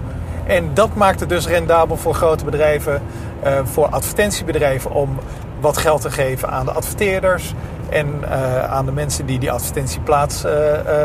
En 0.47 0.71
dat 0.75 0.95
maakt 0.95 1.21
het 1.21 1.29
dus 1.29 1.47
rendabel 1.47 1.97
voor 1.97 2.15
grote 2.15 2.45
bedrijven, 2.45 3.03
eh, 3.43 3.53
voor 3.65 3.87
advertentiebedrijven 3.89 4.91
om 4.91 5.19
wat 5.61 5.77
geld 5.77 6.01
te 6.01 6.11
geven 6.11 6.51
aan 6.51 6.65
de 6.65 6.73
adverteerders 6.73 7.55
en 7.91 8.15
eh, 8.31 8.65
aan 8.73 8.85
de 8.85 8.93
mensen 8.93 9.27
die 9.27 9.39
die 9.39 9.53
advertentieplaats 9.53 10.45
eh, 10.45 10.53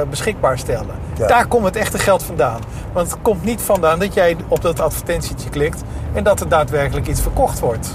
beschikbaar 0.09 0.57
stellen. 0.57 0.95
Ja. 1.17 1.27
Daar 1.27 1.45
komt 1.47 1.65
het 1.65 1.75
echte 1.75 1.99
geld 1.99 2.23
vandaan. 2.23 2.59
Want 2.93 3.11
het 3.11 3.21
komt 3.21 3.43
niet 3.43 3.61
vandaan 3.61 3.99
dat 3.99 4.13
jij 4.13 4.35
op 4.47 4.61
dat 4.61 4.79
advertentietje 4.79 5.49
klikt 5.49 5.81
en 6.13 6.23
dat 6.23 6.39
er 6.39 6.49
daadwerkelijk 6.49 7.07
iets 7.07 7.21
verkocht 7.21 7.59
wordt. 7.59 7.87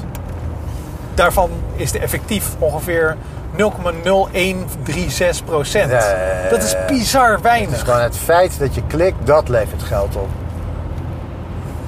Daarvan 1.15 1.51
is 1.77 1.93
de 1.93 1.99
effectief 1.99 2.49
ongeveer 2.59 3.17
0,0136 3.57 5.45
procent. 5.45 5.91
Ja, 5.91 5.99
ja, 5.99 6.49
Dat 6.51 6.63
is 6.63 6.77
bizar 6.87 7.33
Het 7.33 7.41
weinig. 7.41 7.75
is 7.75 7.83
gewoon 7.83 8.01
het 8.01 8.17
feit 8.17 8.59
dat 8.59 8.75
je 8.75 8.83
klikt, 8.87 9.27
dat 9.27 9.49
levert 9.49 9.83
geld 9.83 10.17
op. 10.17 10.29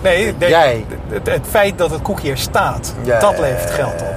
Nee, 0.03 0.35
Jij. 0.39 0.85
Het, 1.09 1.27
het 1.31 1.47
feit 1.49 1.79
dat 1.79 1.91
het 1.91 2.03
koekje 2.03 2.31
er 2.31 2.39
staat, 2.39 2.95
dat 3.21 3.39
levert 3.39 3.71
geld 3.71 4.03
op. 4.03 4.17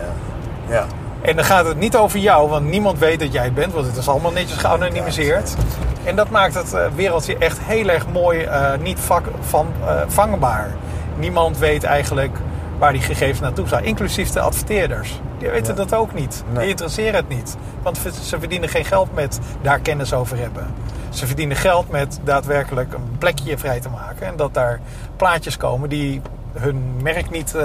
Ja. 0.67 0.85
En 1.25 1.35
dan 1.35 1.45
gaat 1.45 1.65
het 1.65 1.77
niet 1.77 1.95
over 1.95 2.19
jou, 2.19 2.49
want 2.49 2.65
niemand 2.69 2.99
weet 2.99 3.19
dat 3.19 3.33
jij 3.33 3.43
het 3.43 3.53
bent, 3.53 3.73
want 3.73 3.85
het 3.85 3.97
is 3.97 4.07
allemaal 4.07 4.31
netjes 4.31 4.57
geanonimiseerd. 4.57 5.55
En 6.03 6.15
dat 6.15 6.29
maakt 6.29 6.53
het 6.53 6.73
eh, 6.73 6.85
wereldje 6.95 7.37
echt 7.37 7.59
heel 7.61 7.89
erg 7.89 8.07
mooi, 8.07 8.41
eh, 8.41 8.77
niet 8.81 8.99
vak, 8.99 9.25
van, 9.39 9.67
eh, 9.85 10.01
vangbaar. 10.07 10.75
Niemand 11.17 11.57
weet 11.57 11.83
eigenlijk 11.83 12.37
waar 12.77 12.91
die 12.91 13.01
gegevens 13.01 13.39
naartoe 13.39 13.67
zijn, 13.67 13.83
inclusief 13.83 14.29
de 14.29 14.39
adverteerders. 14.39 15.19
Die 15.37 15.49
weten 15.49 15.75
Ja. 15.75 15.85
dat 15.85 15.93
ook 15.93 16.13
niet. 16.13 16.43
Nee. 16.47 16.59
Die 16.61 16.69
interesseren 16.69 17.15
het 17.15 17.27
niet. 17.29 17.55
Want 17.81 17.99
ze 18.23 18.39
verdienen 18.39 18.69
geen 18.69 18.85
geld 18.85 19.13
met 19.13 19.39
daar 19.61 19.79
kennis 19.79 20.13
over 20.13 20.37
hebben. 20.37 20.67
Ze 21.09 21.27
verdienen 21.27 21.57
geld 21.57 21.89
met 21.89 22.19
daadwerkelijk 22.23 22.93
een 22.93 23.17
plekje 23.17 23.57
vrij 23.57 23.79
te 23.79 23.89
maken. 23.89 24.27
En 24.27 24.35
dat 24.35 24.53
daar 24.53 24.79
plaatjes 25.17 25.57
komen 25.57 25.89
die 25.89 26.21
hun 26.53 26.99
merk 27.01 27.29
niet 27.29 27.55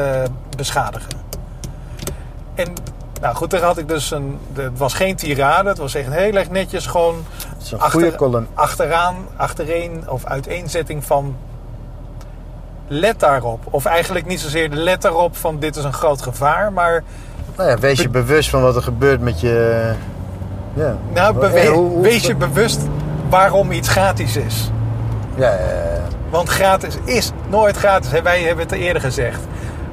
beschadigen. 0.57 1.11
En 2.55 2.75
nou 3.21 3.35
goed, 3.35 3.51
daar 3.51 3.63
had 3.63 3.79
ik 3.79 3.89
dus 3.89 4.11
een. 4.11 4.39
Het 4.53 4.79
was 4.79 4.95
geen 4.95 5.17
tirade, 5.17 5.69
het 5.69 5.79
was 5.79 5.95
echt 5.95 6.11
heel 6.11 6.35
erg 6.35 6.51
netjes. 6.51 6.87
Gewoon 6.87 7.25
een 7.73 7.81
goede 7.81 8.15
column. 8.15 8.47
achteraan, 8.55 9.17
achtereen 9.37 10.05
of 10.09 10.25
uiteenzetting 10.25 11.05
van. 11.05 11.37
Let 12.93 13.21
daarop. 13.21 13.61
Of 13.71 13.85
eigenlijk 13.85 14.27
niet 14.27 14.41
zozeer 14.41 14.71
de 14.71 14.77
let 14.77 15.03
daarop 15.03 15.37
van 15.37 15.59
dit 15.59 15.77
is 15.77 15.85
een 15.85 15.93
groot 15.93 16.23
gevaar, 16.23 16.73
maar 16.73 17.03
Nou 17.57 17.71
ja, 17.71 17.79
wees 17.79 18.01
je 18.01 18.09
bewust 18.09 18.51
van 18.51 18.63
wat 18.63 18.77
er 18.77 18.83
gebeurt 18.83 19.21
met 19.21 19.41
je... 19.41 19.93
Ja. 20.75 20.97
nou, 21.15 21.35
bewe- 21.39 21.67
hoe- 21.67 21.89
hoe- 21.91 22.03
wees 22.03 22.27
je 22.27 22.35
bewust 22.37 22.81
waarom 23.29 23.73
iets 23.73 23.89
gratis 23.89 24.37
is. 24.37 24.71
Ja, 25.37 25.51
ja, 25.53 25.59
ja. 25.59 26.01
Want 26.31 26.49
gratis 26.49 26.97
is 27.05 27.31
nooit 27.49 27.77
gratis. 27.77 28.21
Wij 28.21 28.41
hebben 28.43 28.65
het 28.65 28.73
eerder 28.75 29.03
gezegd. 29.03 29.41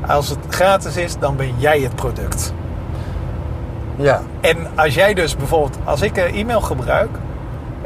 Als 0.08 0.30
het 0.30 0.40
gratis 0.50 0.98
is, 0.98 1.18
dan 1.20 1.36
ben 1.36 1.54
jij 1.58 1.80
het 1.80 1.96
product. 1.96 2.54
Ja, 4.00 4.22
En 4.42 4.58
als 4.76 4.94
jij 4.94 5.14
dus 5.14 5.36
bijvoorbeeld, 5.36 5.78
als 5.84 6.02
ik 6.02 6.18
e-mail 6.18 6.62
gebruik, 6.62 7.10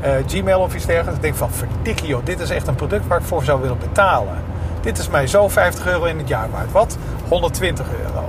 eh, 0.01 0.12
Gmail 0.28 0.59
of 0.59 0.76
iets 0.76 0.86
dergelijks, 0.86 1.20
denk 1.22 1.34
ik 1.34 1.39
van 1.39 1.51
verdikkie 1.51 2.07
joh, 2.07 2.26
dit 2.26 2.39
is 2.39 2.49
echt 2.49 2.68
een 2.68 2.76
product 2.76 3.07
waar 3.07 3.20
ik 3.20 3.26
voor 3.26 3.43
zou 3.43 3.62
willen 3.62 3.78
betalen. 3.80 4.36
Dit 4.82 4.97
is 4.97 5.09
mij 5.09 5.28
zo 5.28 5.47
50 5.47 5.88
euro 5.88 6.03
in 6.05 6.18
het 6.18 6.28
jaar 6.28 6.47
waard. 6.51 6.72
Wat? 6.72 6.97
120 7.28 7.86
euro. 8.05 8.24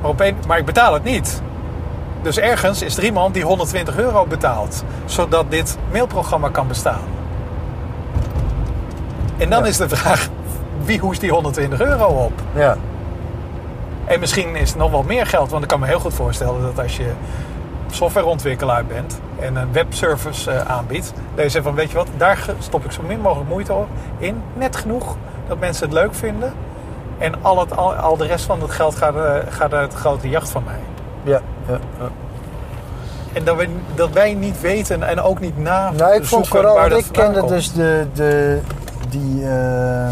Maar, 0.00 0.10
op 0.10 0.20
een, 0.20 0.36
maar 0.46 0.58
ik 0.58 0.64
betaal 0.64 0.94
het 0.94 1.04
niet. 1.04 1.42
Dus 2.22 2.38
ergens 2.38 2.82
is 2.82 2.96
er 2.96 3.04
iemand 3.04 3.34
die 3.34 3.44
120 3.44 3.98
euro 3.98 4.26
betaalt, 4.26 4.84
zodat 5.04 5.50
dit 5.50 5.78
mailprogramma 5.92 6.48
kan 6.48 6.68
bestaan. 6.68 7.00
En 9.38 9.50
dan 9.50 9.62
Ja. 9.62 9.68
is 9.68 9.76
de 9.76 9.88
vraag, 9.88 10.28
wie 10.84 10.98
hoest 10.98 11.20
die 11.20 11.30
120 11.30 11.80
euro 11.80 12.06
op? 12.06 12.32
ja. 12.54 12.76
En 14.10 14.20
misschien 14.20 14.56
is 14.56 14.68
het 14.68 14.78
nog 14.78 14.90
wel 14.90 15.02
meer 15.02 15.26
geld. 15.26 15.50
Want 15.50 15.62
ik 15.62 15.68
kan 15.68 15.80
me 15.80 15.86
heel 15.86 16.00
goed 16.00 16.14
voorstellen 16.14 16.62
dat 16.62 16.78
als 16.78 16.96
je 16.96 17.10
softwareontwikkelaar 17.90 18.84
bent 18.84 19.20
en 19.38 19.56
een 19.56 19.72
webservice 19.72 20.50
eh, 20.50 20.70
aanbiedt, 20.70 21.12
dat 21.34 21.44
je 21.44 21.50
zegt 21.50 21.64
van 21.64 21.74
weet 21.74 21.90
je 21.90 21.96
wat, 21.96 22.08
daar 22.16 22.44
stop 22.58 22.84
ik 22.84 22.92
zo 22.92 23.02
min 23.02 23.20
mogelijk 23.20 23.48
moeite 23.48 23.74
in. 24.18 24.42
Net 24.54 24.76
genoeg 24.76 25.16
dat 25.48 25.58
mensen 25.58 25.84
het 25.84 25.94
leuk 25.94 26.14
vinden. 26.14 26.52
En 27.18 27.34
al, 27.42 27.60
het, 27.60 27.76
al, 27.76 27.94
al 27.94 28.16
de 28.16 28.26
rest 28.26 28.44
van 28.44 28.60
het 28.60 28.70
geld 28.70 28.94
gaat, 28.94 29.14
eh, 29.14 29.36
gaat 29.48 29.70
naar 29.70 29.82
het 29.82 29.94
grote 29.94 30.28
jacht 30.28 30.48
van 30.48 30.62
mij. 30.64 30.80
ja, 31.22 31.40
ja, 31.68 31.78
ja. 31.98 32.08
En 33.32 33.44
dat 33.44 33.56
wij, 33.56 33.68
dat 33.94 34.10
wij 34.10 34.34
niet 34.34 34.60
weten 34.60 35.02
en 35.02 35.20
ook 35.20 35.40
niet 35.40 35.58
na 35.58 35.90
Nou, 35.90 36.14
ik 36.14 36.24
vond 36.24 36.48
vooral, 36.48 36.74
waar 36.74 36.88
dat 36.88 36.98
ik 36.98 37.12
kende 37.12 37.46
dus 37.46 37.72
de, 37.72 38.06
de, 38.14 38.60
die, 39.08 39.44
eh, 39.44 40.08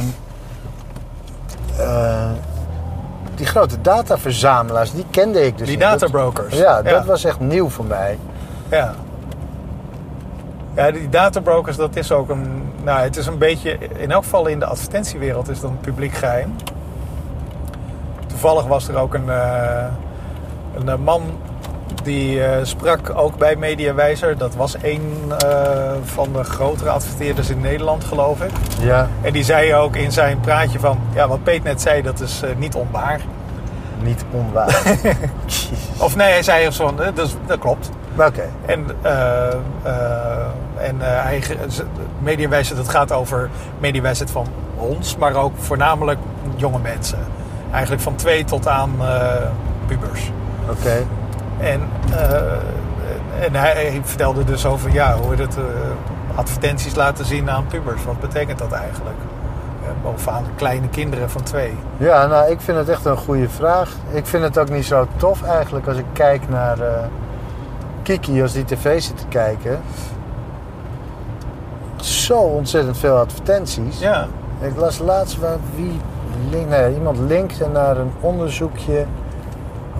die 3.38 3.46
grote 3.46 3.80
dataverzamelaars, 3.80 4.92
die 4.92 5.04
kende 5.10 5.46
ik 5.46 5.58
dus 5.58 5.66
Die 5.66 5.76
niet. 5.76 5.86
Dat- 5.86 6.00
databrokers. 6.00 6.56
Ja, 6.56 6.82
dat 6.82 7.04
was 7.04 7.24
echt 7.24 7.40
nieuw 7.40 7.68
voor 7.68 7.84
mij. 7.84 8.18
Ja. 8.68 8.94
Ja, 10.74 10.90
die 10.90 11.08
databrokers, 11.08 11.76
dat 11.76 11.96
is 11.96 12.12
ook 12.12 12.28
een... 12.28 12.72
Nou, 12.84 13.00
het 13.00 13.16
is 13.16 13.26
een 13.26 13.38
beetje... 13.38 13.78
In 13.96 14.10
elk 14.10 14.22
geval 14.22 14.46
in 14.46 14.58
de 14.58 14.64
advertentiewereld 14.66 15.48
is 15.48 15.60
dat 15.60 15.70
een 15.70 15.80
publiek 15.80 16.12
geheim. 16.14 16.54
Toevallig 18.26 18.66
was 18.66 18.88
er 18.88 18.96
ook 18.96 19.14
een, 19.14 19.30
eh, 19.30 19.84
een 20.74 20.88
eh, 20.88 20.96
man 20.96 21.22
die 22.08 22.44
eh, 22.44 22.64
sprak 22.64 23.12
ook 23.14 23.36
bij 23.36 23.56
Mediawijzer. 23.56 24.38
Dat 24.38 24.54
was 24.54 24.76
een 24.82 25.32
eh, 25.38 25.92
van 26.02 26.32
de 26.32 26.44
grotere 26.44 26.90
adverteerders 26.90 27.50
in 27.50 27.60
Nederland, 27.60 28.04
geloof 28.04 28.40
ik. 28.40 28.50
Ja, 28.80 29.08
En 29.22 29.32
die 29.32 29.44
zei 29.44 29.74
ook 29.74 29.96
in 29.96 30.12
zijn 30.12 30.40
praatje 30.40 30.78
van... 30.78 30.98
Ja, 31.14 31.28
wat 31.28 31.42
Peet 31.42 31.62
net 31.62 31.80
zei, 31.80 32.02
dat 32.02 32.20
is 32.20 32.42
eh, 32.42 32.50
niet 32.56 32.74
onwaar. 32.74 33.20
niet 34.02 34.24
onwaar. 34.30 34.82
Of 36.06 36.16
nee, 36.16 36.30
hij 36.30 36.42
zei 36.42 36.70
zo 36.70 36.86
van... 36.86 36.96
dat, 37.14 37.36
dat 37.46 37.58
klopt. 37.58 37.90
Oké, 38.16 38.44
En, 38.66 38.86
en 40.76 40.96
hij, 41.00 41.42
mediawijsheid, 42.18 42.78
het 42.78 42.88
gaat 42.88 43.12
over 43.12 43.50
mediawijsheid 43.78 44.30
van 44.30 44.46
ons, 44.76 45.16
maar 45.16 45.34
ook 45.34 45.52
voornamelijk 45.58 46.18
jonge 46.56 46.78
mensen. 46.78 47.18
Eigenlijk 47.70 48.02
van 48.02 48.14
twee 48.14 48.44
tot 48.44 48.68
aan 48.68 48.90
pubers. 49.86 50.30
oké. 50.70 51.06
En, 51.60 51.80
eh, 52.10 53.44
en 53.44 53.54
hij, 53.54 54.00
vertelde 54.04 54.44
dus 54.44 54.66
over 54.66 54.92
ja, 54.92 55.16
hoe 55.16 55.34
het 55.34 55.56
eh, 55.56 55.62
advertenties 56.38 56.94
laten 56.94 57.24
zien 57.24 57.50
aan 57.50 57.66
pubers. 57.66 58.04
Wat 58.04 58.20
betekent 58.20 58.58
dat 58.58 58.72
eigenlijk? 58.72 59.16
Eh, 59.82 60.10
of 60.10 60.28
aan 60.28 60.44
kleine 60.56 60.88
kinderen 60.88 61.30
van 61.30 61.42
twee. 61.42 61.74
Ja, 61.96 62.26
nou, 62.26 62.50
ik 62.50 62.60
vind 62.60 62.78
het 62.78 62.88
echt 62.88 63.04
een 63.04 63.16
goede 63.16 63.48
vraag. 63.48 63.90
Ik 64.10 64.26
vind 64.26 64.42
het 64.42 64.58
ook 64.58 64.68
niet 64.68 64.84
zo 64.84 65.06
tof 65.16 65.42
eigenlijk 65.42 65.86
als 65.86 65.96
ik 65.96 66.04
kijk 66.12 66.48
naar 66.48 66.80
eh, 66.80 67.04
Kiki, 68.02 68.42
als 68.42 68.52
die 68.52 68.64
tv 68.64 69.02
zit 69.02 69.16
te 69.16 69.26
kijken. 69.28 69.80
Zo 71.96 72.38
ontzettend 72.38 72.98
veel 72.98 73.16
advertenties. 73.16 73.98
Ja, 73.98 74.26
Ik 74.60 74.76
las 74.76 74.98
laatst 74.98 75.38
waar 75.38 75.56
wie 75.74 76.00
nee, 76.68 76.94
iemand 76.94 77.18
linkte 77.18 77.68
naar 77.68 77.96
een 77.96 78.12
onderzoekje 78.20 79.04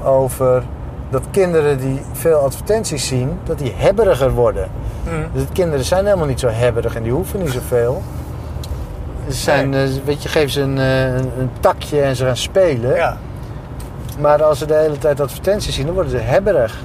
over 0.02 0.62
dat 1.11 1.22
kinderen 1.30 1.78
die 1.78 2.00
veel 2.12 2.38
advertenties 2.38 3.06
zien, 3.06 3.38
dat 3.44 3.59
die 3.59 3.72
hebberiger 3.76 4.30
worden. 4.32 4.68
Hm. 5.04 5.11
Dus 5.32 5.46
de 5.46 5.52
kinderen 5.52 5.84
zijn 5.84 6.04
helemaal 6.04 6.26
niet 6.26 6.40
zo 6.40 6.48
hebberig 6.48 6.94
en 6.94 7.02
die 7.02 7.12
hoeven 7.12 7.40
niet 7.40 7.50
zoveel. 7.50 8.02
Ze 9.28 9.34
zijn, 9.34 9.74
eh, 9.74 9.82
weet 10.04 10.22
je, 10.22 10.28
geef 10.28 10.50
ze 10.50 10.61
een, 10.61 10.78
eh, 10.78 11.04
een, 11.04 11.30
een 11.38 11.50
takje 11.61 12.00
en 12.00 12.16
ze 12.16 12.24
gaan 12.24 12.36
spelen. 12.36 12.94
ja. 12.94 13.16
Maar 14.20 14.42
als 14.42 14.59
ze 14.59 14.66
de 14.66 14.74
hele 14.74 14.98
tijd 14.98 15.20
advertenties 15.20 15.74
zien, 15.74 15.84
dan 15.84 15.94
worden 15.94 16.12
ze 16.12 16.18
hebberig. 16.18 16.78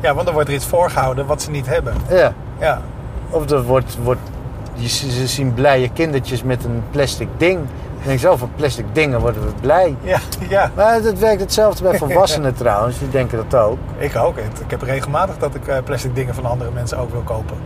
ja, 0.00 0.14
want 0.14 0.24
dan 0.24 0.34
wordt 0.34 0.48
er 0.48 0.54
iets 0.54 0.66
voorgehouden 0.66 1.26
wat 1.26 1.42
ze 1.42 1.50
niet 1.50 1.66
hebben. 1.66 1.94
Ja. 2.08 2.32
Ja, 2.58 2.80
Of 3.30 3.50
er 3.50 3.62
wordt, 3.62 3.98
wordt, 4.02 4.20
ze 4.86 5.26
zien 5.26 5.54
blije 5.54 5.88
kindertjes 5.88 6.42
met 6.42 6.64
een 6.64 6.82
plastic 6.90 7.28
ding. 7.36 7.58
Dan 8.04 8.10
denk 8.10 8.22
ik 8.22 8.28
zo, 8.30 8.36
van 8.36 8.50
plastic 8.56 8.84
dingen 8.92 9.20
worden 9.20 9.42
we 9.42 9.52
blij. 9.60 9.96
ja, 10.02 10.18
ja. 10.48 10.70
Maar 10.74 10.94
het 10.94 11.18
werkt 11.18 11.40
hetzelfde 11.40 11.82
bij 11.82 11.98
volwassenen 11.98 12.54
trouwens, 12.54 12.98
die 12.98 13.08
denken 13.10 13.44
dat 13.48 13.60
ook. 13.60 13.78
Ik 13.98 14.16
ook. 14.16 14.36
Ik 14.36 14.70
heb 14.70 14.82
regelmatig 14.82 15.38
dat 15.38 15.54
ik 15.54 15.66
eh, 15.68 15.76
plastic 15.84 16.14
dingen 16.14 16.34
van 16.34 16.44
andere 16.44 16.70
mensen 16.70 16.98
ook 16.98 17.10
wil 17.10 17.20
kopen. 17.24 17.56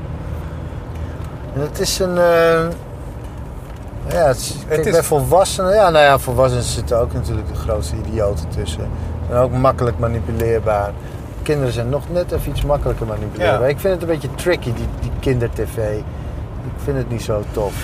En 1.54 1.60
het 1.60 1.80
is 1.80 1.98
een. 1.98 2.18
eh, 2.18 2.64
ja, 4.08 4.26
het 4.26 4.36
is, 4.36 4.56
kijk, 4.68 4.84
is- 4.84 4.92
bij 4.92 5.02
volwassenen. 5.02 5.74
Ja, 5.74 5.90
nou 5.90 6.04
ja, 6.04 6.18
volwassenen 6.18 6.64
zitten 6.64 6.98
ook 7.00 7.12
natuurlijk 7.12 7.48
de 7.48 7.54
grootste 7.54 7.96
idioten 8.06 8.48
tussen. 8.48 8.88
En 9.30 9.36
ook 9.36 9.52
makkelijk 9.52 9.98
manipuleerbaar. 9.98 10.90
Kinderen 11.42 11.72
zijn 11.72 11.88
nog 11.88 12.02
net 12.12 12.32
even 12.32 12.50
iets 12.50 12.64
makkelijker 12.64 13.06
manipuleerbaar. 13.06 13.60
Ja. 13.60 13.66
Ik 13.66 13.78
vind 13.80 13.92
het 13.92 14.02
een 14.02 14.08
beetje 14.08 14.34
tricky, 14.34 14.72
die, 14.74 14.86
die 15.00 15.10
kindertv. 15.20 15.76
Ik 16.64 16.82
vind 16.84 16.96
het 16.96 17.10
niet 17.10 17.22
zo 17.22 17.42
tof. 17.52 17.74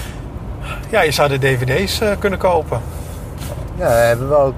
Ja, 0.92 1.00
je 1.02 1.10
zou 1.10 1.28
de 1.28 1.38
dvd's 1.38 2.00
eh, 2.00 2.08
kunnen 2.18 2.38
kopen. 2.38 2.80
Ja, 3.76 3.84
dat 3.88 3.96
hebben 3.98 4.28
we 4.28 4.34
ook. 4.34 4.54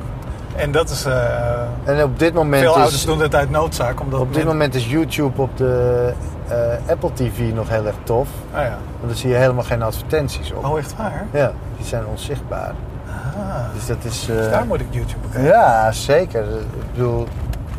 En 0.57 0.72
dat 0.72 0.91
is... 0.91 1.05
eh, 1.05 1.61
En 1.85 2.03
op 2.03 2.18
dit 2.18 2.35
moment 2.35 2.62
veel 2.62 2.70
is... 2.74 2.80
ouders 2.80 3.05
doen 3.05 3.20
het 3.20 3.35
uit 3.35 3.51
noodzaak. 3.51 4.01
Omdat 4.01 4.20
Op 4.20 4.26
dit 4.35 4.37
men- 4.37 4.47
moment 4.53 4.74
is 4.74 4.87
YouTube 4.91 5.43
op 5.43 5.57
de 5.57 6.12
eh, 6.49 6.57
Apple 6.91 7.12
TV 7.12 7.39
nog 7.55 7.68
heel 7.68 7.87
erg 7.87 7.95
tof. 8.03 8.28
Ah 8.55 8.62
ja. 8.62 8.68
Want 8.99 9.07
dan 9.09 9.14
zie 9.16 9.30
je 9.30 9.37
helemaal 9.37 9.64
geen 9.64 9.82
advertenties 9.82 10.53
op. 10.53 10.64
Oh, 10.64 10.78
echt 10.78 10.97
waar? 10.97 11.26
Ja, 11.30 11.53
die 11.76 11.87
zijn 11.87 12.07
onzichtbaar. 12.07 12.72
Ah, 13.09 13.55
Dus 13.74 13.87
dat 13.87 13.97
is... 14.05 14.24
dus 14.26 14.49
daar 14.51 14.66
moet 14.66 14.80
ik 14.80 14.87
YouTube 14.91 15.18
bekijken. 15.22 15.51
Ja, 15.51 15.93
zeker. 15.93 16.43
Ik 16.43 16.93
bedoel, 16.95 17.26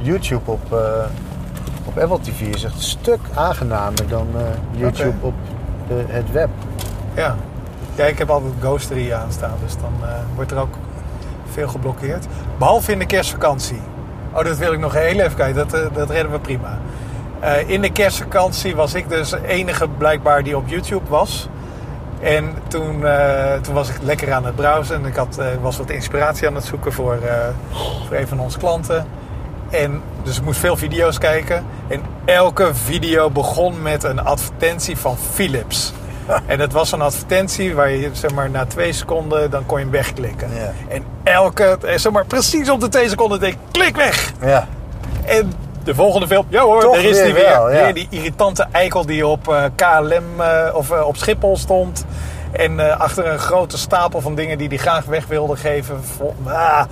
YouTube 0.01 0.51
op, 0.51 0.73
op 1.85 1.97
Apple 1.99 2.19
TV 2.21 2.41
is 2.55 2.63
echt 2.63 2.73
een 2.75 2.81
stuk 2.81 3.19
aangenamer 3.33 4.07
dan 4.09 4.27
YouTube 4.71 5.13
op 5.21 5.33
de, 5.87 6.03
het 6.07 6.31
web. 6.31 6.49
Ja. 7.13 7.35
Ja, 7.95 8.05
ik 8.05 8.17
heb 8.17 8.29
altijd 8.29 8.53
Ghostery 8.59 9.13
aanstaan, 9.13 9.53
dus 9.63 9.73
dan 9.81 9.93
eh, 10.01 10.09
wordt 10.35 10.51
er 10.51 10.57
ook 10.57 10.73
veel 11.51 11.67
geblokkeerd. 11.67 12.25
Behalve 12.57 12.91
in 12.91 12.99
de 12.99 13.05
kerstvakantie. 13.05 13.81
Oh, 14.33 14.43
dat 14.43 14.57
wil 14.57 14.73
ik 14.73 14.79
nog 14.79 14.93
heel 14.93 15.19
even 15.19 15.35
kijken. 15.35 15.55
Dat, 15.55 15.73
eh, 15.73 15.85
dat 15.93 16.09
redden 16.09 16.31
we 16.31 16.39
prima. 16.39 16.79
Eh, 17.39 17.69
in 17.69 17.81
de 17.81 17.91
kerstvakantie 17.91 18.75
was 18.75 18.93
ik 18.93 19.09
dus 19.09 19.29
de 19.29 19.47
enige 19.47 19.87
blijkbaar 19.87 20.43
die 20.43 20.57
op 20.57 20.67
YouTube 20.67 21.09
was. 21.09 21.47
En 22.19 22.53
toen, 22.67 23.03
toen 23.61 23.73
was 23.73 23.89
ik 23.89 23.95
lekker 24.01 24.33
aan 24.33 24.45
het 24.45 24.55
browsen. 24.55 24.95
En 24.95 25.05
ik 25.05 25.15
had, 25.15 25.41
was 25.61 25.77
wat 25.77 25.89
inspiratie 25.89 26.47
aan 26.47 26.55
het 26.55 26.65
zoeken 26.65 26.93
voor, 26.93 27.17
voor 28.07 28.17
een 28.17 28.27
van 28.27 28.39
onze 28.39 28.57
klanten. 28.57 29.07
En 29.69 30.01
dus 30.23 30.37
ik 30.37 30.43
moest 30.43 30.59
veel 30.59 30.77
video's 30.77 31.17
kijken. 31.17 31.65
En 31.87 32.01
elke 32.25 32.75
video 32.75 33.29
begon 33.29 33.81
met 33.81 34.03
een 34.03 34.19
advertentie 34.19 34.97
van 34.97 35.17
Philips. 35.17 35.93
En 36.45 36.57
dat 36.57 36.71
was 36.71 36.91
een 36.91 37.01
advertentie 37.01 37.75
waar 37.75 37.89
je 37.89 38.09
zeg 38.11 38.33
maar, 38.33 38.49
na 38.49 38.65
twee 38.65 38.93
seconden 38.93 39.51
dan 39.51 39.65
kon 39.65 39.77
je 39.77 39.83
hem 39.83 39.93
wegklikken. 39.93 40.49
En 40.87 41.03
elke, 41.23 41.77
eh, 41.85 41.97
zeg 41.97 42.11
maar, 42.11 42.25
precies 42.25 42.69
op 42.69 42.79
de 42.79 42.89
twee 42.89 43.09
seconden 43.09 43.39
denk 43.39 43.53
ik, 43.53 43.59
klik 43.71 43.95
weg! 43.95 44.31
Ja, 44.41 44.67
En 45.25 45.53
de 45.83 45.95
volgende 45.95 46.27
film, 46.27 46.45
ja 46.49 46.61
hoor, 46.61 46.81
Toch 46.81 46.93
daar 46.93 47.03
is 47.03 47.21
die 47.23 47.33
weer. 47.33 47.43
wel, 47.49 47.71
ja. 47.71 47.83
Weer 47.83 47.93
die 47.93 48.07
irritante 48.09 48.65
eikel 48.71 49.05
die 49.05 49.27
op 49.27 49.47
eh, 49.47 49.63
KLM 49.75 50.41
eh, 50.41 50.75
of 50.75 50.91
op 50.91 51.17
Schiphol 51.17 51.57
stond. 51.57 52.05
En 52.51 52.99
achter 52.99 53.27
een 53.27 53.39
grote 53.39 53.77
stapel 53.77 54.21
van 54.21 54.35
dingen 54.35 54.57
die 54.57 54.67
hij 54.67 54.77
graag 54.77 55.05
weg 55.05 55.27
wilde 55.27 55.55
geven. 55.55 56.03
Vol- 56.17 56.35
ah. 56.45 56.83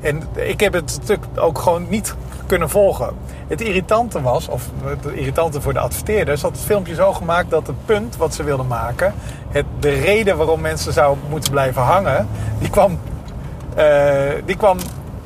En 0.00 0.22
ik 0.34 0.60
heb 0.60 0.72
het 0.72 0.96
natuurlijk 1.00 1.26
ook 1.34 1.58
gewoon 1.58 1.86
niet 1.88 2.14
kunnen 2.46 2.70
volgen. 2.70 3.10
Het 3.48 3.60
irritante 3.60 4.22
was, 4.22 4.48
of 4.48 4.68
het 4.84 5.06
irritante 5.14 5.60
voor 5.60 5.72
de 5.72 5.78
adverteerders, 5.78 6.42
had 6.42 6.50
het 6.50 6.60
filmpje 6.60 6.94
zo 6.94 7.12
gemaakt 7.12 7.50
dat 7.50 7.66
het 7.66 7.84
punt 7.86 8.16
wat 8.16 8.34
ze 8.34 8.42
wilden 8.42 8.66
maken, 8.66 9.14
het, 9.48 9.64
de 9.78 9.90
reden 9.90 10.36
waarom 10.36 10.60
mensen 10.60 10.92
zouden 10.92 11.24
moeten 11.28 11.50
blijven 11.50 11.82
hangen, 11.82 12.28
die 12.58 12.70
kwam, 12.70 12.98
eh, 13.74 13.84
die 14.44 14.56
kwam 14.56 14.78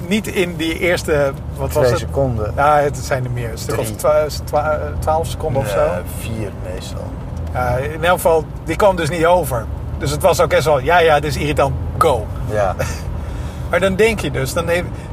niet 0.09 0.27
in 0.27 0.57
die 0.57 0.79
eerste, 0.79 1.33
wat 1.57 1.73
was 1.73 1.91
het? 1.91 1.99
seconden. 1.99 2.53
Ja, 2.57 2.77
het 2.79 2.97
zijn 2.97 3.25
er 3.25 3.31
meer. 3.31 3.51
Een 3.51 3.59
stuk 3.59 3.79
of 3.79 3.91
twa- 3.91 4.27
twa- 4.45 4.81
twaalf 4.99 5.27
seconden 5.27 5.63
of 5.63 5.69
zo. 5.69 5.77
Nee, 5.93 6.03
vier 6.19 6.51
meestal. 6.75 7.05
Ja, 7.53 7.77
in 7.77 8.05
elk 8.05 8.15
geval, 8.15 8.45
die 8.65 8.77
kwam 8.77 8.97
dus 8.97 9.09
niet 9.11 9.27
over. 9.27 9.65
Dus 9.99 10.11
het 10.11 10.23
was 10.23 10.41
ook 10.41 10.53
echt 10.53 10.65
wel, 10.65 10.79
ja, 10.81 10.99
ja, 10.99 11.21
dit 11.21 11.31
is 11.31 11.41
irritant, 11.41 11.75
go. 11.99 12.27
Ja, 12.51 12.75
Maar 13.75 13.83
dan 13.83 13.97
denk 13.97 14.21
je 14.21 14.31
dus, 14.31 14.53
dan 14.53 14.69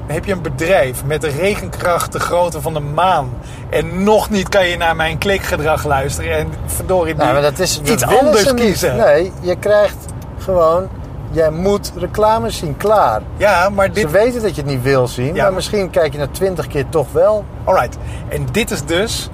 heb, 0.07 0.25
je 0.25 0.31
een 0.31 0.41
bedrijf 0.41 1.03
met 1.05 1.21
de 1.21 1.27
regenkracht 1.27 2.11
de 2.11 2.19
grootte 2.19 2.61
van 2.61 2.73
de 2.73 2.79
maan. 2.79 3.29
En 3.69 4.03
nog 4.03 4.29
niet 4.29 4.49
kan 4.49 4.67
je 4.67 4.77
naar 4.77 4.95
mijn 4.95 5.17
klikgedrag 5.17 5.85
luisteren. 5.85 6.37
En 6.37 6.47
verdorie, 6.65 7.15
nou, 7.15 7.33
maar 7.33 7.41
dat 7.41 7.59
is 7.59 7.77
dat 7.77 7.89
iets 7.89 8.03
anders 8.03 8.43
ze 8.43 8.53
kiezen. 8.53 8.95
Nee, 8.95 9.31
je 9.41 9.55
krijgt 9.55 9.95
gewoon, 10.37 10.87
jij 11.31 11.51
moet 11.51 11.91
reclame 11.95 12.49
zien, 12.49 12.77
klaar. 12.77 13.21
Ja, 13.37 13.69
maar 13.69 13.85
Ze 13.85 13.91
dit... 13.91 14.11
weten 14.11 14.41
dat 14.41 14.55
je 14.55 14.61
het 14.61 14.69
niet 14.71 14.81
wil 14.81 15.07
zien, 15.07 15.35
Ja. 15.35 15.43
maar 15.43 15.53
misschien 15.53 15.89
kijk 15.89 16.11
je 16.11 16.17
na 16.19 16.27
twintig 16.27 16.67
keer 16.67 16.89
toch 16.89 17.07
wel. 17.11 17.45
Alright. 17.63 17.97
En 18.29 18.45
dit 18.51 18.71
is 18.71 18.85
dus 18.85 19.29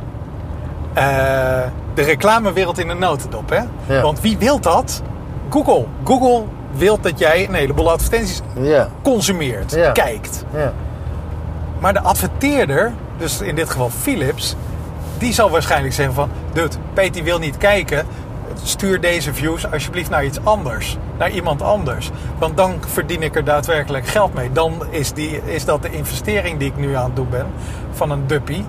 eh, 0.94 1.04
de 1.94 2.02
reclamewereld 2.02 2.80
in 2.80 2.90
een 2.90 3.00
notendop, 3.00 3.50
hè? 3.50 3.62
Ja. 3.94 4.02
Want 4.02 4.22
wie 4.22 4.38
wil 4.38 4.60
dat? 4.60 5.02
Google. 5.50 5.86
Google 6.04 6.44
wil 6.78 7.00
dat 7.02 7.20
jij 7.20 7.48
een 7.48 7.54
heleboel 7.54 7.92
advertenties 7.92 8.42
Ja, 8.60 8.90
consumeert, 9.04 9.72
Ja. 9.72 9.92
kijkt. 9.92 10.44
ja. 10.54 10.74
Maar 11.80 11.94
de 11.94 12.02
adverteerder, 12.02 12.94
dus 13.18 13.42
in 13.42 13.56
dit 13.56 13.70
geval 13.70 13.90
Philips, 13.90 14.56
die 15.18 15.34
zal 15.34 15.50
waarschijnlijk 15.50 15.94
zeggen 15.94 16.16
van... 16.16 16.30
Dude, 16.54 16.76
Peter 16.94 17.24
wil 17.24 17.40
niet 17.40 17.58
kijken. 17.58 18.06
Stuur 18.64 19.02
deze 19.02 19.34
views 19.34 19.72
alsjeblieft 19.72 20.10
naar 20.10 20.26
iets 20.26 20.40
anders. 20.44 20.98
Naar 21.18 21.30
iemand 21.32 21.62
anders. 21.62 22.12
Want 22.38 22.58
dan 22.58 22.76
verdien 22.88 23.22
ik 23.24 23.36
er 23.36 23.44
daadwerkelijk 23.44 24.08
geld 24.08 24.34
mee. 24.34 24.52
Dan 24.52 24.84
is, 24.90 25.14
die, 25.14 25.42
is 25.46 25.66
dat 25.66 25.82
de 25.82 25.92
investering 25.92 26.60
die 26.60 26.68
ik 26.68 26.78
nu 26.78 26.96
aan 26.96 27.04
het 27.06 27.16
doen 27.16 27.30
ben 27.30 27.46
van 27.92 28.12
een 28.12 28.28
duppie. 28.28 28.66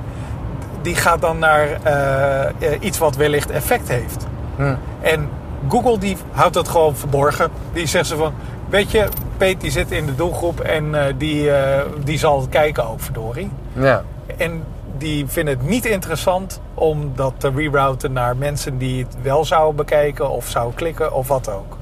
Die 0.83 0.95
gaat 0.95 1.21
dan 1.21 1.39
naar 1.39 1.69
eh, 1.83 2.45
eh, 2.45 2.53
iets 2.81 2.99
wat 2.99 3.17
wellicht 3.17 3.51
effect 3.51 3.89
heeft. 3.89 4.27
Hm. 4.57 4.75
En 5.01 5.29
Google 5.69 5.99
die 5.99 6.17
houdt 6.31 6.55
dat 6.55 6.69
gewoon 6.69 6.97
verborgen. 6.97 7.51
Die 7.73 7.87
zegt 7.87 8.07
ze 8.07 8.17
van, 8.17 8.33
weet 8.69 8.91
je, 8.91 9.09
Peet 9.37 9.61
die 9.61 9.71
zit 9.71 9.91
in 9.91 10.07
de 10.07 10.15
doelgroep 10.15 10.61
en 10.61 10.95
eh, 10.95 11.15
die, 11.19 11.51
eh, 11.51 11.85
die 12.05 12.19
zal 12.19 12.41
het 12.41 12.49
kijken 12.49 12.89
ook, 12.89 13.01
verdorie. 13.01 13.51
ja. 13.73 14.03
En 14.37 14.65
die 14.99 15.27
vinden 15.27 15.59
het 15.59 15.69
niet 15.69 15.85
interessant 15.85 16.61
om 16.75 17.13
dat 17.15 17.33
te 17.37 17.51
rerouten 17.51 18.13
naar 18.13 18.37
mensen 18.37 18.79
die 18.79 19.05
het 19.05 19.17
wel 19.23 19.45
zouden 19.45 19.77
bekijken 19.77 20.31
of 20.31 20.49
zouden 20.49 20.75
klikken 20.75 21.13
of 21.13 21.29
wat 21.29 21.51
ook. 21.51 21.77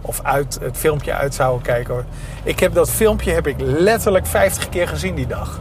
Of 0.00 0.20
uit 0.22 0.58
het 0.62 0.76
filmpje 0.76 1.12
uit 1.12 1.34
zouden 1.34 1.62
kijken. 1.62 2.06
Ik 2.42 2.60
heb 2.60 2.74
dat 2.74 2.90
filmpje 2.90 3.32
heb 3.32 3.46
ik 3.46 3.56
letterlijk 3.58 4.26
50 4.26 4.68
keer 4.68 4.88
gezien 4.88 5.14
die 5.14 5.26
dag. 5.26 5.60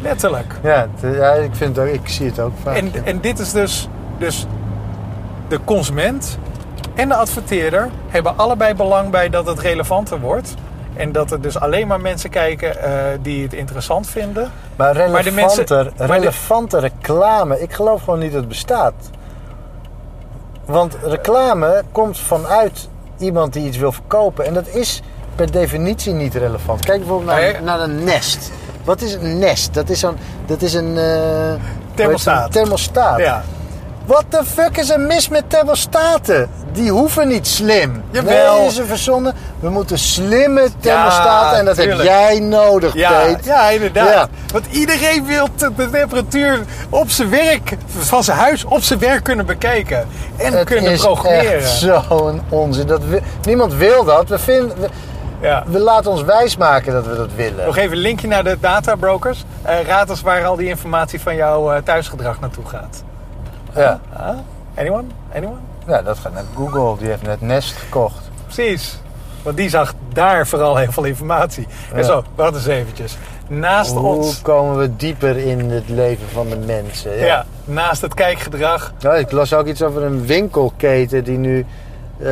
Letterlijk. 0.00 0.54
Ja, 0.62 0.86
ja, 1.02 1.32
ik, 1.32 1.54
vind 1.54 1.78
ook, 1.78 1.86
ik 1.86 2.08
zie 2.08 2.26
het 2.26 2.40
ook 2.40 2.52
vaak. 2.62 2.76
En, 2.76 2.92
en 3.04 3.20
dit 3.20 3.38
is 3.38 3.52
dus, 3.52 3.88
dus 4.18 4.46
de 5.52 5.64
consument 5.64 6.38
en 6.94 7.08
de 7.08 7.14
adverteerder 7.14 7.88
hebben 8.08 8.36
allebei 8.38 8.74
belang 8.74 9.10
bij 9.10 9.28
dat 9.28 9.46
het 9.46 9.58
relevanter 9.58 10.20
wordt. 10.20 10.54
En 10.96 11.12
dat 11.12 11.30
er 11.30 11.40
dus 11.40 11.58
alleen 11.60 11.86
maar 11.86 12.00
mensen 12.00 12.30
kijken 12.30 12.82
eh, 12.82 12.90
die 13.22 13.42
het 13.42 13.52
interessant 13.52 14.06
vinden. 14.06 14.42
maar 14.42 14.94
maar 14.94 14.94
de 14.94 15.00
relevanter, 15.00 15.32
mensen- 15.34 15.92
maar 15.98 16.06
de- 16.06 16.12
relevante 16.12 16.78
reclame, 16.78 17.60
ik 17.62 17.72
geloof 17.72 18.02
gewoon 18.02 18.18
niet 18.18 18.30
dat 18.30 18.40
het 18.40 18.48
bestaat. 18.48 18.92
Want 20.64 20.96
reclame 21.04 21.82
komt 21.92 22.18
vanuit 22.18 22.88
iemand 23.18 23.52
die 23.52 23.66
iets 23.66 23.76
wil 23.76 23.92
verkopen. 23.92 24.46
En 24.46 24.54
dat 24.54 24.68
is 24.68 25.02
per 25.34 25.50
definitie 25.50 26.12
niet 26.12 26.34
relevant. 26.34 26.84
Kijk 26.84 26.98
bijvoorbeeld 26.98 27.30
naar, 27.30 27.40
Nee. 27.40 27.60
naar 27.60 27.80
een 27.80 28.04
nest. 28.04 28.52
Wat 28.84 29.00
is 29.00 29.12
een 29.14 29.38
nest? 29.38 29.74
Dat 29.74 29.88
is, 29.88 30.00
zo'n, 30.00 30.16
dat 30.46 30.62
is 30.62 30.74
een... 30.74 30.98
eh, 30.98 31.52
Thermostaat. 31.94 32.52
Thermostaat. 32.52 33.18
Ja, 33.18 33.42
Wat 34.06 34.24
de 34.28 34.44
fuck 34.44 34.76
is 34.76 34.90
er 34.90 35.00
mis 35.00 35.28
met 35.28 35.50
thermostaten? 35.50 36.50
Die 36.72 36.90
hoeven 36.90 37.28
niet 37.28 37.46
slim. 37.46 38.02
Jawel. 38.10 38.58
Nee, 38.60 38.70
ze 38.70 38.84
verzonnen. 38.84 39.34
We 39.60 39.70
moeten 39.70 39.98
slimme 39.98 40.68
thermostaten. 40.80 41.58
en 41.58 41.64
dat 41.64 41.74
tuurlijk. 41.76 41.96
heb 41.98 42.08
jij 42.08 42.38
nodig, 42.40 42.94
ja, 42.94 43.10
Peet. 43.24 43.44
ja 43.44 43.68
inderdaad. 43.70 44.08
Ja. 44.08 44.28
Want 44.52 44.66
iedereen 44.70 45.26
wil 45.26 45.46
de 45.56 45.90
temperatuur 45.90 46.60
op 46.88 47.10
zijn 47.10 47.30
werk, 47.30 47.76
van 47.98 48.24
zijn 48.24 48.38
huis 48.38 48.64
op 48.64 48.80
zijn 48.82 48.98
werk 48.98 49.24
kunnen 49.24 49.46
bekijken. 49.46 50.06
En 50.36 50.52
Het 50.52 50.64
kunnen 50.66 50.90
is 50.92 51.00
programmeren. 51.00 51.52
echt 51.58 51.68
zo'n 51.70 52.42
onzin. 52.48 52.86
Dat 52.86 53.00
niemand 53.42 53.74
wil 53.74 54.04
dat. 54.04 54.28
We, 54.28 54.38
vinden, 54.38 54.76
we, 54.80 54.88
Ja. 55.40 55.62
we 55.66 55.78
laten 55.78 56.10
ons 56.10 56.22
wijsmaken 56.22 56.92
dat 56.92 57.06
we 57.06 57.16
dat 57.16 57.28
willen. 57.36 57.66
Nog 57.66 57.76
even 57.76 57.92
een 57.92 58.02
linkje 58.02 58.28
naar 58.28 58.44
de 58.44 58.56
databrokers. 58.60 59.44
Eh 59.62 59.80
raad 59.86 60.10
eens 60.10 60.22
waar 60.22 60.44
al 60.46 60.56
die 60.56 60.68
informatie 60.68 61.20
van 61.20 61.36
jouw 61.36 61.72
eh, 61.72 61.82
thuisgedrag 61.82 62.40
naartoe 62.40 62.64
gaat. 62.66 63.02
Ja. 63.74 64.00
Anyone? 64.76 65.04
Anyone? 65.34 65.56
ja, 65.86 66.02
dat 66.02 66.18
gaat 66.18 66.32
naar 66.32 66.44
Google. 66.56 66.96
Die 66.98 67.08
heeft 67.08 67.22
net 67.22 67.40
Nest 67.40 67.72
gekocht. 67.76 68.30
Precies. 68.44 68.98
Want 69.42 69.56
die 69.56 69.68
zag 69.68 69.94
daar 70.12 70.46
vooral 70.46 70.76
heel 70.76 70.92
veel 70.92 71.04
informatie. 71.04 71.66
En 71.92 71.98
Ja. 71.98 72.04
zo, 72.04 72.22
wacht 72.34 72.54
eens 72.54 72.66
eventjes. 72.66 73.16
Naast 73.48 73.92
Hoe 73.96 74.16
ons, 74.16 74.42
komen 74.42 74.78
we 74.78 74.96
dieper 74.96 75.36
in 75.36 75.70
het 75.70 75.88
leven 75.88 76.28
van 76.32 76.48
de 76.48 76.56
mensen? 76.56 77.16
ja. 77.16 77.44
naast 77.64 78.02
het 78.02 78.14
kijkgedrag, 78.14 78.92
Nou, 79.00 79.16
ik 79.18 79.30
las 79.32 79.54
ook 79.54 79.66
iets 79.66 79.82
over 79.82 80.02
een 80.02 80.26
winkelketen 80.26 81.24
die 81.24 81.38
nu 81.38 81.66
eh, 82.18 82.26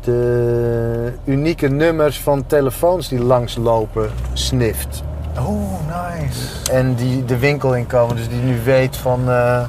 de 0.00 1.12
unieke 1.24 1.68
nummers 1.68 2.20
van 2.20 2.46
telefoons 2.46 3.08
die 3.08 3.22
langslopen 3.22 4.10
snift. 4.32 5.02
Oh, 5.38 5.70
nice. 5.86 6.72
En 6.72 6.94
die 6.94 7.24
de 7.24 7.38
winkel 7.38 7.74
inkomen, 7.74 8.16
dus 8.16 8.28
die 8.28 8.40
nu 8.40 8.60
weet 8.64 8.96
van 8.96 9.30
eh, 9.30 9.62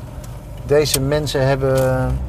deze 0.65 1.01
mensen 1.01 1.47
hebben. 1.47 2.19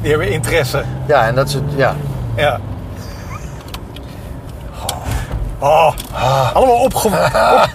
Die 0.00 0.10
hebben 0.10 0.30
interesse. 0.30 0.84
Ja, 1.06 1.26
en 1.26 1.34
dat 1.34 1.48
is 1.48 1.54
het. 1.54 1.62
Ja. 1.76 1.94
Ja. 2.36 2.60
Oh, 5.58 5.92
allemaal 6.54 6.82
opgewonden. 6.82 7.30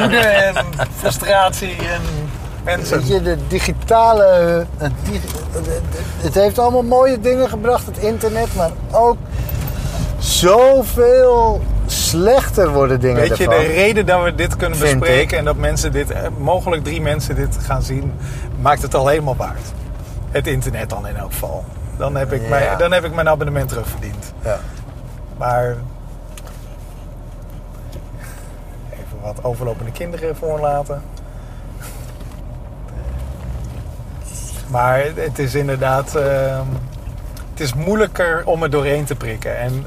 Woede 0.00 0.18
en 0.18 0.54
frustratie 0.96 1.76
en 1.76 2.00
mensen. 2.64 2.98
Weet 2.98 3.08
je, 3.08 3.22
de 3.22 3.36
digitale. 3.48 4.24
Het, 4.76 4.92
dig- 5.04 5.20
het 6.20 6.34
heeft 6.34 6.58
allemaal 6.58 6.82
mooie 6.82 7.20
dingen 7.20 7.48
gebracht, 7.48 7.86
het 7.86 7.98
internet, 7.98 8.54
maar 8.56 8.70
ook 8.90 9.16
zoveel 10.18 11.60
slechter 11.86 12.68
worden 12.72 13.00
dingen 13.00 13.20
Weet 13.20 13.38
je, 13.38 13.48
de 13.48 13.56
reden 13.56 14.06
dat 14.06 14.22
we 14.24 14.34
dit 14.34 14.56
kunnen 14.56 14.78
bespreken 14.78 15.38
en 15.38 15.44
dat 15.44 15.56
mensen 15.56 15.92
dit, 15.92 16.10
eh, 16.10 16.22
mogelijk 16.38 16.84
drie 16.84 17.00
mensen 17.00 17.34
dit 17.34 17.56
gaan 17.60 17.82
zien, 17.82 18.12
maakt 18.60 18.82
het 18.82 18.94
al 18.94 19.06
helemaal 19.08 19.36
waard. 19.36 19.72
Het 20.30 20.46
internet 20.46 20.90
dan 20.90 21.06
in 21.06 21.16
elk 21.16 21.32
geval. 21.32 21.64
Dan 21.96 22.16
heb 22.16 22.32
ik, 22.32 22.42
Ja. 22.42 22.48
mijn, 22.48 22.78
dan 22.78 22.92
heb 22.92 23.04
ik 23.04 23.14
mijn 23.14 23.28
abonnement 23.28 23.68
terugverdiend. 23.68 24.32
Ja. 24.44 24.58
Maar. 25.36 25.76
Even 28.92 29.20
wat 29.22 29.44
overlopende 29.44 29.92
kinderen 29.92 30.36
voorlaten. 30.36 31.02
Maar 34.68 35.04
het 35.14 35.38
is 35.38 35.54
inderdaad. 35.54 36.14
ehm, 36.14 36.64
het 37.50 37.60
is 37.60 37.74
moeilijker 37.74 38.42
om 38.44 38.62
er 38.62 38.70
doorheen 38.70 39.04
te 39.04 39.14
prikken. 39.14 39.58
En 39.58 39.86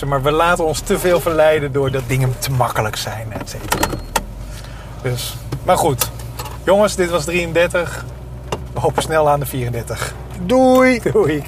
zeg 0.00 0.08
maar, 0.08 0.22
we 0.22 0.30
laten 0.30 0.64
ons 0.64 0.80
te 0.80 0.98
veel 0.98 1.20
verleiden 1.20 1.72
door 1.72 1.90
dat 1.90 2.02
dingen 2.06 2.38
te 2.38 2.50
makkelijk 2.50 2.96
zijn, 2.96 3.32
et 3.32 3.50
cetera. 3.50 3.86
Dus, 5.02 5.36
maar 5.62 5.76
goed. 5.76 6.10
Jongens, 6.64 6.94
dit 6.96 7.10
was 7.10 7.24
33. 7.24 8.04
We 8.72 8.80
hopen 8.80 9.02
snel 9.02 9.28
aan 9.28 9.40
de 9.40 9.46
34. 9.46 10.14
Doei! 10.46 11.00
Doei. 11.12 11.44